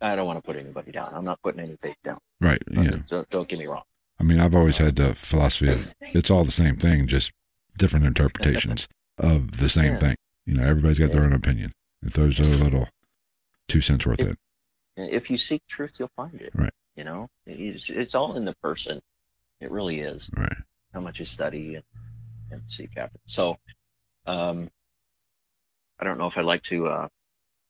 I 0.00 0.14
don't 0.16 0.26
want 0.26 0.38
to 0.38 0.42
put 0.42 0.56
anybody 0.56 0.92
down. 0.92 1.12
I'm 1.14 1.24
not 1.24 1.40
putting 1.42 1.60
any 1.60 1.76
faith 1.76 1.96
down. 2.04 2.18
Right. 2.40 2.62
Yeah. 2.70 2.98
Don't, 3.08 3.28
don't 3.30 3.48
get 3.48 3.58
me 3.58 3.66
wrong. 3.66 3.82
I 4.20 4.24
mean, 4.24 4.40
I've 4.40 4.54
always 4.54 4.78
had 4.78 4.96
the 4.96 5.14
philosophy 5.14 5.68
of 5.72 5.92
it's 6.00 6.30
all 6.30 6.44
the 6.44 6.50
same 6.52 6.76
thing, 6.76 7.06
just 7.06 7.32
different 7.76 8.04
interpretations 8.06 8.88
of 9.16 9.58
the 9.58 9.68
same 9.68 9.92
Yeah. 9.94 9.98
thing. 9.98 10.16
You 10.46 10.54
know, 10.54 10.64
everybody's 10.64 10.98
got 10.98 11.12
their 11.12 11.22
own 11.24 11.32
opinion. 11.32 11.72
If 12.02 12.14
there's 12.14 12.38
a 12.40 12.44
little 12.44 12.88
two 13.68 13.80
cents 13.80 14.06
worth 14.06 14.20
in. 14.20 14.36
If 14.96 15.30
you 15.30 15.36
seek 15.36 15.62
truth, 15.68 15.96
you'll 15.98 16.10
find 16.16 16.40
it. 16.40 16.50
Right. 16.54 16.72
You 16.96 17.04
know, 17.04 17.28
it's, 17.46 17.88
it's 17.90 18.14
all 18.16 18.36
in 18.36 18.44
the 18.44 18.54
person. 18.62 19.00
It 19.60 19.70
really 19.70 20.00
is. 20.00 20.30
Right. 20.36 20.52
How 20.92 21.00
much 21.00 21.18
you 21.18 21.24
study 21.24 21.74
and, 21.76 21.84
and 22.50 22.62
seek 22.66 22.96
after. 22.96 23.18
So, 23.26 23.56
um, 24.26 24.70
I 25.98 26.04
don't 26.04 26.18
know 26.18 26.26
if 26.26 26.38
I'd 26.38 26.44
like 26.44 26.62
to. 26.64 26.86
Uh, 26.86 27.08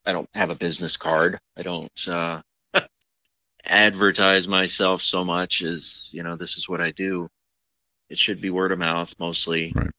I 0.05 0.12
don't 0.12 0.28
have 0.34 0.51
a 0.51 0.55
business 0.55 0.97
card. 0.97 1.39
I 1.57 1.62
don't 1.62 2.09
uh, 2.09 2.43
advertise 3.64 4.49
myself 4.49 5.03
so 5.03 5.24
much 5.24 5.62
as 5.62 6.11
you 6.12 6.22
know. 6.22 6.36
This 6.36 6.57
is 6.57 6.68
what 6.68 6.80
I 6.80 6.91
do. 6.93 7.28
It 8.11 8.18
should 8.18 8.41
be 8.41 8.51
word 8.51 8.72
of 8.72 8.78
mouth 8.78 9.14
mostly. 9.18 9.72
Right. 9.74 9.91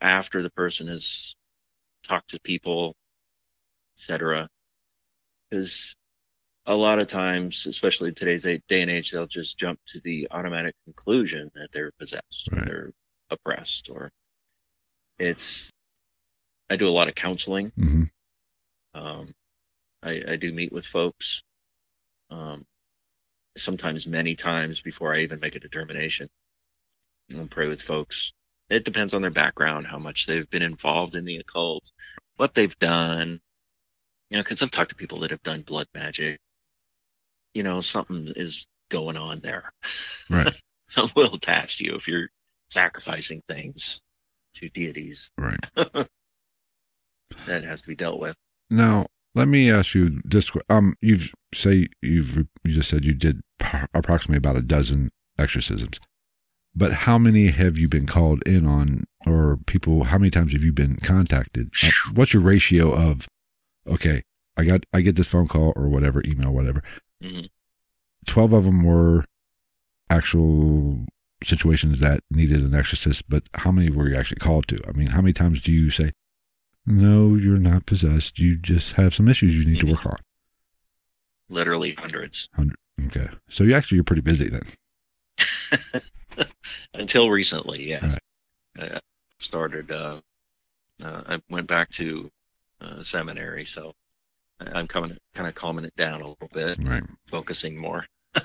After 0.00 0.42
the 0.42 0.50
person 0.50 0.88
has 0.88 1.34
talked 2.06 2.30
to 2.30 2.40
people, 2.40 2.94
etc. 3.96 4.48
Because 5.50 5.96
a 6.70 6.74
lot 6.74 7.00
of 7.00 7.08
times, 7.08 7.66
especially 7.66 8.10
in 8.10 8.14
today's 8.14 8.44
day 8.44 8.80
and 8.80 8.90
age, 8.90 9.10
they'll 9.10 9.26
just 9.26 9.58
jump 9.58 9.80
to 9.88 10.00
the 10.04 10.28
automatic 10.30 10.76
conclusion 10.84 11.50
that 11.56 11.72
they're 11.72 11.90
possessed, 11.98 12.48
or 12.52 12.60
they're 12.64 12.92
oppressed, 13.28 13.90
or 13.90 14.12
it's. 15.18 15.68
I 16.70 16.76
do 16.76 16.88
a 16.88 16.90
lot 16.90 17.08
of 17.08 17.16
counseling. 17.16 17.72
hmm 17.76 18.04
Um, 18.94 19.34
I, 20.04 20.22
I 20.28 20.36
do 20.36 20.52
meet 20.52 20.72
with 20.72 20.86
folks, 20.86 21.42
um, 22.30 22.64
sometimes 23.56 24.06
many 24.06 24.36
times 24.36 24.80
before 24.80 25.12
I 25.12 25.22
even 25.22 25.40
make 25.40 25.56
a 25.56 25.60
determination. 25.60 26.28
And 27.30 27.50
pray 27.50 27.66
with 27.66 27.82
folks, 27.82 28.32
it 28.68 28.84
depends 28.84 29.12
on 29.12 29.22
their 29.22 29.32
background, 29.32 29.88
how 29.88 29.98
much 29.98 30.26
they've 30.26 30.48
been 30.50 30.62
involved 30.62 31.16
in 31.16 31.24
the 31.24 31.38
occult, 31.38 31.90
what 32.36 32.54
they've 32.54 32.78
done. 32.78 33.40
You 34.30 34.36
know, 34.36 34.44
because 34.44 34.62
I've 34.62 34.70
talked 34.70 34.90
to 34.90 34.94
people 34.94 35.18
that 35.20 35.32
have 35.32 35.42
done 35.42 35.62
blood 35.62 35.88
magic. 35.92 36.38
You 37.54 37.62
know, 37.62 37.80
something 37.80 38.32
is 38.36 38.66
going 38.90 39.16
on 39.16 39.40
there. 39.40 39.72
Right. 40.28 40.54
something 40.88 41.14
will 41.16 41.34
attach 41.34 41.78
to 41.78 41.84
you 41.84 41.94
if 41.94 42.06
you're 42.06 42.28
sacrificing 42.68 43.42
things 43.48 44.00
to 44.54 44.68
deities. 44.68 45.30
Right. 45.38 45.60
that 47.46 47.64
has 47.64 47.82
to 47.82 47.88
be 47.88 47.96
dealt 47.96 48.20
with. 48.20 48.36
Now, 48.68 49.06
let 49.34 49.48
me 49.48 49.70
ask 49.70 49.94
you 49.94 50.20
this: 50.24 50.50
um, 50.68 50.94
you've 51.00 51.32
say 51.54 51.88
you've 52.02 52.36
you 52.64 52.74
just 52.74 52.90
said 52.90 53.04
you 53.04 53.14
did 53.14 53.40
approximately 53.94 54.38
about 54.38 54.56
a 54.56 54.62
dozen 54.62 55.10
exorcisms, 55.38 55.98
but 56.74 56.92
how 56.92 57.18
many 57.18 57.48
have 57.48 57.78
you 57.78 57.88
been 57.88 58.06
called 58.06 58.42
in 58.46 58.66
on, 58.66 59.04
or 59.26 59.58
people? 59.66 60.04
How 60.04 60.18
many 60.18 60.30
times 60.30 60.52
have 60.52 60.64
you 60.64 60.72
been 60.72 60.96
contacted? 60.96 61.70
Uh, 61.82 61.90
what's 62.14 62.34
your 62.34 62.42
ratio 62.42 62.92
of? 62.92 63.28
Okay, 63.86 64.22
I 64.56 64.64
got 64.64 64.84
I 64.92 65.00
get 65.00 65.16
this 65.16 65.28
phone 65.28 65.48
call 65.48 65.72
or 65.76 65.88
whatever, 65.88 66.22
email, 66.24 66.50
whatever. 66.50 66.82
Mhm. 67.22 67.50
Twelve 68.26 68.52
of 68.52 68.64
them 68.64 68.82
were 68.82 69.24
actual 70.08 71.06
situations 71.42 72.00
that 72.00 72.22
needed 72.30 72.62
an 72.62 72.74
exorcist, 72.74 73.28
but 73.28 73.44
how 73.54 73.70
many 73.70 73.90
were 73.90 74.08
you 74.08 74.16
actually 74.16 74.40
called 74.40 74.68
to? 74.68 74.78
I 74.86 74.92
mean, 74.92 75.08
how 75.08 75.20
many 75.20 75.32
times 75.32 75.62
do 75.62 75.72
you 75.72 75.90
say, 75.90 76.12
"No, 76.84 77.34
you're 77.34 77.58
not 77.58 77.86
possessed. 77.86 78.38
You 78.38 78.56
just 78.56 78.94
have 78.94 79.14
some 79.14 79.28
issues 79.28 79.56
you 79.56 79.64
need 79.70 79.80
to 79.80 79.90
work 79.92 80.06
on"? 80.06 80.16
Literally 81.48 81.94
hundreds. 81.94 82.48
Hundred. 82.54 82.76
Okay, 83.06 83.28
so 83.48 83.64
you 83.64 83.74
actually 83.74 83.96
you're 83.96 84.04
pretty 84.04 84.22
busy 84.22 84.48
then. 84.48 84.62
Until 86.94 87.30
recently, 87.30 87.88
yes. 87.88 88.18
I 88.78 89.00
started, 89.38 89.90
uh, 89.90 90.20
uh, 91.02 91.22
I 91.26 91.42
went 91.48 91.66
back 91.66 91.90
to 91.92 92.30
uh, 92.80 93.02
seminary, 93.02 93.64
so 93.64 93.94
I'm 94.60 94.86
coming, 94.86 95.16
kind 95.34 95.48
of 95.48 95.54
calming 95.54 95.84
it 95.84 95.94
down 95.96 96.20
a 96.20 96.28
little 96.28 96.48
bit, 96.52 96.78
Right. 96.82 97.02
focusing 97.28 97.76
more. 97.76 98.04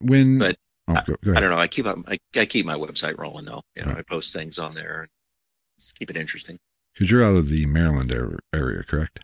When 0.00 0.38
But 0.38 0.56
oh, 0.88 0.94
go, 1.06 1.14
go 1.24 1.30
I 1.30 1.32
ahead. 1.32 1.42
don't 1.42 1.50
know. 1.50 1.58
I 1.58 1.68
keep 1.68 1.86
up, 1.86 1.96
I, 2.06 2.18
I 2.36 2.44
keep 2.46 2.66
my 2.66 2.74
website 2.76 3.16
rolling 3.18 3.46
though. 3.46 3.62
You 3.74 3.82
know, 3.84 3.88
Right. 3.92 3.98
I 3.98 4.02
post 4.02 4.32
things 4.32 4.58
on 4.58 4.74
there 4.74 5.02
and 5.02 5.08
just 5.78 5.98
keep 5.98 6.10
it 6.10 6.16
interesting. 6.16 6.58
Because 6.92 7.10
you're 7.10 7.24
out 7.24 7.36
of 7.36 7.48
the 7.48 7.66
Maryland 7.66 8.12
ar- 8.12 8.38
area, 8.52 8.82
correct? 8.82 9.20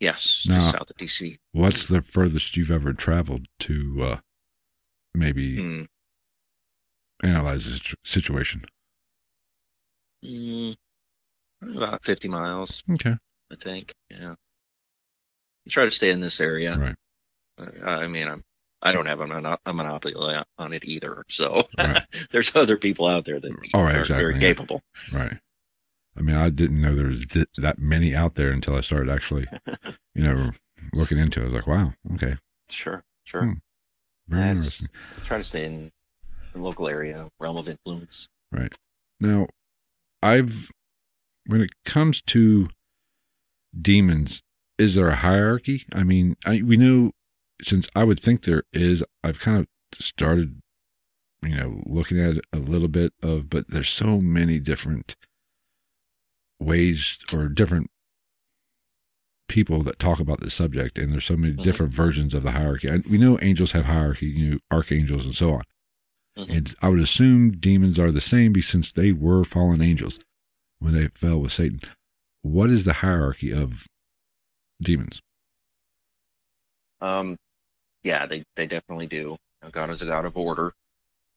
Yes, 0.00 0.44
No. 0.48 0.54
just 0.56 0.72
south 0.72 0.90
of 0.90 0.96
DC. 0.96 1.36
What's 1.52 1.86
the 1.88 2.02
furthest 2.02 2.56
you've 2.56 2.70
ever 2.70 2.92
traveled 2.92 3.46
to 3.60 3.98
uh, 4.02 4.16
maybe 5.14 5.56
Hmm. 5.56 5.82
analyze 7.22 7.64
the 7.66 7.94
situation? 8.04 8.64
Mm, 10.24 10.74
about 11.62 12.04
50 12.04 12.28
miles, 12.28 12.82
Okay. 12.90 13.16
I 13.50 13.56
think. 13.56 13.92
Yeah. 14.10 14.34
Try 15.68 15.84
to 15.84 15.90
stay 15.90 16.10
in 16.10 16.20
this 16.20 16.40
area. 16.40 16.76
Right. 16.76 16.94
Uh, 17.58 17.86
I 17.88 18.06
mean, 18.08 18.26
I'm, 18.28 18.42
I 18.82 18.92
don't 18.92 19.06
have 19.06 19.20
a, 19.20 19.26
mono- 19.26 19.58
a 19.64 19.72
monopoly 19.72 20.14
on 20.58 20.72
it 20.72 20.84
either. 20.84 21.22
So 21.28 21.64
Right. 21.78 22.02
there's 22.32 22.54
other 22.56 22.76
people 22.76 23.06
out 23.06 23.24
there 23.24 23.38
that 23.40 23.52
Oh, 23.74 23.82
right, 23.82 23.96
are 23.96 24.00
exactly, 24.00 24.22
very 24.24 24.34
yeah. 24.34 24.40
capable. 24.40 24.80
Right. 25.12 25.38
I 26.16 26.20
mean, 26.20 26.36
I 26.36 26.50
didn't 26.50 26.80
know 26.80 26.94
there 26.94 27.06
was 27.08 27.24
th- 27.26 27.46
that 27.58 27.78
many 27.78 28.14
out 28.14 28.34
there 28.34 28.50
until 28.50 28.74
I 28.76 28.80
started 28.80 29.08
actually, 29.10 29.46
you 30.14 30.22
know, 30.24 30.50
looking 30.92 31.18
into 31.18 31.40
it. 31.40 31.44
I 31.44 31.46
was 31.46 31.54
like, 31.54 31.66
wow, 31.66 31.92
okay, 32.14 32.36
Sure, 32.70 33.02
sure. 33.24 33.44
Hmm. 33.44 33.52
very 34.28 34.42
Yeah, 34.44 34.50
interesting. 34.50 34.88
try 35.24 35.38
to 35.38 35.44
stay 35.44 35.64
in 35.64 35.90
the 36.52 36.58
local 36.60 36.88
area, 36.88 37.28
realm 37.38 37.56
of 37.56 37.68
influence. 37.68 38.28
Right. 38.50 38.74
Now, 39.20 39.46
I've, 40.22 40.70
when 41.46 41.60
it 41.62 41.70
comes 41.86 42.20
to 42.26 42.68
demons, 43.80 44.42
is 44.82 44.94
there 44.96 45.08
a 45.08 45.16
hierarchy? 45.16 45.86
I 45.92 46.02
mean, 46.02 46.36
I, 46.44 46.62
we 46.62 46.76
know, 46.76 47.12
since 47.62 47.88
I 47.94 48.04
would 48.04 48.20
think 48.20 48.42
there 48.42 48.64
is, 48.72 49.04
I've 49.22 49.40
kind 49.40 49.58
of 49.60 49.66
started, 49.98 50.60
you 51.42 51.54
know, 51.54 51.82
looking 51.86 52.18
at 52.20 52.36
it 52.38 52.44
a 52.52 52.58
little 52.58 52.88
bit 52.88 53.12
of, 53.22 53.48
but 53.48 53.68
there's 53.68 53.88
so 53.88 54.20
many 54.20 54.58
different 54.58 55.16
ways 56.60 57.18
or 57.32 57.48
different 57.48 57.90
people 59.48 59.82
that 59.82 59.98
talk 59.98 60.18
about 60.18 60.40
this 60.40 60.54
subject, 60.54 60.98
and 60.98 61.12
there's 61.12 61.24
so 61.26 61.36
many 61.36 61.52
Mhm. 61.54 61.62
different 61.62 61.92
versions 61.92 62.34
of 62.34 62.42
the 62.42 62.52
hierarchy. 62.52 62.88
And 62.88 63.04
we 63.06 63.18
know 63.18 63.38
angels 63.42 63.72
have 63.72 63.84
hierarchy, 63.84 64.26
you 64.26 64.50
know, 64.52 64.58
archangels 64.70 65.24
and 65.24 65.34
so 65.34 65.54
on. 65.54 65.62
Mhm. 66.38 66.56
And 66.56 66.74
I 66.80 66.88
would 66.88 67.00
assume 67.00 67.52
demons 67.52 67.98
are 67.98 68.10
the 68.10 68.20
same 68.20 68.52
because 68.52 68.70
since 68.70 68.90
they 68.90 69.12
were 69.12 69.44
fallen 69.44 69.82
angels 69.82 70.18
when 70.78 70.94
they 70.94 71.08
fell 71.08 71.38
with 71.38 71.52
Satan. 71.52 71.80
What 72.40 72.70
is 72.70 72.84
the 72.84 72.94
hierarchy 72.94 73.52
of 73.52 73.86
demons? 74.82 75.20
Um, 77.00 77.36
yeah, 78.04 78.26
they, 78.26 78.44
they 78.56 78.66
definitely 78.66 79.06
do. 79.06 79.36
God 79.70 79.90
is 79.90 80.02
a 80.02 80.06
God 80.06 80.24
of 80.24 80.36
order, 80.36 80.72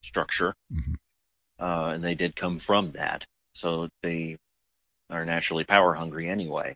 structure, 0.03 0.55
Mhm. 0.71 0.95
uh, 1.59 1.91
and 1.93 2.03
they 2.03 2.15
did 2.15 2.35
come 2.35 2.59
from 2.59 2.91
that. 2.93 3.25
So 3.53 3.89
they 4.03 4.37
are 5.09 5.25
naturally 5.25 5.63
power 5.63 5.93
hungry 5.93 6.29
anyway. 6.29 6.75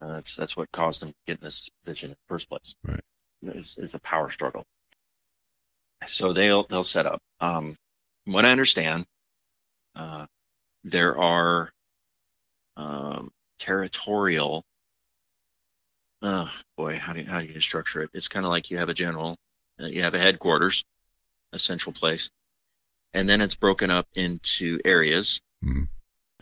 Uh, 0.00 0.14
that's 0.14 0.36
that's 0.36 0.56
what 0.56 0.70
caused 0.72 1.00
them 1.02 1.10
to 1.10 1.14
get 1.26 1.38
in 1.38 1.44
this 1.44 1.68
position 1.82 2.10
in 2.10 2.12
the 2.12 2.28
first 2.28 2.48
place. 2.48 2.74
Right. 2.84 3.00
It's, 3.42 3.78
it's 3.78 3.94
a 3.94 3.98
power 4.00 4.30
struggle. 4.30 4.64
So 6.08 6.32
they'll 6.32 6.66
they'll 6.68 6.84
set 6.84 7.06
up. 7.06 7.20
Um, 7.40 7.76
from 8.24 8.32
what 8.34 8.44
I 8.44 8.52
understand, 8.52 9.06
uh, 9.94 10.26
there 10.84 11.18
are 11.18 11.70
um, 12.76 13.30
territorial. 13.58 14.64
Oh 16.22 16.50
boy, 16.76 16.98
how 16.98 17.12
do 17.14 17.20
you, 17.20 17.26
how 17.26 17.40
do 17.40 17.46
you 17.46 17.60
structure 17.60 18.02
it? 18.02 18.10
It's 18.12 18.28
kind 18.28 18.44
of 18.44 18.50
like 18.50 18.70
you 18.70 18.78
have 18.78 18.88
a 18.90 18.94
general, 18.94 19.36
uh, 19.80 19.86
you 19.86 20.02
have 20.02 20.14
a 20.14 20.18
headquarters, 20.18 20.84
a 21.52 21.58
central 21.58 21.92
place, 21.92 22.30
and 23.14 23.28
then 23.28 23.40
it's 23.40 23.54
broken 23.54 23.90
up 23.90 24.06
into 24.14 24.78
areas, 24.84 25.40
Mhm. 25.64 25.88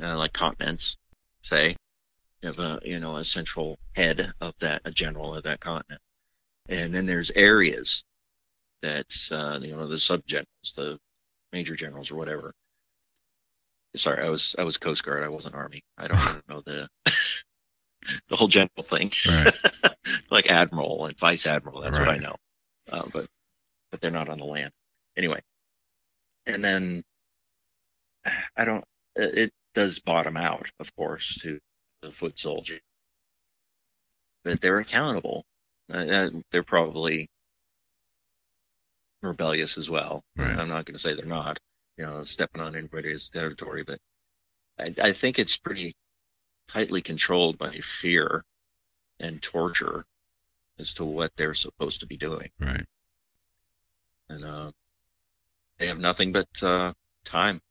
uh, 0.03 0.16
like 0.16 0.33
continents, 0.33 0.97
say. 1.43 1.76
You 2.43 2.49
have 2.49 2.59
a 2.61 2.81
you 2.85 3.01
know 3.01 3.16
a 3.16 3.24
central 3.24 3.79
head 3.95 4.33
of 4.41 4.57
that, 4.61 4.83
a 4.85 4.91
general 4.93 5.35
of 5.35 5.43
that 5.45 5.61
continent, 5.61 6.01
and 6.68 6.95
then 6.95 7.07
there's 7.07 7.31
areas 7.33 8.05
that's 8.81 9.33
uh, 9.33 9.59
you 9.62 9.72
know 9.76 9.89
the 9.89 9.99
sub 9.99 10.24
generals, 10.26 10.72
the 10.76 10.99
major 11.53 11.74
generals 11.76 12.11
or 12.12 12.16
whatever. 12.16 12.55
Sorry, 13.97 14.24
I 14.24 14.29
was 14.29 14.55
I 14.59 14.62
was 14.64 14.76
Coast 14.76 15.03
Guard. 15.05 15.24
I 15.24 15.29
wasn't 15.29 15.55
Army. 15.57 15.83
I 15.97 16.07
don't 16.09 16.18
know 16.49 16.62
the 16.64 16.89
whole 18.39 18.49
general 18.49 18.82
thing. 18.82 19.12
Right. 19.26 19.55
like 20.30 20.47
admiral 20.47 21.07
and 21.07 21.18
vice 21.18 21.47
admiral. 21.47 21.80
That's 21.80 21.99
what 21.99 22.09
I 22.09 22.18
know. 22.18 22.36
Uh, 22.91 23.03
but 23.12 23.28
but 23.91 24.01
they're 24.01 24.11
not 24.11 24.28
on 24.28 24.39
the 24.39 24.45
land 24.45 24.72
anyway. 25.16 25.41
And 26.47 26.64
then 26.64 27.05
I 28.57 28.64
don't. 28.64 28.84
It 29.16 29.39
it 29.39 29.53
does 29.74 29.99
bottom 30.01 30.36
out, 30.36 30.70
of 30.80 30.95
course, 30.97 31.39
to 31.43 31.59
the 32.03 32.11
foot 32.11 32.39
soldier, 32.39 32.78
but 34.45 34.61
they're 34.61 34.78
accountable. 34.78 35.45
Uh, 35.93 35.97
uh, 35.97 36.30
they're 36.51 36.62
probably 36.62 37.28
rebellious 39.22 39.78
as 39.78 39.91
well. 39.91 40.22
Right. 40.36 40.57
I'm 40.57 40.68
not 40.68 40.84
going 40.84 40.95
to 40.95 40.99
say 40.99 41.14
they're 41.14 41.24
not. 41.24 41.59
You 41.97 42.07
know, 42.07 42.22
stepping 42.22 42.62
on 42.62 42.76
anybody's 42.76 43.28
territory, 43.28 43.82
but 43.82 43.99
I, 44.78 44.95
I 45.09 45.12
think 45.12 45.41
it's 45.41 45.57
pretty 45.57 45.97
tightly 46.69 47.03
controlled 47.03 47.59
by 47.59 47.81
fear 47.81 48.45
and 49.19 49.43
torture 49.43 50.05
as 50.79 50.95
to 50.95 51.05
what 51.05 51.33
they're 51.37 51.55
supposed 51.55 52.01
to 52.01 52.07
be 52.07 52.16
doing. 52.16 52.51
Right. 52.61 52.85
And 54.29 54.45
uh, 54.45 54.71
they 55.79 55.87
have 55.87 55.99
nothing 55.99 56.33
but 56.33 56.62
uh, 56.62 56.93
time. 57.25 57.62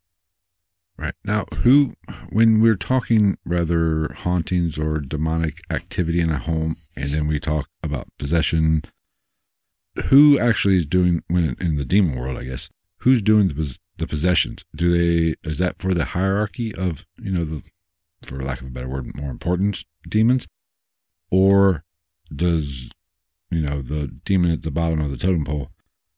Right. 0.97 1.13
Now, 1.23 1.45
who, 1.59 1.93
when 2.29 2.59
we're 2.59 2.75
talking 2.75 3.37
rather 3.45 4.11
hauntings 4.13 4.79
or 4.79 4.99
demonic 4.99 5.59
activity 5.69 6.19
in 6.19 6.31
a 6.31 6.39
home, 6.39 6.75
and 6.95 7.11
then 7.11 7.27
we 7.27 7.39
talk 7.39 7.69
about 7.83 8.07
possession, 8.17 8.81
who 10.05 10.39
actually 10.39 10.77
is 10.77 10.87
doing, 10.87 11.23
when 11.27 11.55
in 11.59 11.77
the 11.77 11.85
demon 11.85 12.17
world, 12.17 12.37
I 12.39 12.45
guess, 12.45 12.69
who's 12.97 13.21
doing 13.21 13.47
the, 13.49 13.77
the 13.97 14.07
possessions? 14.07 14.65
Do 14.75 14.91
they, 14.91 15.35
is 15.47 15.59
that 15.59 15.79
for 15.79 15.93
the 15.93 16.05
hierarchy 16.05 16.73
of, 16.73 17.05
you 17.19 17.31
know, 17.31 17.45
the, 17.45 17.61
for 18.27 18.41
lack 18.43 18.61
of 18.61 18.67
a 18.67 18.69
better 18.71 18.87
word, 18.89 19.15
more 19.15 19.31
important 19.31 19.83
demons? 20.07 20.47
Or 21.31 21.83
does, 22.35 22.89
you 23.49 23.61
know, 23.61 23.81
the 23.81 24.07
demon 24.25 24.51
at 24.51 24.63
the 24.63 24.71
bottom 24.71 25.01
of 25.01 25.11
the 25.11 25.17
totem 25.17 25.45
pole 25.45 25.69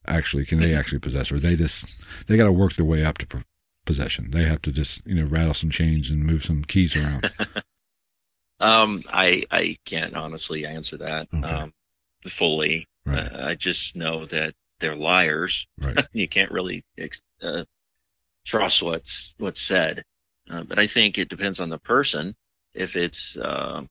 actually, 0.07 0.45
can 0.45 0.59
they 0.59 0.73
actually 0.73 0.99
possess? 0.99 1.31
Or 1.31 1.39
they 1.39 1.55
just, 1.55 2.05
they 2.27 2.37
got 2.37 2.45
to 2.45 2.51
work 2.51 2.73
their 2.73 2.85
way 2.85 3.05
up 3.05 3.17
to 3.19 3.43
possession. 3.85 4.31
They 4.31 4.43
have 4.45 4.61
to 4.63 4.71
just, 4.71 5.01
you 5.05 5.15
know, 5.15 5.25
rattle 5.25 5.53
some 5.53 5.69
chains 5.69 6.09
and 6.09 6.23
move 6.25 6.43
some 6.43 6.63
keys 6.63 6.95
around. 6.95 7.31
Um, 8.59 9.03
I 9.07 9.43
I 9.51 9.77
can't 9.85 10.15
honestly 10.15 10.65
answer 10.65 10.97
that 10.97 11.29
Okay. 11.33 11.47
um, 11.47 11.73
fully. 12.27 12.87
Right. 13.05 13.31
Uh, 13.33 13.45
I 13.47 13.55
just 13.55 13.95
know 13.95 14.25
that 14.25 14.53
they're 14.79 14.97
liars. 14.97 15.65
Right. 15.79 15.97
you 16.13 16.27
can't 16.27 16.51
really 16.51 16.83
ex- 16.97 17.21
uh, 17.41 17.63
trust 18.45 18.83
what's 18.83 19.33
what's 19.37 19.61
said. 19.61 20.03
Uh, 20.49 20.63
but 20.63 20.79
I 20.79 20.87
think 20.87 21.17
it 21.17 21.29
depends 21.29 21.59
on 21.59 21.69
the 21.69 21.77
person. 21.77 22.35
If 22.73 22.95
it's 22.95 23.37
uh, 23.37 23.81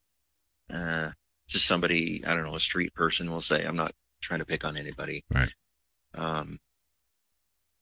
uh, 0.72 1.11
just 1.48 1.66
somebody, 1.66 2.24
I 2.26 2.34
don't 2.34 2.44
know, 2.44 2.54
a 2.56 2.61
street 2.61 2.94
person, 2.94 3.30
will 3.30 3.40
say, 3.40 3.64
I'm 3.64 3.76
not 3.76 3.92
trying 4.20 4.40
to 4.40 4.44
pick 4.46 4.64
on 4.64 4.76
anybody. 4.76 5.24
Right. 5.32 5.52
Um, 6.14 6.59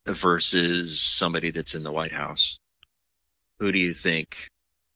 versus 0.07 1.01
somebody 1.01 1.51
that's 1.51 1.75
in 1.75 1.83
the 1.83 1.93
White 1.93 2.13
House. 2.13 2.59
Who 3.59 3.73
do 3.73 3.79
you 3.79 3.95
think 3.95 4.51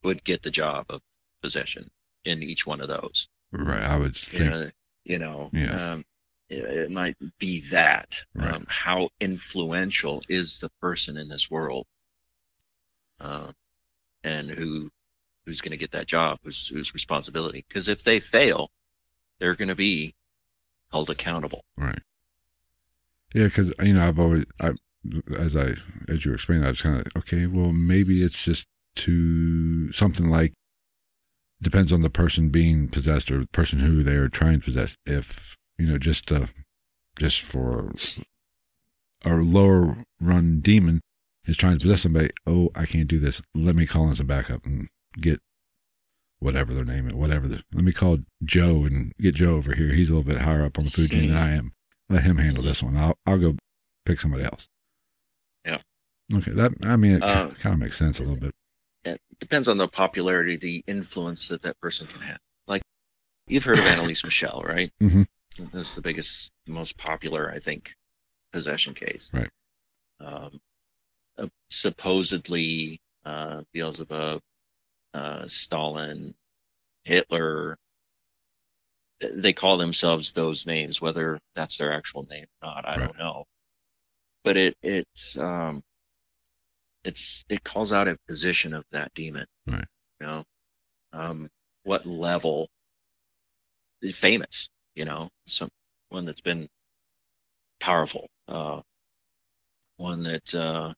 would 0.05 0.23
get 0.25 0.43
the 0.43 0.51
job 0.51 0.87
of 0.89 1.01
possession 1.43 1.91
in 2.25 2.43
each 2.43 2.67
one 2.67 2.81
of 2.81 2.89
those? 2.89 3.29
Right. 3.51 3.83
I 3.83 3.97
would 3.97 4.17
You 4.33 4.39
think. 4.39 4.51
know, 4.51 4.71
you 5.05 5.19
know 5.19 5.51
Yeah. 5.53 5.93
um, 5.93 6.05
it, 6.49 6.63
it 6.65 6.91
might 6.91 7.17
be 7.39 7.63
that. 7.71 8.23
Right. 8.35 8.53
Um, 8.55 8.67
how 8.69 9.09
influential 9.21 10.23
is 10.29 10.59
the 10.61 10.69
person 10.81 11.17
in 11.17 11.29
this 11.29 11.51
world? 11.51 11.87
Uh, 13.19 13.53
and 14.25 14.51
who 14.51 14.91
who's 15.45 15.61
going 15.61 15.73
to 15.73 15.77
get 15.77 15.93
that 15.93 16.07
job? 16.07 16.39
Whose 16.45 16.69
whose 16.69 16.95
responsibility? 16.95 17.65
Because 17.69 17.89
if 17.89 18.03
they 18.03 18.21
fail, 18.21 18.71
they're 19.39 19.57
going 19.57 19.69
to 19.69 19.75
be 19.75 20.15
held 20.91 21.11
accountable. 21.11 21.65
Right. 21.77 22.03
Yeah, 23.35 23.45
because 23.45 23.73
you 23.81 23.95
know 23.95 24.07
I've 24.07 24.19
always 24.19 24.45
I 24.61 24.73
as 25.39 25.57
I 25.57 25.75
as 26.09 26.25
you 26.25 26.31
were 26.31 26.37
explaining, 26.37 26.65
I 26.65 26.71
was 26.71 26.83
kind 26.83 27.01
of 27.01 27.07
okay. 27.19 27.47
Well, 27.47 27.73
maybe 27.73 28.23
it's 28.23 28.45
just 28.45 28.67
to 28.97 29.93
something 29.93 30.29
like 30.29 30.53
depends 31.63 31.93
on 31.93 32.01
the 32.01 32.11
person 32.11 32.49
being 32.49 32.89
possessed 32.89 33.31
or 33.31 33.41
the 33.41 33.49
person 33.49 33.81
who 33.81 34.03
they 34.03 34.15
are 34.15 34.29
trying 34.29 34.61
to 34.61 34.65
possess. 34.65 34.97
If 35.07 35.57
you 35.79 35.87
know, 35.87 35.99
just 35.99 36.31
uh, 36.33 36.47
just 37.17 37.41
for 37.41 37.93
a 39.25 39.35
lower 39.35 39.99
run 40.21 40.61
demon 40.61 41.01
is 41.47 41.57
trying 41.57 41.79
to 41.79 41.83
possess 41.83 42.03
somebody. 42.03 42.31
Oh, 42.47 42.71
I 42.75 42.87
can't 42.87 43.09
do 43.09 43.19
this. 43.19 43.41
Let 43.55 43.75
me 43.75 43.87
call 43.87 44.09
in 44.09 44.17
some 44.17 44.27
backup 44.27 44.65
and 44.67 44.89
get 45.21 45.41
whatever 46.39 46.73
their 46.75 46.85
name 46.85 47.09
is, 47.09 47.15
whatever 47.15 47.49
the. 47.49 47.63
Let 47.73 47.85
me 47.85 47.93
call 47.93 48.19
Joe 48.45 48.85
and 48.85 49.13
get 49.19 49.35
Joe 49.35 49.55
over 49.57 49.75
here. 49.75 49.93
He's 49.93 50.11
a 50.11 50.15
little 50.15 50.31
bit 50.31 50.43
higher 50.43 50.65
up 50.65 50.79
on 50.79 50.85
the 50.85 50.91
food 50.91 51.11
chain 51.11 51.29
than 51.29 51.37
I 51.37 51.55
am. 51.55 51.73
Let 52.09 52.23
him 52.25 52.39
handle 52.39 52.63
this 52.65 52.83
one. 52.83 52.97
I'll 52.97 53.19
I'll 53.27 53.39
go 53.39 53.57
pick 54.05 54.21
somebody 54.21 54.45
else. 54.45 54.67
Yeah. 55.65 55.79
Okay. 56.35 56.53
That 56.53 56.73
I 56.83 56.97
mean, 56.97 57.17
it 57.17 57.23
Uh, 57.23 57.51
kind 57.51 57.75
of 57.75 57.79
makes 57.81 57.97
sense 57.99 58.19
a 58.19 58.23
little 58.23 58.37
bit. 58.37 58.55
It 59.05 59.21
depends 59.39 59.69
on 59.69 59.79
the 59.79 59.89
popularity, 59.89 60.57
the 60.57 60.85
influence 60.87 61.49
that 61.49 61.63
that 61.63 61.81
person 61.81 62.07
can 62.07 62.21
have. 62.21 62.39
Like 62.67 62.83
you've 63.47 63.65
heard 63.65 63.79
of 63.79 63.85
Anneliese 63.85 64.25
Michel, 64.25 64.63
right? 64.67 64.93
Mhm. 65.01 65.27
That's 65.73 65.97
the 65.97 66.01
biggest, 66.01 66.53
most 66.69 66.97
popular, 66.97 67.51
I 67.51 67.59
think, 67.59 67.95
possession 68.53 68.95
case. 68.95 69.31
Right. 69.35 69.51
Um, 70.21 70.61
uh, 71.41 71.49
supposedly, 71.71 73.01
uh, 73.25 73.63
Beelzebub, 73.73 74.41
uh, 75.15 75.47
Stalin, 75.49 76.35
Hitler. 77.05 77.77
They 79.21 79.53
call 79.53 79.79
themselves 79.79 80.33
those 80.33 80.67
names, 80.67 81.01
whether 81.01 81.39
that's 81.55 81.79
their 81.79 81.93
actual 81.93 82.25
name 82.25 82.47
or 82.63 82.69
not, 82.69 82.87
I 82.89 82.97
Right. 82.99 83.07
don't 83.07 83.19
know. 83.19 83.45
But 84.45 84.57
it 84.57 84.77
it's 84.83 85.37
um, 85.39 85.83
it's 87.05 87.45
it 87.49 87.65
calls 87.65 87.93
out 87.93 88.09
a 88.09 88.19
position 88.29 88.75
of 88.75 88.85
that 88.93 89.13
demon. 89.15 89.47
Right. 89.67 89.87
You 90.21 90.27
know, 90.27 90.45
um, 91.13 91.51
what 91.85 92.07
level? 92.07 92.69
Famous, 94.15 94.71
you 94.95 95.05
know, 95.05 95.31
some 95.47 95.71
one 96.09 96.25
that's 96.27 96.41
been 96.41 96.69
powerful, 97.81 98.29
uh, 98.49 98.81
one 99.97 100.23
that 100.25 100.55
uh, 100.55 100.95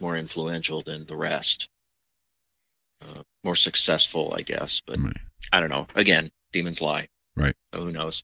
more 0.00 0.16
influential 0.16 0.82
than 0.82 1.06
the 1.06 1.16
rest, 1.16 1.68
uh, 3.00 3.22
more 3.44 3.56
successful, 3.56 4.34
I 4.36 4.42
guess. 4.42 4.82
But 4.86 4.98
Right. 4.98 5.16
I 5.52 5.60
don't 5.60 5.70
know. 5.70 5.86
Again, 5.94 6.30
demons 6.52 6.80
lie. 6.80 7.08
Right. 7.36 7.54
So 7.72 7.84
who 7.84 7.92
knows? 7.92 8.22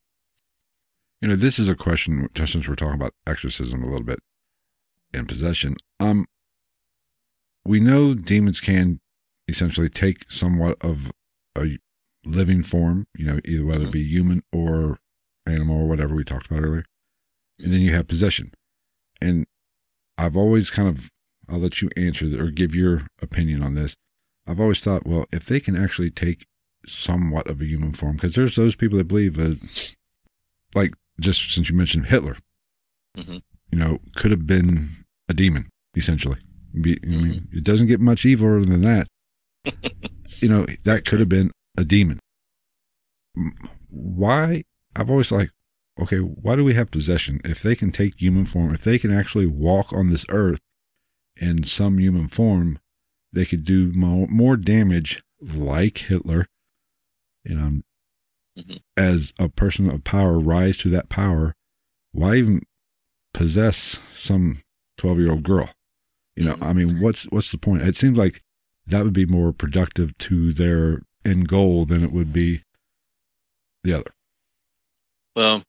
You 1.21 1.29
know, 1.29 1.37
this 1.37 1.59
is 1.59 1.69
a 1.69 1.75
question 1.75 2.29
just 2.35 2.53
since 2.53 2.69
we're 2.69 2.75
talking 2.75 2.95
about 2.95 3.15
exorcism 3.27 3.83
a 3.83 3.87
little 3.87 4.05
bit 4.05 4.19
and 5.13 5.27
possession. 5.29 5.77
Um, 6.01 6.27
we 7.65 7.81
know 7.81 8.15
demons 8.15 8.61
can 8.61 9.01
essentially 9.49 9.89
take 9.89 10.31
somewhat 10.31 10.77
of 10.83 11.13
a 11.57 11.79
living 12.25 12.63
form. 12.63 13.07
You 13.17 13.27
know, 13.27 13.41
either 13.45 13.65
whether 13.65 13.87
it 13.87 13.93
be 13.93 14.05
human 14.05 14.43
or 14.53 14.99
animal 15.47 15.83
or 15.83 15.89
whatever 15.89 16.15
we 16.15 16.25
talked 16.25 16.51
about 16.51 16.63
earlier, 16.63 16.85
and 17.59 17.73
then 17.73 17.81
you 17.81 17.95
have 17.95 18.09
possession. 18.09 18.53
And 19.21 19.47
I've 20.19 20.37
always 20.37 20.69
kind 20.71 20.89
of, 20.89 21.11
I'll 21.49 21.59
let 21.59 21.83
you 21.83 21.91
answer 21.97 22.43
or 22.43 22.51
give 22.51 22.75
your 22.75 23.07
opinion 23.23 23.63
on 23.63 23.75
this. 23.75 23.97
I've 24.47 24.61
always 24.61 24.81
thought, 24.81 25.07
well, 25.07 25.27
if 25.33 25.47
they 25.47 25.61
can 25.61 25.77
actually 25.77 26.11
take 26.11 26.47
somewhat 26.87 27.49
of 27.49 27.61
a 27.61 27.65
human 27.67 27.93
form, 27.93 28.17
because 28.17 28.35
there's 28.35 28.57
those 28.57 28.77
people 28.77 28.99
that 28.99 29.09
believe 29.09 29.37
that, 29.37 29.95
like 30.75 30.95
just 31.21 31.53
since 31.55 31.69
you 31.71 31.77
mentioned 31.77 32.07
Hitler, 32.07 32.37
Mhm. 33.17 33.43
you 33.71 33.79
know, 33.79 34.01
could 34.17 34.31
have 34.31 34.47
been 34.47 34.91
a 35.29 35.35
demon 35.35 35.69
essentially. 35.97 36.39
Be, 36.81 36.99
I 37.05 37.07
mean, 37.07 37.49
it 37.53 37.63
doesn't 37.63 37.87
get 37.87 38.01
much 38.01 38.25
eviler 38.25 38.67
than 38.67 38.81
that. 38.83 39.07
you 40.43 40.49
know, 40.49 40.67
that 40.85 41.05
could 41.05 41.21
have 41.21 41.29
been 41.29 41.53
a 41.79 41.85
demon. 41.85 42.19
Why? 43.89 44.65
I've 44.97 45.11
always 45.11 45.31
like, 45.33 45.51
okay, 46.01 46.19
why 46.19 46.57
do 46.57 46.65
we 46.65 46.75
have 46.75 46.91
possession? 46.91 47.41
If 47.45 47.63
they 47.63 47.75
can 47.75 47.91
take 47.91 48.21
human 48.21 48.45
form, 48.47 48.75
if 48.75 48.83
they 48.85 48.99
can 48.99 49.13
actually 49.13 49.47
walk 49.47 49.93
on 49.93 50.11
this 50.11 50.25
earth 50.29 50.61
in 51.37 51.65
some 51.65 51.99
human 51.99 52.29
form, 52.29 52.79
they 53.33 53.45
could 53.45 53.65
do 53.65 53.93
more, 53.93 54.27
more 54.29 54.57
damage, 54.57 55.23
like 55.41 55.99
Hitler. 55.99 56.47
You 57.45 57.55
know, 57.55 57.83
Mhm. 58.57 58.83
as 58.97 59.33
a 59.39 59.49
person 59.49 59.91
of 59.91 60.05
power, 60.05 60.39
rise 60.39 60.77
to 60.79 60.91
that 60.91 61.09
power. 61.09 61.55
Why 62.13 62.37
even 62.37 62.63
possess 63.33 63.99
some 64.17 64.63
twelve-year-old 64.97 65.43
girl? 65.43 65.75
You 66.37 66.45
know, 66.45 66.59
I 66.61 66.73
mean, 66.73 67.01
what's 67.01 67.25
what's 67.25 67.51
the 67.51 67.59
point? 67.59 67.83
It 67.83 67.97
seems 67.97 68.17
like 68.17 68.43
that 68.87 69.03
would 69.05 69.13
be 69.13 69.27
more 69.27 69.53
productive 69.53 70.17
to 70.19 70.53
their 70.53 71.03
end 71.25 71.49
goal 71.49 71.85
than 71.85 72.03
it 72.05 72.13
would 72.13 72.33
be 72.33 72.63
the 73.83 73.93
other. 73.95 74.15
Well, 75.35 75.65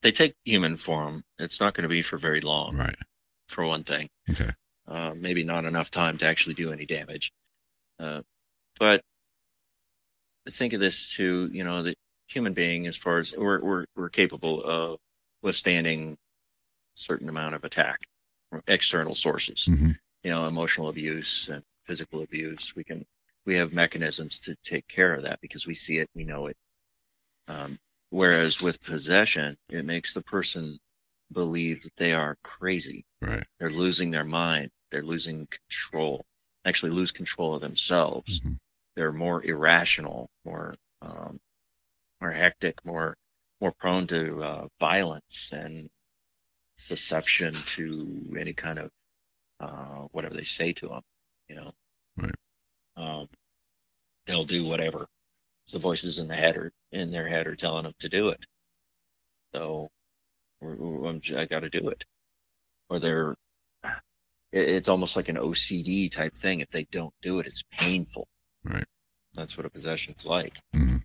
they 0.00 0.10
take 0.12 0.34
human 0.44 0.76
form. 0.76 1.24
It's 1.38 1.60
not 1.60 1.74
going 1.74 1.82
to 1.82 1.88
be 1.88 2.02
for 2.02 2.16
very 2.18 2.40
long, 2.40 2.76
Right. 2.76 2.96
for 3.48 3.64
one 3.66 3.84
thing. 3.84 4.08
Okay. 4.30 4.50
Uh, 4.88 5.14
maybe 5.14 5.44
not 5.44 5.64
enough 5.64 5.90
time 5.90 6.18
to 6.18 6.26
actually 6.26 6.54
do 6.54 6.72
any 6.72 6.86
damage. 6.86 7.32
Uh, 7.98 8.22
but 8.78 9.00
think 10.50 10.72
of 10.72 10.80
this 10.80 11.12
too, 11.12 11.48
you 11.52 11.64
know, 11.64 11.82
the 11.82 11.94
human 12.26 12.52
being, 12.52 12.86
as 12.86 12.96
far 12.96 13.18
as 13.18 13.34
we're, 13.36 13.60
we're, 13.60 13.84
we're 13.96 14.08
capable 14.08 14.62
of 14.64 14.98
withstanding 15.42 16.16
certain 16.94 17.28
amount 17.28 17.54
of 17.54 17.64
attack 17.64 18.00
from 18.50 18.62
external 18.66 19.14
sources, 19.14 19.64
hmm 19.66 19.92
you 20.24 20.30
know, 20.30 20.46
emotional 20.46 20.88
abuse 20.88 21.48
and 21.52 21.64
physical 21.84 22.22
abuse. 22.22 22.74
We 22.76 22.84
can, 22.84 23.04
we 23.44 23.56
have 23.56 23.72
mechanisms 23.72 24.38
to 24.40 24.54
take 24.62 24.86
care 24.86 25.14
of 25.14 25.24
that 25.24 25.40
because 25.40 25.66
we 25.66 25.74
see 25.74 25.98
it, 25.98 26.08
we 26.14 26.22
know 26.22 26.46
it. 26.46 26.56
Um, 27.48 27.76
whereas 28.10 28.62
with 28.62 28.80
possession, 28.80 29.56
it 29.68 29.84
makes 29.84 30.14
the 30.14 30.22
person 30.22 30.78
believe 31.32 31.82
that 31.82 31.96
they 31.96 32.12
are 32.12 32.36
crazy 32.42 33.04
Right. 33.20 33.46
they're 33.58 33.70
losing 33.70 34.10
their 34.10 34.24
mind 34.24 34.70
they're 34.90 35.02
losing 35.02 35.46
control 35.48 36.24
actually 36.64 36.92
lose 36.92 37.12
control 37.12 37.54
of 37.54 37.60
themselves 37.62 38.40
Mhm. 38.40 38.58
they're 38.96 39.12
more 39.12 39.44
irrational 39.44 40.30
more 40.44 40.74
um, 41.02 41.40
more 42.20 42.32
hectic 42.32 42.84
more 42.84 43.16
more 43.60 43.72
prone 43.72 44.06
to 44.08 44.42
uh, 44.42 44.68
violence 44.80 45.50
and 45.52 45.88
deception 46.88 47.54
to 47.54 48.36
any 48.38 48.52
kind 48.52 48.78
of 48.78 48.90
uh, 49.60 50.06
whatever 50.12 50.34
they 50.34 50.44
say 50.44 50.72
to 50.72 50.88
them 50.88 51.02
you 51.48 51.54
know 51.56 51.72
Right. 52.16 52.34
um, 52.96 53.28
they'll 54.26 54.44
do 54.44 54.64
whatever 54.64 55.06
the 55.72 55.78
voices 55.78 56.18
in 56.18 56.28
the 56.28 56.36
head 56.36 56.56
are 56.56 56.72
in 56.92 57.10
their 57.10 57.28
head 57.28 57.46
are 57.46 57.56
telling 57.56 57.84
them 57.84 57.94
to 58.00 58.08
do 58.08 58.28
it 58.28 58.40
so 59.54 59.90
I'm 60.62 61.20
j- 61.20 61.36
I 61.36 61.44
got 61.46 61.60
to 61.60 61.70
do 61.70 61.88
it 61.88 62.04
or 62.88 63.00
they're 63.00 63.34
it- 64.52 64.68
it's 64.68 64.88
almost 64.88 65.16
like 65.16 65.28
an 65.28 65.36
OCD 65.36 66.10
type 66.10 66.34
thing. 66.36 66.60
If 66.60 66.70
they 66.70 66.84
don't 66.92 67.14
do 67.22 67.38
it, 67.40 67.46
it's 67.46 67.62
painful. 67.72 68.28
Right. 68.64 68.84
That's 69.34 69.56
what 69.56 69.66
a 69.66 69.70
possession's 69.70 70.24
like. 70.26 70.60
Mm-hmm. 70.74 70.98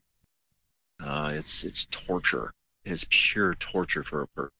Uh, 1.05 1.30
it's 1.32 1.64
it's 1.64 1.86
torture. 1.91 2.53
It 2.84 2.91
is 2.91 3.05
pure 3.10 3.53
torture 3.55 4.03
for 4.03 4.22
a 4.24 4.28
person. 4.28 4.51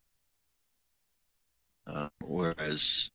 Uh, 1.86 2.10
whereas 2.24 3.12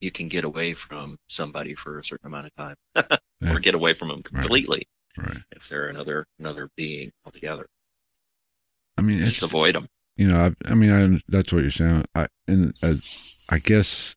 you 0.00 0.10
can 0.10 0.28
get 0.28 0.44
away 0.44 0.72
from 0.74 1.18
somebody 1.28 1.74
for 1.74 1.98
a 1.98 2.04
certain 2.04 2.26
amount 2.26 2.46
of 2.46 2.54
time, 2.56 2.76
Yeah. 3.40 3.52
or 3.54 3.58
get 3.60 3.74
away 3.74 3.94
from 3.94 4.08
them 4.08 4.22
completely 4.22 4.86
Right. 5.16 5.36
if 5.52 5.68
they're 5.68 5.88
another 5.88 6.26
another 6.38 6.70
being 6.76 7.12
altogether. 7.24 7.66
I 8.98 9.02
mean, 9.02 9.18
it's 9.20 9.30
Just 9.32 9.42
avoid 9.42 9.74
them. 9.74 9.88
You 10.16 10.28
know, 10.28 10.38
I, 10.46 10.70
I 10.70 10.74
mean, 10.74 10.92
I, 10.92 11.20
that's 11.28 11.52
what 11.52 11.62
you're 11.62 11.70
saying. 11.70 12.04
I 12.14 12.28
and 12.46 12.74
as 12.82 13.44
I 13.50 13.58
guess 13.58 14.14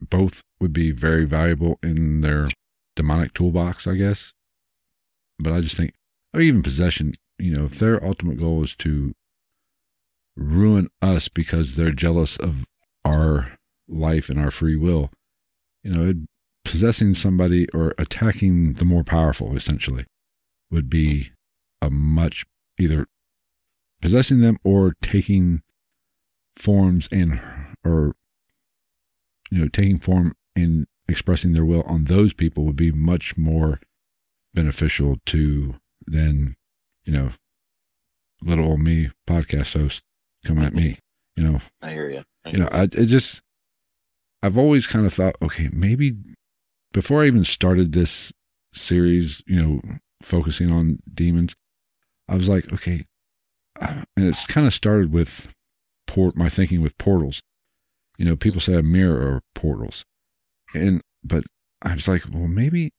both 0.00 0.42
would 0.60 0.72
be 0.72 0.90
very 0.92 1.24
valuable 1.24 1.78
in 1.82 2.20
their 2.20 2.48
demonic 2.94 3.34
toolbox, 3.34 3.86
I 3.86 3.94
guess. 3.94 4.32
But 5.38 5.52
I 5.52 5.60
just 5.60 5.76
think, 5.76 5.94
or 6.34 6.40
even 6.40 6.62
possession, 6.62 7.12
you 7.38 7.56
know, 7.56 7.64
if 7.64 7.78
their 7.78 8.04
ultimate 8.04 8.38
goal 8.38 8.62
is 8.62 8.76
to 8.76 9.14
ruin 10.36 10.88
us 11.02 11.28
because 11.28 11.76
they're 11.76 11.90
jealous 11.90 12.36
of 12.36 12.64
our 13.04 13.58
life 13.88 14.28
and 14.28 14.38
our 14.38 14.50
free 14.50 14.76
will, 14.76 15.10
you 15.82 15.92
know, 15.92 16.08
it, 16.10 16.16
possessing 16.64 17.14
somebody 17.14 17.68
or 17.70 17.94
attacking 17.98 18.74
the 18.74 18.84
more 18.84 19.02
powerful 19.02 19.56
essentially 19.56 20.04
would 20.70 20.90
be 20.90 21.30
a 21.80 21.88
much 21.88 22.44
either 22.78 23.06
possessing 24.00 24.40
them 24.40 24.58
or 24.64 24.94
taking 25.02 25.62
forms 26.56 27.08
in 27.10 27.40
or 27.84 28.14
you 29.50 29.58
know 29.58 29.68
taking 29.68 29.98
form 29.98 30.34
and 30.56 30.86
expressing 31.08 31.52
their 31.52 31.64
will 31.64 31.82
on 31.82 32.04
those 32.04 32.32
people 32.32 32.64
would 32.64 32.76
be 32.76 32.92
much 32.92 33.36
more 33.36 33.80
beneficial 34.54 35.16
to 35.26 35.76
than 36.06 36.56
you 37.04 37.12
know 37.12 37.30
little 38.42 38.66
old 38.66 38.80
me 38.80 39.10
podcast 39.26 39.74
host 39.74 40.02
coming 40.44 40.64
at 40.64 40.74
me 40.74 40.98
you 41.36 41.44
know 41.44 41.60
I 41.82 41.90
hear 41.90 42.10
you. 42.10 42.24
I 42.44 42.50
you 42.50 42.58
know 42.58 42.68
I 42.70 42.82
it 42.84 43.06
just 43.06 43.42
I've 44.42 44.58
always 44.58 44.86
kind 44.86 45.06
of 45.06 45.14
thought 45.14 45.36
okay 45.42 45.68
maybe 45.72 46.16
before 46.92 47.22
I 47.22 47.26
even 47.26 47.44
started 47.44 47.92
this 47.92 48.32
series 48.72 49.42
you 49.46 49.60
know 49.60 49.80
focusing 50.22 50.70
on 50.70 51.00
demons 51.12 51.56
I 52.28 52.36
was 52.36 52.48
like 52.48 52.72
okay 52.72 53.06
and 53.80 54.06
it's 54.16 54.46
kind 54.46 54.66
of 54.66 54.74
started 54.74 55.12
with 55.12 55.48
port 56.06 56.36
my 56.36 56.48
thinking 56.48 56.80
with 56.80 56.96
portals. 56.98 57.42
You 58.18 58.24
know 58.24 58.36
people 58.36 58.60
say 58.60 58.74
a 58.74 58.82
mirror 58.82 59.20
or 59.20 59.42
portals. 59.54 60.04
And 60.74 61.00
but 61.24 61.44
I 61.82 61.94
was 61.94 62.08
like 62.08 62.24
well 62.32 62.48
maybe 62.48 62.90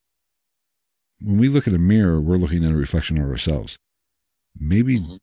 when 1.21 1.37
we 1.37 1.49
look 1.49 1.67
at 1.67 1.73
a 1.73 1.79
mirror 1.79 2.21
we're 2.21 2.37
looking 2.37 2.63
at 2.63 2.71
a 2.71 2.75
reflection 2.75 3.17
of 3.17 3.29
ourselves. 3.29 3.77
Maybe 4.57 4.99
Mhm. 4.99 5.19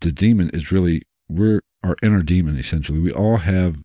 the 0.00 0.12
demon 0.12 0.50
is 0.50 0.72
really 0.72 1.02
we're 1.28 1.60
our 1.82 1.96
inner 2.02 2.22
demon 2.22 2.56
essentially. 2.56 2.98
We 2.98 3.12
all 3.12 3.38
have 3.38 3.82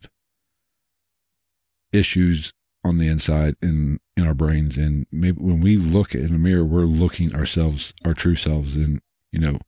issues 1.91 2.52
on 2.84 2.98
the 2.98 3.08
inside 3.08 3.56
in 3.62 4.00
in 4.16 4.26
our 4.26 4.34
brains. 4.34 4.78
And 4.78 5.06
maybe 5.12 5.39
when 5.41 5.62
we 5.62 5.78
look 5.78 6.16
in 6.16 6.34
a 6.34 6.38
mirror 6.39 6.66
we're 6.66 6.82
looking 6.86 7.36
ourselves 7.36 7.93
our 8.04 8.14
true 8.14 8.36
selves 8.36 8.76
and 8.76 9.02
you 9.32 9.39
know 9.39 9.60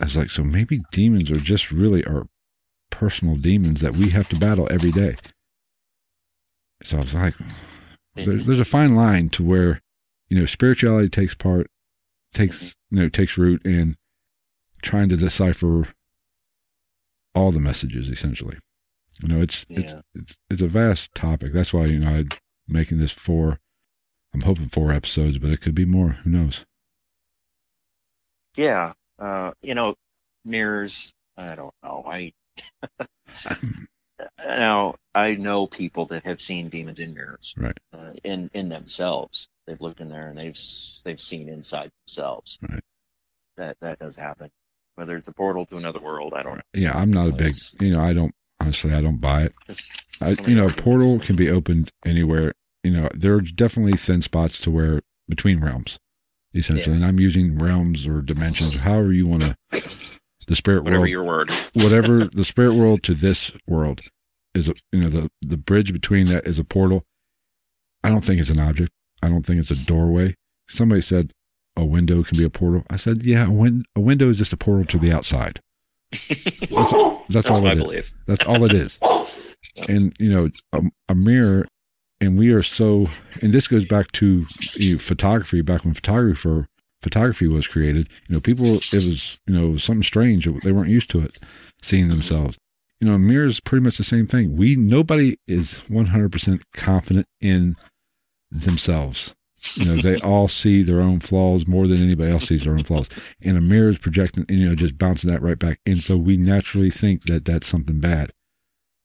i 0.00 0.04
was 0.04 0.16
like 0.16 0.30
so 0.30 0.42
maybe 0.42 0.82
demons 0.92 1.30
are 1.30 1.40
just 1.40 1.70
really 1.70 2.04
our 2.04 2.26
personal 2.90 3.36
demons 3.36 3.80
that 3.80 3.92
we 3.92 4.10
have 4.10 4.28
to 4.28 4.36
battle 4.38 4.68
every 4.70 4.90
day. 4.90 5.16
So 6.82 6.98
i 6.98 7.00
was 7.00 7.14
like 7.14 7.34
there, 8.14 8.26
mm-hmm. 8.26 8.44
there's 8.46 8.60
a 8.60 8.64
fine 8.64 8.94
line 8.94 9.28
to 9.30 9.44
where 9.44 9.80
you 10.28 10.38
know 10.38 10.46
spirituality 10.46 11.08
takes 11.08 11.34
part 11.34 11.66
takes 12.32 12.74
you 12.90 13.00
know 13.00 13.08
takes 13.08 13.36
root 13.36 13.64
in 13.64 13.96
trying 14.82 15.08
to 15.08 15.16
decipher 15.16 15.88
all 17.34 17.52
the 17.52 17.60
messages 17.60 18.08
essentially. 18.08 18.58
You 19.20 19.28
know 19.28 19.42
it's 19.42 19.66
it's 19.68 19.94
it's 20.14 20.36
it's 20.50 20.62
a 20.62 20.68
vast 20.68 21.14
topic. 21.14 21.52
That's 21.52 21.72
why 21.72 21.86
you 21.86 21.98
know 21.98 22.08
i'm 22.08 22.28
making 22.68 22.98
this 22.98 23.12
four 23.12 23.58
i'm 24.34 24.42
hoping 24.42 24.68
four 24.68 24.92
episodes 24.92 25.38
but 25.38 25.50
it 25.50 25.60
could 25.60 25.74
be 25.74 25.84
more. 25.84 26.18
Who 26.24 26.30
knows? 26.30 26.64
Yeah. 28.56 28.94
Uh, 29.18 29.52
you 29.62 29.74
know, 29.74 29.94
mirrors, 30.44 31.12
I 31.36 31.54
don't 31.54 31.74
know. 31.82 32.04
I 32.06 32.32
now 34.46 34.94
I 35.14 35.34
know 35.34 35.66
people 35.66 36.06
that 36.06 36.24
have 36.24 36.40
seen 36.40 36.68
demons 36.68 36.98
in 36.98 37.14
mirrors. 37.14 37.54
Right. 37.56 37.78
Uh, 37.92 38.12
in 38.24 38.50
in 38.54 38.68
themselves. 38.68 39.48
They've 39.66 39.80
looked 39.80 40.00
in 40.00 40.08
there 40.08 40.28
and 40.28 40.38
they've 40.38 40.58
they've 41.04 41.20
seen 41.20 41.48
inside 41.48 41.90
themselves. 42.06 42.58
Right. 42.62 42.82
That 43.56 43.76
that 43.80 43.98
does 43.98 44.16
happen. 44.16 44.50
Whether 44.94 45.16
it's 45.16 45.28
a 45.28 45.32
portal 45.32 45.66
to 45.66 45.76
another 45.76 46.00
world, 46.00 46.32
I 46.34 46.42
don't 46.42 46.56
know. 46.56 46.62
yeah 46.72 46.96
i'm 46.96 47.12
not 47.12 47.28
a 47.28 47.36
big 47.36 47.52
you 47.80 47.92
know 47.92 48.00
i 48.00 48.14
don't 48.14 48.34
honestly 48.60 48.94
i 48.94 49.02
don't 49.02 49.20
buy 49.20 49.42
it 49.42 49.54
I, 50.20 50.30
you 50.46 50.54
know, 50.54 50.66
a 50.66 50.72
portal 50.72 51.18
can 51.18 51.36
be 51.36 51.50
opened 51.50 51.92
anywhere. 52.04 52.54
You 52.82 52.92
know, 52.92 53.08
there 53.14 53.34
are 53.34 53.40
definitely 53.40 53.96
thin 53.96 54.22
spots 54.22 54.58
to 54.60 54.70
where 54.70 55.02
between 55.28 55.60
realms, 55.60 55.98
essentially. 56.58 56.92
Yeah. 56.96 57.02
And 57.02 57.04
I'm 57.04 57.20
using 57.20 57.58
realms 57.58 58.06
or 58.06 58.22
dimensions, 58.22 58.76
or 58.76 58.80
however 58.80 59.12
you 59.12 59.26
want 59.26 59.42
to. 59.42 59.56
The 60.46 60.54
spirit 60.54 60.84
world 60.84 60.84
whatever 60.84 61.00
world, 61.00 61.10
your 61.10 61.24
word. 61.24 61.50
whatever 61.74 62.24
the 62.26 62.44
spirit 62.44 62.74
world 62.74 63.02
to 63.04 63.14
this 63.14 63.50
world 63.66 64.02
is, 64.54 64.68
a, 64.68 64.74
you 64.92 65.00
know, 65.00 65.08
the 65.08 65.30
the 65.42 65.56
bridge 65.56 65.92
between 65.92 66.26
that 66.28 66.46
is 66.46 66.58
a 66.58 66.64
portal. 66.64 67.02
I 68.04 68.10
don't 68.10 68.20
think 68.24 68.40
it's 68.40 68.50
an 68.50 68.60
object. 68.60 68.92
I 69.22 69.28
don't 69.28 69.44
think 69.44 69.58
it's 69.60 69.72
a 69.72 69.86
doorway. 69.86 70.34
Somebody 70.68 71.00
said 71.00 71.32
a 71.76 71.84
window 71.84 72.22
can 72.22 72.38
be 72.38 72.44
a 72.44 72.50
portal. 72.50 72.84
I 72.88 72.96
said, 72.96 73.22
yeah, 73.22 73.46
a, 73.48 73.50
win- 73.50 73.84
a 73.94 74.00
window 74.00 74.30
is 74.30 74.38
just 74.38 74.52
a 74.52 74.56
portal 74.56 74.84
to 74.84 74.98
the 74.98 75.12
outside. 75.12 75.60
That's, 76.30 76.92
that's 77.28 77.48
all 77.48 77.66
I 77.66 77.72
it 77.72 77.78
is. 77.78 77.82
believe. 77.82 78.14
That's 78.26 78.44
all 78.44 78.64
it 78.64 78.72
is. 78.72 78.98
And 79.88 80.14
you 80.18 80.30
know, 80.30 80.48
a, 80.72 80.82
a 81.08 81.14
mirror, 81.14 81.66
and 82.20 82.38
we 82.38 82.50
are 82.52 82.62
so. 82.62 83.06
And 83.42 83.52
this 83.52 83.66
goes 83.66 83.84
back 83.84 84.12
to 84.12 84.44
you 84.74 84.92
know, 84.92 84.98
photography. 84.98 85.62
Back 85.62 85.84
when 85.84 85.94
photography 85.94 86.66
photography 87.02 87.46
was 87.46 87.68
created, 87.68 88.08
you 88.28 88.34
know, 88.34 88.40
people 88.40 88.66
it 88.66 88.92
was 88.92 89.40
you 89.46 89.58
know 89.58 89.76
something 89.76 90.02
strange. 90.02 90.48
They 90.62 90.72
weren't 90.72 90.88
used 90.88 91.10
to 91.10 91.20
it, 91.20 91.38
seeing 91.82 92.08
themselves. 92.08 92.58
You 93.00 93.08
know, 93.08 93.14
a 93.14 93.18
mirror 93.18 93.46
is 93.46 93.60
pretty 93.60 93.84
much 93.84 93.98
the 93.98 94.04
same 94.04 94.26
thing. 94.26 94.56
We 94.56 94.76
nobody 94.76 95.36
is 95.46 95.72
one 95.88 96.06
hundred 96.06 96.32
percent 96.32 96.62
confident 96.72 97.26
in 97.40 97.76
themselves. 98.50 99.34
You 99.74 99.84
know, 99.84 100.02
they 100.02 100.16
all 100.20 100.48
see 100.48 100.82
their 100.82 101.00
own 101.00 101.20
flaws 101.20 101.66
more 101.66 101.86
than 101.86 102.02
anybody 102.02 102.32
else 102.32 102.48
sees 102.48 102.64
their 102.64 102.74
own 102.74 102.84
flaws. 102.84 103.08
And 103.42 103.56
a 103.56 103.60
mirror 103.60 103.90
is 103.90 103.98
projecting, 103.98 104.46
you 104.48 104.68
know, 104.68 104.74
just 104.74 104.98
bouncing 104.98 105.30
that 105.30 105.42
right 105.42 105.58
back. 105.58 105.80
And 105.86 105.98
so 105.98 106.16
we 106.16 106.36
naturally 106.36 106.90
think 106.90 107.24
that 107.24 107.44
that's 107.44 107.66
something 107.66 108.00
bad. 108.00 108.32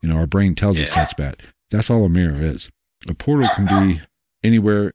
You 0.01 0.09
know, 0.09 0.15
our 0.15 0.27
brain 0.27 0.55
tells 0.55 0.79
us 0.79 0.93
that's 0.93 1.13
bad. 1.13 1.35
That's 1.69 1.89
all 1.89 2.05
a 2.05 2.09
mirror 2.09 2.41
is. 2.41 2.69
A 3.07 3.13
portal 3.13 3.49
can 3.55 3.67
be 3.67 4.01
anywhere 4.43 4.93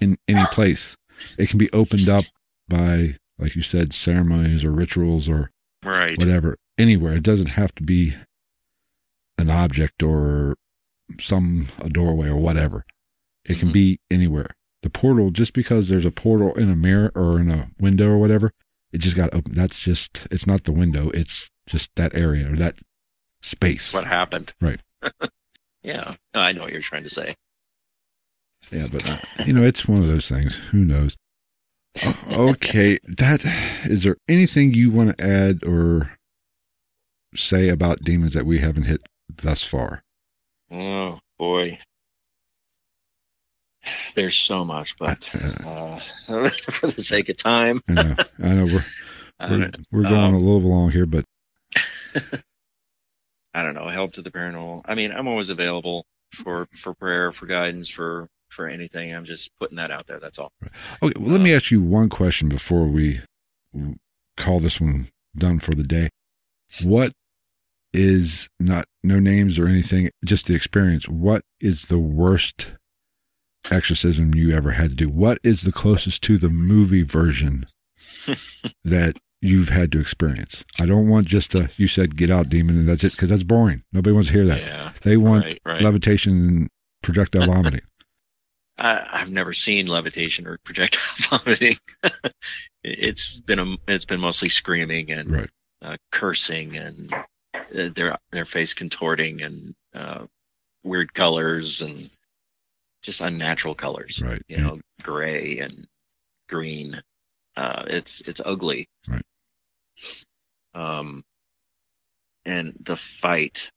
in 0.00 0.18
any 0.28 0.44
place. 0.46 0.96
It 1.38 1.48
can 1.48 1.58
be 1.58 1.70
opened 1.72 2.08
up 2.08 2.24
by, 2.68 3.16
like 3.38 3.56
you 3.56 3.62
said, 3.62 3.92
ceremonies 3.92 4.64
or 4.64 4.70
rituals 4.70 5.28
or 5.28 5.50
Right. 5.82 6.18
whatever, 6.18 6.56
anywhere. 6.78 7.14
It 7.16 7.22
doesn't 7.22 7.50
have 7.50 7.74
to 7.76 7.82
be 7.82 8.16
an 9.38 9.50
object 9.50 10.02
or 10.02 10.56
some 11.20 11.68
a 11.78 11.88
doorway 11.88 12.28
or 12.28 12.36
whatever. 12.36 12.84
It 13.44 13.58
can 13.58 13.68
Mhm. 13.68 13.72
be 13.72 14.00
anywhere. 14.10 14.50
The 14.82 14.90
portal, 14.90 15.30
just 15.30 15.52
because 15.52 15.88
there's 15.88 16.04
a 16.04 16.10
portal 16.10 16.54
in 16.54 16.68
a 16.70 16.76
mirror 16.76 17.12
or 17.14 17.40
in 17.40 17.50
a 17.50 17.70
window 17.78 18.08
or 18.08 18.18
whatever, 18.18 18.52
it 18.92 18.98
just 18.98 19.16
got 19.16 19.32
open. 19.32 19.52
That's 19.54 19.78
just 19.78 20.26
it's 20.30 20.46
not 20.46 20.64
the 20.64 20.72
window. 20.72 21.10
It's 21.10 21.50
just 21.66 21.90
that 21.96 22.14
area 22.14 22.52
or 22.52 22.56
that 22.56 22.78
space. 23.42 23.92
What 23.92 24.04
happened? 24.04 24.54
Right. 24.60 24.80
yeah. 25.82 26.14
I 26.34 26.52
know 26.52 26.62
what 26.62 26.72
you're 26.72 26.80
trying 26.82 27.04
to 27.04 27.08
say. 27.10 27.36
Yeah, 28.70 28.88
but 28.90 29.08
uh, 29.08 29.18
you 29.44 29.52
know, 29.52 29.62
it's 29.62 29.86
one 29.86 30.00
of 30.00 30.08
those 30.08 30.28
things. 30.28 30.56
Who 30.70 30.84
knows? 30.84 31.16
Okay, 32.30 32.98
that 33.16 33.42
is 33.84 34.02
there 34.02 34.16
anything 34.28 34.74
you 34.74 34.90
want 34.90 35.16
to 35.16 35.24
add 35.24 35.64
or 35.64 36.16
say 37.34 37.68
about 37.68 38.02
demons 38.02 38.34
that 38.34 38.46
we 38.46 38.58
haven't 38.58 38.84
hit 38.84 39.02
thus 39.34 39.62
far? 39.62 40.02
Oh 40.70 41.20
boy. 41.38 41.78
There's 44.14 44.36
so 44.36 44.64
much, 44.64 44.96
but 44.98 45.30
uh, 45.64 46.00
for 46.26 46.88
the 46.88 47.02
sake 47.02 47.28
of 47.28 47.36
time, 47.36 47.82
I 47.88 47.92
know, 47.94 48.16
I 48.42 48.48
know 48.54 48.64
we're 48.66 48.84
we're, 49.48 49.70
we're 49.92 50.02
going 50.02 50.14
um, 50.14 50.34
a 50.34 50.38
little 50.38 50.66
along 50.66 50.90
here, 50.90 51.06
but 51.06 51.24
I 53.54 53.62
don't 53.62 53.74
know. 53.74 53.88
Help 53.88 54.14
to 54.14 54.22
the 54.22 54.30
paranormal. 54.30 54.82
I 54.84 54.94
mean, 54.94 55.12
I'm 55.12 55.28
always 55.28 55.50
available 55.50 56.04
for 56.34 56.66
for 56.74 56.94
prayer, 56.94 57.32
for 57.32 57.46
guidance, 57.46 57.88
for 57.88 58.28
for 58.56 58.66
anything. 58.68 59.14
I'm 59.14 59.24
just 59.24 59.50
putting 59.60 59.76
that 59.76 59.90
out 59.92 60.06
there. 60.06 60.18
That's 60.18 60.38
all. 60.38 60.50
okay. 61.02 61.12
Well, 61.18 61.30
let 61.32 61.40
me 61.40 61.54
ask 61.54 61.70
you 61.70 61.80
one 61.82 62.08
question 62.08 62.48
before 62.48 62.86
we 62.86 63.20
call 64.36 64.58
this 64.58 64.80
one 64.80 65.08
done 65.36 65.60
for 65.60 65.74
the 65.74 65.84
day. 65.84 66.08
What 66.82 67.12
is 67.92 68.48
not 68.58 68.86
no 69.04 69.20
names 69.20 69.58
or 69.58 69.66
anything, 69.68 70.10
just 70.24 70.46
the 70.46 70.54
experience? 70.54 71.08
What 71.08 71.42
is 71.60 71.82
the 71.82 71.98
worst 71.98 72.72
exorcism 73.70 74.34
you 74.34 74.52
ever 74.54 74.72
had 74.72 74.90
to 74.90 74.96
do? 74.96 75.08
What 75.08 75.38
is 75.44 75.62
the 75.62 75.72
closest 75.72 76.22
to 76.22 76.38
the 76.38 76.48
movie 76.50 77.02
version 77.02 77.66
that 78.84 79.16
you've 79.40 79.68
had 79.68 79.92
to 79.92 80.00
experience? 80.00 80.64
I 80.78 80.86
don't 80.86 81.08
want 81.08 81.26
just 81.26 81.54
a 81.54 81.70
you 81.76 81.88
said 81.88 82.16
get 82.16 82.30
out 82.30 82.48
demon 82.48 82.76
and 82.76 82.88
that's 82.88 83.04
it 83.04 83.12
because 83.12 83.28
that's 83.30 83.42
boring. 83.44 83.82
Nobody 83.92 84.12
wants 84.14 84.28
to 84.28 84.34
hear 84.34 84.46
that. 84.46 84.60
Yeah. 84.60 84.92
They 85.02 85.16
want 85.16 85.44
Right. 85.44 85.60
Right. 85.64 85.82
levitation 85.82 86.32
and 86.48 86.68
projectile 87.02 87.46
vomiting. 87.46 87.82
I, 88.78 89.06
I've 89.10 89.30
never 89.30 89.52
seen 89.52 89.86
levitation 89.86 90.46
or 90.46 90.58
projectile 90.58 91.00
vomiting. 91.38 91.78
it's 92.84 93.40
been 93.40 93.58
a, 93.58 93.76
it's 93.88 94.04
been 94.04 94.20
mostly 94.20 94.48
screaming 94.48 95.10
and 95.12 95.30
Right. 95.30 95.50
uh, 95.82 95.96
cursing 96.12 96.76
and 96.76 97.12
uh, 97.54 97.88
their 97.94 98.16
their 98.32 98.44
face 98.44 98.74
contorting 98.74 99.42
and 99.42 99.74
uh, 99.94 100.26
weird 100.84 101.12
colors 101.14 101.82
and 101.82 102.08
just 103.02 103.20
unnatural 103.20 103.74
colors. 103.74 104.20
Right. 104.22 104.42
You 104.48 104.58
know, 104.58 104.80
gray 105.02 105.58
and 105.58 105.86
green. 106.48 107.00
Uh, 107.56 107.84
it's 107.86 108.20
it's 108.22 108.40
ugly. 108.44 108.88
Right. 109.08 109.22
Um, 110.74 111.24
and 112.44 112.74
the 112.80 112.96
fight, 112.96 113.70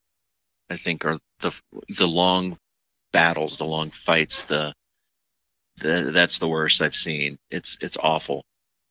I 0.70 0.76
think, 0.78 1.06
are 1.06 1.18
the 1.40 1.52
the 1.98 2.08
long 2.08 2.58
battles, 3.14 3.58
the 3.58 3.66
long 3.66 3.92
fights, 3.92 4.44
the 4.44 4.74
the 5.80 6.12
that's 6.14 6.40
the 6.40 6.48
worst 6.48 6.82
I've 6.82 6.96
seen. 6.96 7.38
It's 7.50 7.78
it's 7.82 7.98
awful. 7.98 8.46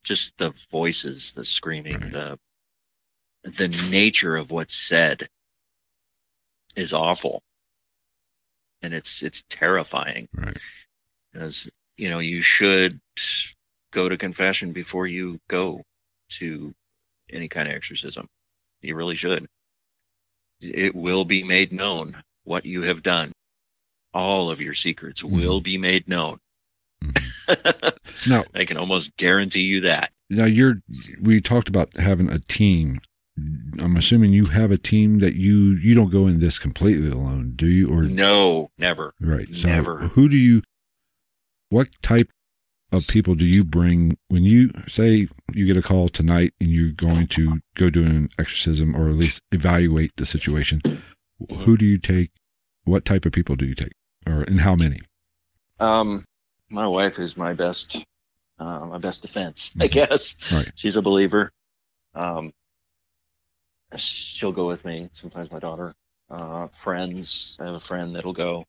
Just 0.05 0.36
the 0.39 0.53
voices, 0.70 1.32
the 1.32 1.45
screaming, 1.45 2.01
Right. 2.01 2.12
the 2.12 2.39
the 3.45 3.68
nature 3.91 4.36
of 4.36 4.51
what's 4.51 4.74
said 4.74 5.28
is 6.76 6.93
awful. 6.93 7.43
And 8.82 8.95
it's 8.95 9.22
it's 9.22 9.45
terrifying. 9.49 10.28
Right. 10.32 10.57
As 11.34 11.68
you 11.97 12.11
know, 12.11 12.20
you 12.20 12.43
should 12.43 13.01
go 13.93 14.09
to 14.09 14.16
confession 14.16 14.72
before 14.72 15.07
you 15.07 15.41
go 15.49 15.82
to 16.30 16.74
any 17.30 17.49
kind 17.49 17.68
of 17.68 17.74
exorcism. 17.74 18.28
You 18.80 18.95
really 18.95 19.16
should. 19.16 19.49
It 20.61 20.95
will 20.95 21.24
be 21.24 21.43
made 21.43 21.72
known 21.72 22.22
what 22.45 22.64
you 22.64 22.82
have 22.82 23.03
done. 23.03 23.32
All 24.14 24.51
of 24.51 24.61
your 24.61 24.74
secrets 24.74 25.22
Mhm. 25.22 25.30
will 25.32 25.61
be 25.61 25.76
made 25.78 26.09
known. 26.09 26.39
Now, 28.28 28.44
I 28.55 28.64
can 28.64 28.76
almost 28.76 29.16
guarantee 29.16 29.62
you 29.62 29.80
that. 29.82 30.11
now 30.28 30.44
you're. 30.44 30.82
We 31.20 31.40
talked 31.40 31.68
about 31.68 31.96
having 31.96 32.28
a 32.28 32.38
team. 32.40 33.01
I'm 33.78 33.96
assuming 33.96 34.32
you 34.32 34.46
have 34.46 34.72
a 34.72 34.78
team 34.78 35.20
that 35.20 35.34
you 35.36 35.76
you 35.76 35.94
don't 35.94 36.11
go 36.11 36.26
in 36.26 36.40
this 36.40 36.59
completely 36.59 37.11
alone, 37.11 37.53
do 37.55 37.66
you? 37.68 37.88
Or 37.88 38.03
No, 38.03 38.70
never. 38.76 39.14
right? 39.20 39.46
So 39.55 39.68
Never. 39.68 39.99
who 40.09 40.28
do 40.28 40.36
you? 40.36 40.62
What 41.70 41.88
type 42.03 42.30
of 42.90 43.07
people 43.07 43.34
do 43.36 43.44
you 43.44 43.62
bring 43.62 44.16
when 44.28 44.42
you 44.42 44.70
say 44.88 45.28
you 45.53 45.66
get 45.66 45.76
a 45.76 45.82
call 45.82 46.09
tonight 46.09 46.55
and 46.61 46.70
you're 46.70 46.90
going 46.90 47.28
to 47.28 47.61
go 47.74 47.90
do 47.90 48.05
an 48.05 48.30
exorcism 48.38 48.96
or 48.96 49.09
at 49.09 49.14
least 49.14 49.40
evaluate 49.53 50.11
the 50.16 50.26
situation? 50.26 50.82
Who 51.61 51.76
do 51.76 51.84
you 51.84 51.99
take? 51.99 52.30
What 52.84 53.05
type 53.05 53.24
of 53.24 53.32
people 53.32 53.55
do 53.55 53.64
you 53.66 53.74
take, 53.76 53.92
or 54.26 54.42
and 54.42 54.62
how 54.62 54.74
many? 54.74 55.01
Um, 55.78 56.24
my 56.70 56.86
wife 56.86 57.18
is 57.18 57.36
my 57.36 57.54
best, 57.54 57.96
uh, 58.58 58.84
my 58.86 58.98
best 58.98 59.22
defense, 59.22 59.72
I 59.80 59.88
Mhm. 59.88 59.92
guess. 59.92 60.52
Right. 60.52 60.72
She's 60.74 60.96
a 60.96 61.02
believer. 61.02 61.52
Um, 62.14 62.52
she'll 63.96 64.52
go 64.52 64.66
with 64.66 64.84
me. 64.84 65.08
Sometimes 65.12 65.50
my 65.50 65.58
daughter, 65.58 65.94
uh, 66.30 66.68
friends. 66.68 67.56
I 67.60 67.66
have 67.66 67.74
a 67.74 67.80
friend 67.80 68.14
that'll 68.14 68.32
go. 68.32 68.64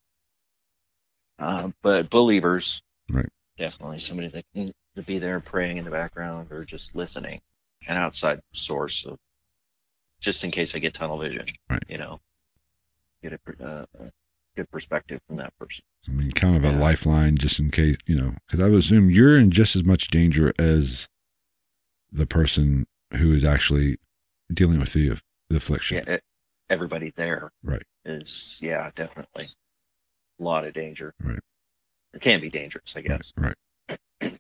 Uh, 1.38 1.72
but 1.82 2.10
believers, 2.10 2.82
Right. 3.10 3.30
Definitely 3.58 4.00
somebody 4.00 4.28
that 4.30 4.46
can 4.54 4.72
to 4.96 5.02
be 5.04 5.20
there 5.20 5.40
praying 5.40 5.78
in 5.78 5.86
the 5.86 5.92
background 5.92 6.52
or 6.52 6.64
just 6.64 6.96
listening, 6.96 7.42
an 7.88 7.98
outside 7.98 8.42
source 8.52 9.06
of, 9.06 9.18
just 10.20 10.44
in 10.44 10.52
case 10.52 10.76
I 10.76 10.80
get 10.80 10.94
tunnel 10.94 11.18
vision. 11.18 11.46
Right. 11.70 11.84
You 11.90 11.98
know, 11.98 12.22
get 13.22 13.34
a, 13.34 13.66
uh, 13.66 13.86
a 14.00 14.12
good 14.56 14.70
perspective 14.72 15.22
from 15.28 15.38
that 15.38 15.54
person. 15.60 15.84
I 16.08 16.12
mean, 16.12 16.32
kind 16.32 16.56
of 16.56 16.64
a 16.66 16.70
Yeah. 16.74 16.80
lifeline 16.80 17.38
just 17.38 17.60
in 17.60 17.72
case, 17.72 17.98
you 18.06 18.16
know, 18.20 18.36
because 18.48 18.60
I 18.60 18.70
would 18.70 18.80
assume 18.80 19.10
you're 19.10 19.38
in 19.38 19.52
just 19.52 19.76
as 19.76 19.84
much 19.84 20.08
danger 20.10 20.54
as 20.60 21.08
the 22.12 22.26
person 22.26 22.88
who 23.18 23.34
is 23.34 23.44
actually 23.44 23.98
dealing 24.52 24.80
with 24.80 24.94
the, 24.94 25.20
the 25.50 25.58
affliction. 25.58 26.04
Yeah, 26.08 26.16
e- 26.16 26.20
everybody 26.70 27.12
there 27.16 27.52
Right. 27.64 27.84
is 28.06 28.58
yeah, 28.62 28.90
definitely 28.96 29.46
a 30.40 30.44
lot 30.44 30.66
of 30.66 30.74
danger. 30.74 31.14
Right. 31.22 31.40
It 32.14 32.22
can 32.22 32.42
be 32.42 32.50
dangerous, 32.50 32.96
I 32.96 33.02
guess. 33.02 33.32
Right. 33.38 33.56
right. 34.22 34.40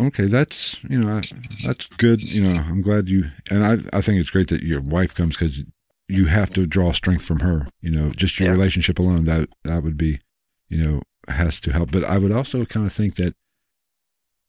Okay, 0.00 0.26
that's 0.26 0.82
you 0.84 0.98
know 0.98 1.20
that's 1.62 1.86
good. 1.98 2.22
You 2.22 2.42
know, 2.42 2.58
I'm 2.58 2.80
glad 2.80 3.10
you 3.10 3.30
and 3.50 3.62
I. 3.66 3.98
I 3.98 4.00
think 4.00 4.18
it's 4.18 4.30
great 4.30 4.48
that 4.48 4.62
your 4.62 4.80
wife 4.80 5.14
comes 5.14 5.36
because 5.36 5.62
you 6.10 6.26
have 6.26 6.52
to 6.54 6.66
draw 6.66 6.92
strength 6.92 7.24
from 7.24 7.40
her. 7.40 7.68
You 7.80 7.90
know, 7.90 8.10
just 8.10 8.38
your 8.38 8.48
Yeah. 8.48 8.52
relationship 8.54 8.98
alone 8.98 9.24
that 9.24 9.48
that 9.64 9.82
would 9.82 9.96
be, 9.96 10.18
you 10.68 10.78
know, 10.82 11.02
has 11.28 11.60
to 11.60 11.72
help. 11.72 11.90
But 11.90 12.04
I 12.04 12.18
would 12.18 12.32
also 12.32 12.64
kind 12.64 12.86
of 12.86 12.92
think 12.92 13.14
that 13.16 13.34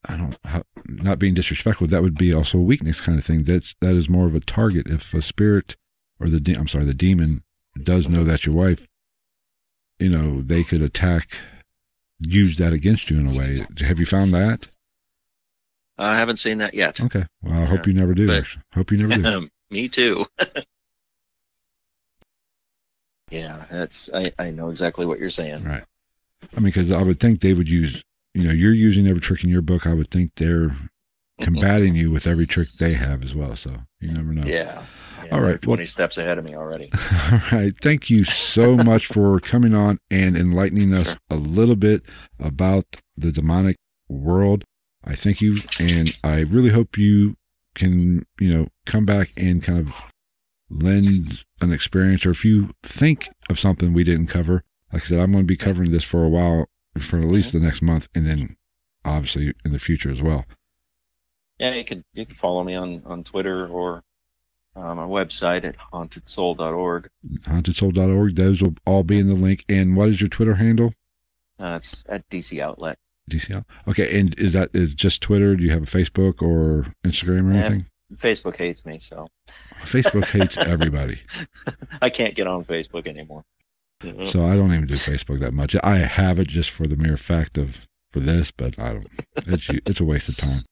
I 0.07 0.18
don't 0.18 0.38
how, 0.43 0.64
not 0.88 1.20
being 1.20 1.34
disrespectful. 1.36 1.88
That 1.88 2.01
would 2.01 2.18
be 2.18 2.34
also 2.34 2.57
a 2.57 2.64
weakness 2.64 2.99
kind 3.01 3.18
of 3.18 3.24
thing. 3.26 3.43
That's 3.43 3.76
that 3.82 3.95
is 3.95 4.09
more 4.09 4.26
of 4.26 4.34
a 4.36 4.39
target. 4.39 4.88
If 4.88 5.14
a 5.14 5.22
spirit 5.22 5.76
or 6.20 6.28
the 6.30 6.39
de- 6.39 6.55
I'm 6.55 6.68
sorry, 6.68 6.86
the 6.86 6.93
demon 6.93 7.43
does 7.82 8.07
know 8.09 8.24
that's 8.24 8.45
your 8.45 8.55
wife, 8.55 8.88
you 9.99 10.09
know, 10.09 10.41
they 10.41 10.64
could 10.64 10.82
attack, 10.82 11.36
use 12.20 12.57
that 12.57 12.74
against 12.74 13.09
you 13.09 13.20
in 13.20 13.28
a 13.28 13.38
way. 13.38 13.66
Have 13.86 13.99
you 13.99 14.05
found 14.05 14.34
that? 14.34 14.76
I 15.97 16.18
haven't 16.18 16.38
seen 16.38 16.57
that 16.59 16.74
yet. 16.74 16.99
Okay. 16.99 17.26
Well, 17.43 17.62
I 17.62 17.66
hope 17.66 17.86
you 17.86 17.93
never 17.93 18.16
do. 18.16 18.26
But- 18.26 18.39
actually. 18.39 18.64
Hope 18.74 18.91
you 18.91 18.97
never 19.05 19.22
do. 19.22 19.49
Me 19.70 19.88
too. 19.88 20.26
yeah, 23.32 23.66
that's 23.72 24.10
I, 24.14 24.32
I 24.38 24.52
know 24.52 24.70
exactly 24.70 25.06
what 25.06 25.20
you're 25.20 25.30
saying. 25.30 25.64
Right. 25.64 25.84
I 26.56 26.60
mean, 26.60 26.66
because 26.66 26.92
I 26.92 27.02
would 27.02 27.20
think 27.20 27.40
they 27.40 27.54
would 27.54 27.70
use, 27.70 28.04
you 28.34 28.44
know, 28.44 28.52
you're 28.52 28.74
using 28.74 29.08
every 29.08 29.22
trick 29.22 29.44
in 29.44 29.50
your 29.50 29.62
book. 29.62 29.88
I 29.88 29.94
would 29.94 30.12
think 30.12 30.36
they're 30.36 30.70
mm-hmm. 30.70 31.44
combating 31.44 31.96
you 31.96 32.12
with 32.12 32.28
every 32.28 32.46
trick 32.46 32.70
they 32.74 32.94
have 32.94 33.24
as 33.24 33.34
well. 33.34 33.56
So 33.56 33.78
you 34.00 34.12
never 34.12 34.34
know. 34.34 34.46
Yeah. 34.46 34.86
yeah. 35.24 35.32
All 35.32 35.40
right, 35.40 35.62
they're 35.62 35.70
well- 35.70 35.78
Twenty 35.78 35.86
steps 35.86 36.18
ahead 36.18 36.38
of 36.38 36.44
me 36.44 36.56
already. 36.56 36.92
All 37.32 37.42
right. 37.52 37.74
Thank 37.80 38.10
you 38.10 38.26
so 38.26 38.76
much 38.76 39.08
for 39.08 39.40
coming 39.40 39.74
on 39.74 40.00
and 40.10 40.36
enlightening 40.36 40.94
us 40.94 41.08
Sure. 41.08 41.18
a 41.30 41.36
little 41.36 41.78
bit 41.78 42.04
about 42.40 42.86
the 43.16 43.32
demonic 43.32 43.78
world. 44.10 44.66
I 45.04 45.16
thank 45.16 45.42
you, 45.42 45.56
and 45.80 46.16
I 46.24 46.42
really 46.42 46.70
hope 46.70 46.98
you 46.98 47.36
can, 47.74 48.26
you 48.40 48.54
know, 48.54 48.68
come 48.86 49.06
back 49.06 49.32
and 49.36 49.64
kind 49.64 49.80
of 49.80 49.94
lend 50.72 51.44
an 51.60 51.72
experience, 51.72 52.26
or 52.26 52.32
if 52.32 52.46
you 52.46 52.72
think 52.84 53.30
of 53.50 53.60
something 53.60 53.94
we 53.94 54.04
didn't 54.04 54.28
cover. 54.28 54.64
Like 54.94 55.04
I 55.04 55.06
said, 55.06 55.20
I'm 55.20 55.32
going 55.32 55.44
to 55.44 55.48
be 55.48 55.58
covering 55.58 55.92
this 55.92 56.04
for 56.04 56.24
a 56.24 56.30
while, 56.30 56.68
for 56.98 57.18
at 57.18 57.26
least 57.26 57.54
the 57.54 57.60
next 57.60 57.82
month, 57.82 58.08
and 58.14 58.26
then 58.26 58.58
obviously 59.06 59.54
in 59.64 59.72
the 59.72 59.80
future 59.80 60.10
as 60.10 60.22
well. 60.22 60.46
Yeah, 61.60 61.76
you 61.76 61.86
could 61.86 62.04
you 62.14 62.26
can 62.26 62.36
follow 62.36 62.64
me 62.64 62.76
on 62.76 63.04
on 63.06 63.24
Twitter 63.24 63.68
or 63.68 64.04
uh, 64.76 64.96
my 64.96 65.06
website 65.06 65.64
at 65.64 65.78
hauntedsoul.org. 65.78 67.10
HauntedSoul.org. 67.44 68.36
Those 68.36 68.62
will 68.62 68.76
all 68.86 69.04
be 69.04 69.20
in 69.20 69.28
the 69.28 69.34
link. 69.36 69.66
And 69.70 69.96
what 69.96 70.10
is 70.10 70.22
your 70.22 70.30
Twitter 70.30 70.56
handle? 70.56 70.94
Uh, 71.60 71.76
it's 71.76 72.04
at 72.10 72.28
DC 72.30 72.60
Outlet. 72.60 72.98
DC 73.30 73.52
Outlet. 73.52 73.66
Okay, 73.88 74.20
and 74.20 74.38
is 74.40 74.54
that 74.54 74.70
is 74.74 74.96
just 74.96 75.22
Twitter? 75.22 75.56
Do 75.56 75.64
you 75.64 75.72
have 75.72 75.84
a 75.84 75.86
Facebook 75.86 76.42
or 76.42 76.94
Instagram 77.06 77.52
or 77.52 77.58
anything? 77.58 77.86
Facebook 78.16 78.57
hates 78.57 78.86
me, 78.86 78.99
so 78.99 79.28
Facebook 79.84 80.26
hates 80.32 80.57
everybody, 80.57 81.20
I 82.01 82.09
can't 82.09 82.36
get 82.36 82.47
on 82.47 82.64
Facebook 82.66 83.07
anymore. 83.07 83.43
So 84.26 84.43
I 84.43 84.55
don't 84.55 84.74
even 84.74 84.88
do 84.88 84.95
Facebook 84.95 85.39
that 85.39 85.53
much. 85.53 85.76
I 85.84 85.97
have 85.97 86.39
it 86.39 86.47
just 86.47 86.72
for 86.72 86.88
the 86.88 86.95
mere 86.95 87.18
fact 87.18 87.57
of 87.57 87.88
for 88.12 88.20
this, 88.20 88.49
but 88.49 88.78
I 88.80 88.93
don't. 88.93 89.07
It's 89.47 89.70
it's 89.86 89.99
a 89.99 90.03
waste 90.05 90.28
of 90.28 90.38
time. 90.38 90.64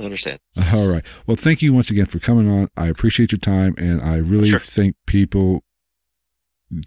I 0.00 0.04
understand. 0.04 0.38
All 0.72 0.86
right. 0.88 1.04
Well, 1.26 1.36
thank 1.36 1.60
you 1.60 1.74
once 1.74 1.90
again 1.90 2.06
for 2.06 2.18
coming 2.18 2.48
on. 2.48 2.68
I 2.76 2.86
appreciate 2.86 3.32
your 3.32 3.38
time, 3.38 3.74
and 3.76 4.00
I 4.00 4.16
really 4.16 4.48
Sure. 4.50 4.58
think 4.58 4.96
people 5.06 5.62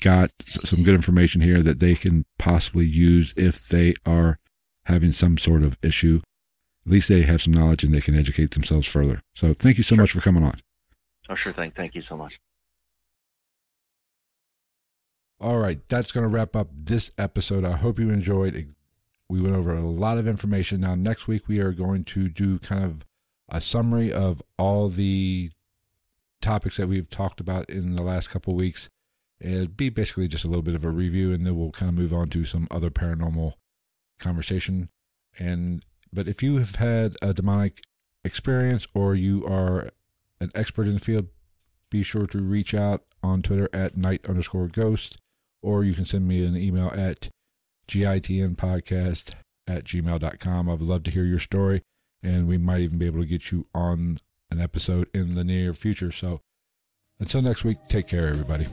got 0.01 0.31
some 0.47 0.83
good 0.83 0.95
information 0.95 1.41
here 1.41 1.61
that 1.61 1.79
they 1.79 1.95
can 1.95 2.25
possibly 2.39 2.85
use 2.85 3.33
if 3.37 3.67
they 3.67 3.93
are 4.05 4.39
having 4.85 5.11
some 5.11 5.37
sort 5.37 5.63
of 5.63 5.77
issue. 5.83 6.21
At 6.85 6.91
least 6.91 7.09
they 7.09 7.21
have 7.23 7.41
some 7.41 7.53
knowledge 7.53 7.83
and 7.83 7.93
they 7.93 8.01
can 8.01 8.15
educate 8.15 8.51
themselves 8.51 8.87
further. 8.87 9.21
So, 9.35 9.53
thank 9.53 9.77
you 9.77 9.83
so 9.83 9.95
Sure. 9.95 10.03
much 10.03 10.11
for 10.11 10.21
coming 10.21 10.43
on. 10.43 10.59
Oh, 11.29 11.35
sure 11.35 11.53
thing. 11.53 11.71
Thank 11.71 11.95
you 11.95 12.01
so 12.01 12.17
much. 12.17 12.39
All 15.39 15.57
right, 15.57 15.79
that's 15.89 16.11
going 16.11 16.23
to 16.23 16.27
wrap 16.29 16.55
up 16.55 16.69
this 16.71 17.11
episode. 17.17 17.65
I 17.65 17.77
hope 17.77 17.97
you 17.99 18.11
enjoyed. 18.11 18.75
We 19.27 19.41
went 19.41 19.55
over 19.55 19.73
a 19.75 19.81
lot 19.81 20.17
of 20.17 20.27
information. 20.27 20.81
Now, 20.81 20.93
next 20.93 21.27
week, 21.27 21.47
we 21.47 21.59
are 21.59 21.71
going 21.71 22.03
to 22.05 22.29
do 22.29 22.59
kind 22.59 22.83
of 22.83 23.05
a 23.49 23.59
summary 23.59 24.13
of 24.13 24.41
all 24.59 24.87
the 24.89 25.51
topics 26.41 26.77
that 26.77 26.87
we've 26.87 27.09
talked 27.09 27.39
about 27.39 27.69
in 27.69 27.95
the 27.95 28.03
last 28.03 28.29
couple 28.29 28.53
of 28.53 28.57
weeks. 28.57 28.89
It'd 29.39 29.75
be 29.75 29.89
basically 29.89 30.27
just 30.27 30.43
a 30.45 30.47
little 30.47 30.61
bit 30.61 30.75
of 30.75 30.85
a 30.85 30.89
review, 30.91 31.33
and 31.33 31.45
then 31.45 31.57
we'll 31.57 31.71
kind 31.71 31.89
of 31.89 31.95
move 31.95 32.13
on 32.13 32.29
to 32.29 32.45
some 32.45 32.67
other 32.69 32.91
paranormal 32.91 33.53
conversation. 34.19 34.89
And 35.39 35.83
but 36.13 36.27
if 36.27 36.43
you 36.43 36.57
have 36.57 36.75
had 36.75 37.15
a 37.21 37.33
demonic 37.33 37.83
experience 38.23 38.87
or 38.93 39.15
you 39.15 39.45
are 39.45 39.91
an 40.39 40.51
expert 40.55 40.87
in 40.87 40.95
the 40.95 40.99
field, 40.99 41.27
be 41.89 42.03
sure 42.03 42.27
to 42.27 42.39
reach 42.39 42.73
out 42.73 43.03
on 43.23 43.41
Twitter 43.41 43.69
at 43.73 43.97
night 43.97 44.25
underscore 44.27 44.67
ghost, 44.67 45.17
or 45.61 45.83
you 45.83 45.93
can 45.93 46.05
send 46.05 46.27
me 46.27 46.43
an 46.45 46.55
email 46.55 46.91
at 46.95 47.29
gitnpodcast 47.87 49.33
at 49.67 49.83
gmail.com. 49.83 50.69
I 50.69 50.73
would 50.73 50.81
love 50.81 51.03
to 51.03 51.11
hear 51.11 51.25
your 51.25 51.39
story, 51.39 51.83
and 52.23 52.47
we 52.47 52.57
might 52.57 52.81
even 52.81 52.97
be 52.97 53.05
able 53.05 53.21
to 53.21 53.27
get 53.27 53.51
you 53.51 53.67
on 53.73 54.19
an 54.49 54.59
episode 54.59 55.09
in 55.13 55.35
the 55.35 55.43
near 55.43 55.73
future. 55.73 56.11
So 56.11 56.41
until 57.19 57.41
next 57.41 57.63
week, 57.63 57.77
take 57.87 58.07
care, 58.07 58.27
everybody. 58.27 58.67